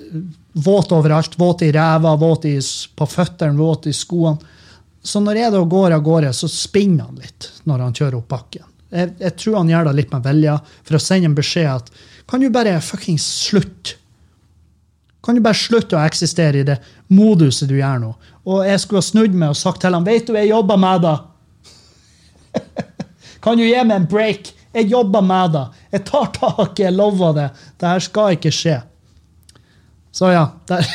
våt 0.58 0.92
overalt. 0.92 1.40
Våt 1.40 1.62
i 1.62 1.72
ræva, 1.72 2.16
våt 2.16 2.46
i, 2.46 2.60
på 2.96 3.06
føttene, 3.06 3.58
våt 3.58 3.88
i 3.88 3.94
skoene. 3.94 4.56
Så 5.04 5.22
når 5.24 5.40
jeg 5.40 5.54
da 5.54 5.62
går 5.64 5.94
av 5.96 6.02
gårde, 6.04 6.34
så 6.34 6.50
spinner 6.52 7.08
han 7.08 7.22
litt 7.22 7.52
når 7.70 7.86
han 7.86 7.94
kjører 7.96 8.18
opp 8.18 8.28
bakken. 8.34 8.66
Jeg, 8.92 9.14
jeg 9.22 9.36
tror 9.40 9.62
han 9.62 9.70
gjør 9.72 9.88
det 9.88 9.94
litt 10.00 10.12
med 10.12 10.26
vilje, 10.28 10.58
for 10.88 10.98
å 10.98 11.04
sende 11.04 11.30
en 11.30 11.38
beskjed 11.38 11.70
at 11.72 11.92
kan 12.28 12.44
du 12.44 12.50
bare 12.52 12.80
fuckings 12.84 13.24
slutte? 13.48 13.96
Kan 15.26 15.36
du 15.36 15.44
bare 15.44 15.58
slutte 15.58 15.98
å 15.98 16.06
eksistere 16.06 16.62
i 16.62 16.68
det 16.68 16.78
moduset 17.14 17.70
du 17.70 17.78
gjør 17.80 18.04
nå? 18.04 18.12
Og 18.48 18.68
jeg 18.68 18.84
skulle 18.84 19.02
ha 19.02 19.08
snudd 19.08 19.36
meg 19.36 19.54
og 19.54 19.60
sagt 19.60 19.82
til 19.84 19.98
ham 19.98 20.06
vet 20.08 20.30
du, 20.30 20.38
jeg 20.38 20.52
jobber 20.52 20.80
med 20.80 21.04
det. 21.04 21.18
Kan 23.44 23.60
du 23.60 23.66
gi 23.66 23.76
meg 23.84 23.98
en 23.98 24.08
break? 24.10 24.54
Jeg 24.78 24.92
jobber 24.92 25.26
med 25.26 25.56
det. 25.56 25.66
Jeg 25.96 26.06
tar 26.08 26.32
tak, 26.36 26.80
jeg 26.80 26.94
lover 26.94 27.36
det. 27.36 27.48
Det 27.80 27.90
her 27.90 28.04
skal 28.04 28.38
ikke 28.38 28.54
skje. 28.54 28.80
Så 30.14 30.32
ja. 30.34 30.48
Der. 30.70 30.88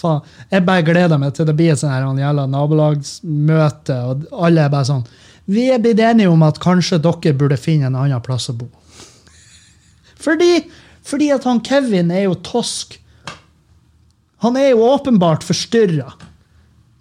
Faen. 0.00 0.24
Jeg 0.50 0.64
bare 0.66 0.84
gleder 0.86 1.20
meg 1.20 1.34
til 1.36 1.48
det 1.48 1.56
blir 1.58 1.74
et 1.74 1.80
sånt 1.80 2.20
jævla 2.20 2.46
nabolagsmøte, 2.50 3.98
og 4.08 4.24
alle 4.46 4.64
er 4.64 4.72
bare 4.72 4.88
sånn 4.88 5.04
Vi 5.50 5.66
er 5.72 5.82
blitt 5.82 6.00
enige 6.00 6.32
om 6.32 6.42
at 6.46 6.60
kanskje 6.62 7.00
dere 7.04 7.34
burde 7.36 7.58
finne 7.60 7.90
en 7.90 8.00
annen 8.00 8.24
plass 8.24 8.48
å 8.52 8.56
bo. 8.56 8.70
Fordi, 10.24 10.64
fordi 11.04 11.30
at 11.34 11.44
han 11.44 11.60
Kevin 11.64 12.10
er 12.14 12.24
jo 12.26 12.34
tosk. 12.44 12.96
Han 14.44 14.56
er 14.56 14.70
jo 14.72 14.86
åpenbart 14.88 15.44
forstyrra. 15.44 16.12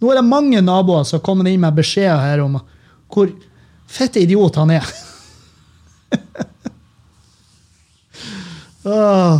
Nå 0.03 0.11
er 0.11 0.15
det 0.19 0.27
mange 0.27 0.59
naboer 0.63 1.03
som 1.07 1.17
har 1.19 1.25
kommet 1.25 1.47
inn 1.51 1.61
med 1.63 1.77
beskjeder 1.77 2.19
her 2.19 2.43
om 2.43 2.59
hvor 3.13 3.31
fett 3.87 4.15
idiot 4.19 4.55
han 4.59 4.69
er. 4.75 4.83
Åh, 8.83 9.39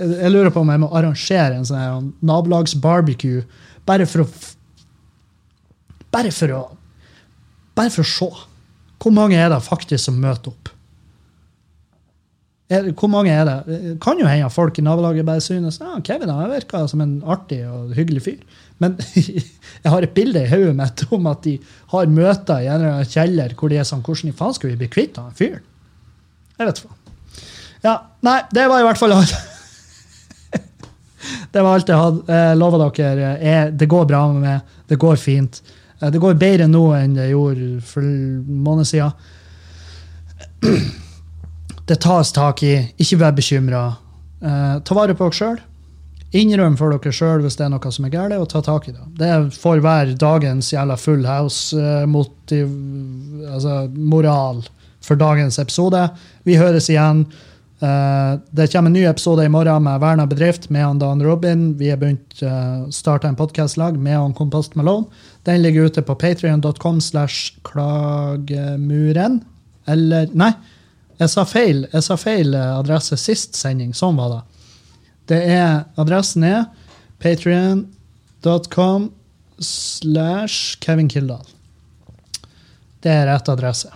jeg, 0.00 0.30
lurer 0.32 0.50
på 0.50 0.60
om 0.64 0.70
jeg 0.72 0.82
må 0.82 0.88
arrangere 0.90 1.54
en 1.60 1.68
sånn 1.68 2.08
nabolagsbarbecue 2.26 3.44
bare 3.86 4.06
for 4.10 4.26
å 4.26 4.28
Bare 6.10 6.32
for 6.34 6.50
å 6.50 6.60
Bare 7.78 7.90
for 7.94 8.02
å 8.02 8.08
se. 8.10 8.26
Hvor 9.00 9.12
mange 9.14 9.38
er 9.38 9.48
det 9.52 9.60
faktisk 9.62 10.02
som 10.08 10.18
møter 10.20 10.50
opp? 10.50 10.72
Er, 12.70 12.86
hvor 12.94 13.10
mange 13.10 13.32
er 13.34 13.44
det? 13.48 13.96
Kan 14.02 14.20
jo 14.22 14.28
hende 14.30 14.46
folk 14.54 14.76
i 14.78 14.82
nabolaget 14.86 15.26
bare 15.26 15.42
synes 15.42 15.80
ja, 15.82 15.96
Kevin 16.06 16.30
han 16.30 16.52
virker 16.52 16.86
som 16.86 17.00
en 17.02 17.16
artig 17.26 17.64
og 17.66 17.90
hyggelig 17.96 18.22
fyr. 18.22 18.36
Men 18.78 18.94
jeg 19.82 19.90
har 19.90 20.06
et 20.06 20.14
bilde 20.14 20.44
i 20.44 20.50
hodet 20.52 20.76
mitt 20.78 21.02
om 21.12 21.26
at 21.26 21.42
de 21.44 21.56
har 21.90 22.06
møter 22.14 22.62
i 22.62 22.70
en 22.70 22.86
kjeller 23.10 23.56
hvor 23.58 23.72
de 23.72 23.80
er 23.80 23.88
sånn 23.88 24.04
Hvordan 24.06 24.30
i 24.30 24.36
faen 24.38 24.54
skal 24.54 24.70
vi 24.70 24.78
bli 24.84 24.90
kvitt 24.92 25.18
han 25.18 25.34
fyren? 25.36 25.66
Jeg 26.60 26.70
vet 26.70 26.82
faen. 26.84 26.96
Ja, 27.82 27.96
nei, 28.22 28.38
det 28.54 28.68
var 28.70 28.82
i 28.82 28.86
hvert 28.86 29.00
fall 29.00 29.16
alt. 29.18 29.34
Det 31.50 31.60
var 31.62 31.74
alt 31.76 31.88
jeg 31.90 31.98
hadde. 31.98 32.22
Jeg 32.30 32.56
lover 32.56 32.82
dere, 32.96 33.30
jeg, 33.42 33.72
det 33.78 33.86
går 33.90 34.04
bra 34.08 34.20
med 34.30 34.44
meg. 34.44 34.74
Det 34.88 34.96
går 35.02 35.18
fint. 35.20 35.58
Eh, 36.00 36.08
Det 36.10 36.20
går 36.22 36.38
bedre 36.38 36.66
nå 36.70 36.84
enn 36.96 37.16
det 37.18 37.26
gjorde 37.32 37.68
for 37.84 38.06
en 38.06 38.62
måned 38.64 38.86
siden. 38.88 39.10
Det 41.90 41.98
tas 42.04 42.30
tak 42.30 42.62
i. 42.62 42.76
Ikke 43.02 43.18
vær 43.18 43.34
bekymra. 43.34 43.82
ta 44.40 44.94
vare 44.94 45.16
på 45.18 45.26
dere 45.26 45.36
sjøl. 45.36 45.58
Innrøm 46.38 46.76
for 46.78 46.94
dere 46.94 47.10
sjøl 47.10 47.42
hvis 47.42 47.58
det 47.58 47.64
er 47.66 47.72
noe 47.72 47.90
som 47.90 48.06
er 48.06 48.12
galt, 48.14 48.36
og 48.38 48.46
ta 48.52 48.62
tak 48.62 48.86
i 48.86 48.94
det. 48.94 49.06
Det 49.18 49.30
får 49.58 49.82
være 49.82 50.14
dagens 50.20 50.70
jævla 50.72 50.96
full 50.96 51.26
house-motiv... 51.26 52.70
altså 53.50 53.88
moral 53.96 54.62
for 55.02 55.18
dagens 55.18 55.58
episode. 55.58 56.06
Vi 56.46 56.60
høres 56.60 56.86
igjen. 56.92 57.26
Eh, 57.80 58.32
det 58.54 58.70
kommer 58.70 58.92
en 58.92 58.98
ny 59.00 59.04
episode 59.08 59.44
i 59.44 59.50
morgen 59.50 59.82
med 59.88 60.00
Verna 60.00 60.26
bedrift 60.30 60.70
med 60.70 60.84
han 60.84 61.02
Dan 61.02 61.22
Robin. 61.26 61.72
Vi 61.80 61.90
har 61.90 61.98
begynt 61.98 62.42
uh, 62.44 62.86
starte 62.92 63.26
en 63.26 63.38
podkastlag 63.38 63.98
med 63.98 64.18
han 64.18 64.36
Kompost 64.36 64.76
Malone. 64.76 65.08
Den 65.48 65.62
ligger 65.64 65.88
ute 65.88 66.04
på 66.06 66.14
patrion.com 66.14 67.00
slash 67.00 67.56
klagemuren. 67.66 69.40
Eller 69.88 70.28
Nei, 70.36 70.52
jeg 71.20 71.32
sa 71.32 71.44
feil. 71.44 71.84
Jeg 71.92 72.04
sa 72.06 72.16
feil 72.20 72.54
eh, 72.56 72.74
adresse 72.78 73.18
sist 73.20 73.58
sending. 73.58 73.92
Sånn 73.96 74.18
var 74.18 74.32
det. 74.32 74.42
Det 75.30 75.40
er, 75.54 75.82
adressen 76.00 76.44
er 76.48 76.62
patrion.com 77.22 79.10
slash 79.60 80.78
Kevin 80.80 81.10
Kildahl. 81.12 81.44
Det 83.04 83.12
er 83.12 83.28
rett 83.28 83.50
adresse. 83.52 83.92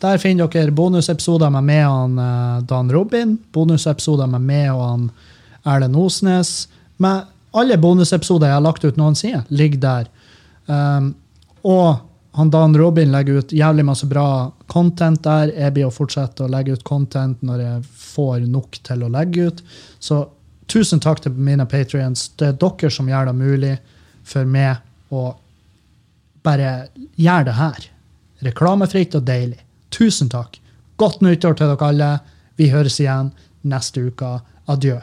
Der 0.00 0.20
finner 0.22 0.48
dere 0.48 0.72
bonusepisoder 0.72 1.50
med 1.52 1.66
meg 1.68 1.84
og 1.90 2.20
eh, 2.22 2.60
Dan 2.70 2.92
Robin, 2.94 3.34
bonusepisoder 3.52 4.30
med 4.30 4.46
meg 4.46 4.70
og 4.72 5.10
Erlend 5.68 5.98
Osnes. 5.98 6.68
Med 7.02 7.26
alle 7.56 7.76
bonusepisoder 7.82 8.48
jeg 8.48 8.60
har 8.60 8.64
lagt 8.64 8.86
ut 8.86 8.96
noensinne, 9.00 9.42
ligger 9.50 9.82
der. 9.82 10.08
Um, 10.70 11.10
og 11.66 11.98
han 12.32 12.50
Dan 12.50 12.76
Robin 12.78 13.12
legger 13.12 13.32
ut 13.32 13.52
jævlig 13.52 13.84
masse 13.84 14.06
bra 14.06 14.52
content 14.66 15.22
der. 15.24 15.50
Jeg 15.50 15.74
blir 15.74 15.88
å 15.88 15.94
fortsette 15.94 16.44
å 16.44 16.50
legge 16.50 16.76
ut 16.78 16.84
content 16.86 17.42
når 17.42 17.62
jeg 17.64 17.88
får 18.04 18.46
nok 18.46 18.78
til 18.86 19.02
å 19.02 19.10
legge 19.10 19.48
ut. 19.50 19.62
Så 19.98 20.22
tusen 20.70 21.02
takk 21.02 21.24
til 21.24 21.34
mine 21.34 21.66
patrients. 21.66 22.28
Det 22.38 22.52
er 22.52 22.60
dere 22.60 22.92
som 22.94 23.10
gjør 23.10 23.32
det 23.32 23.36
mulig 23.40 23.74
for 24.22 24.46
meg 24.46 24.78
å 25.10 25.32
bare 26.46 26.70
gjøre 27.18 27.48
det 27.50 27.58
her. 27.58 27.90
Reklamefritt 28.46 29.18
og 29.18 29.26
deilig. 29.26 29.58
Tusen 29.90 30.30
takk. 30.30 30.60
Godt 31.02 31.24
nyttår 31.26 31.58
til 31.58 31.74
dere 31.74 31.90
alle. 31.90 32.12
Vi 32.56 32.70
høres 32.70 33.00
igjen 33.02 33.34
neste 33.66 34.06
uke. 34.06 34.38
Adjø. 34.70 35.00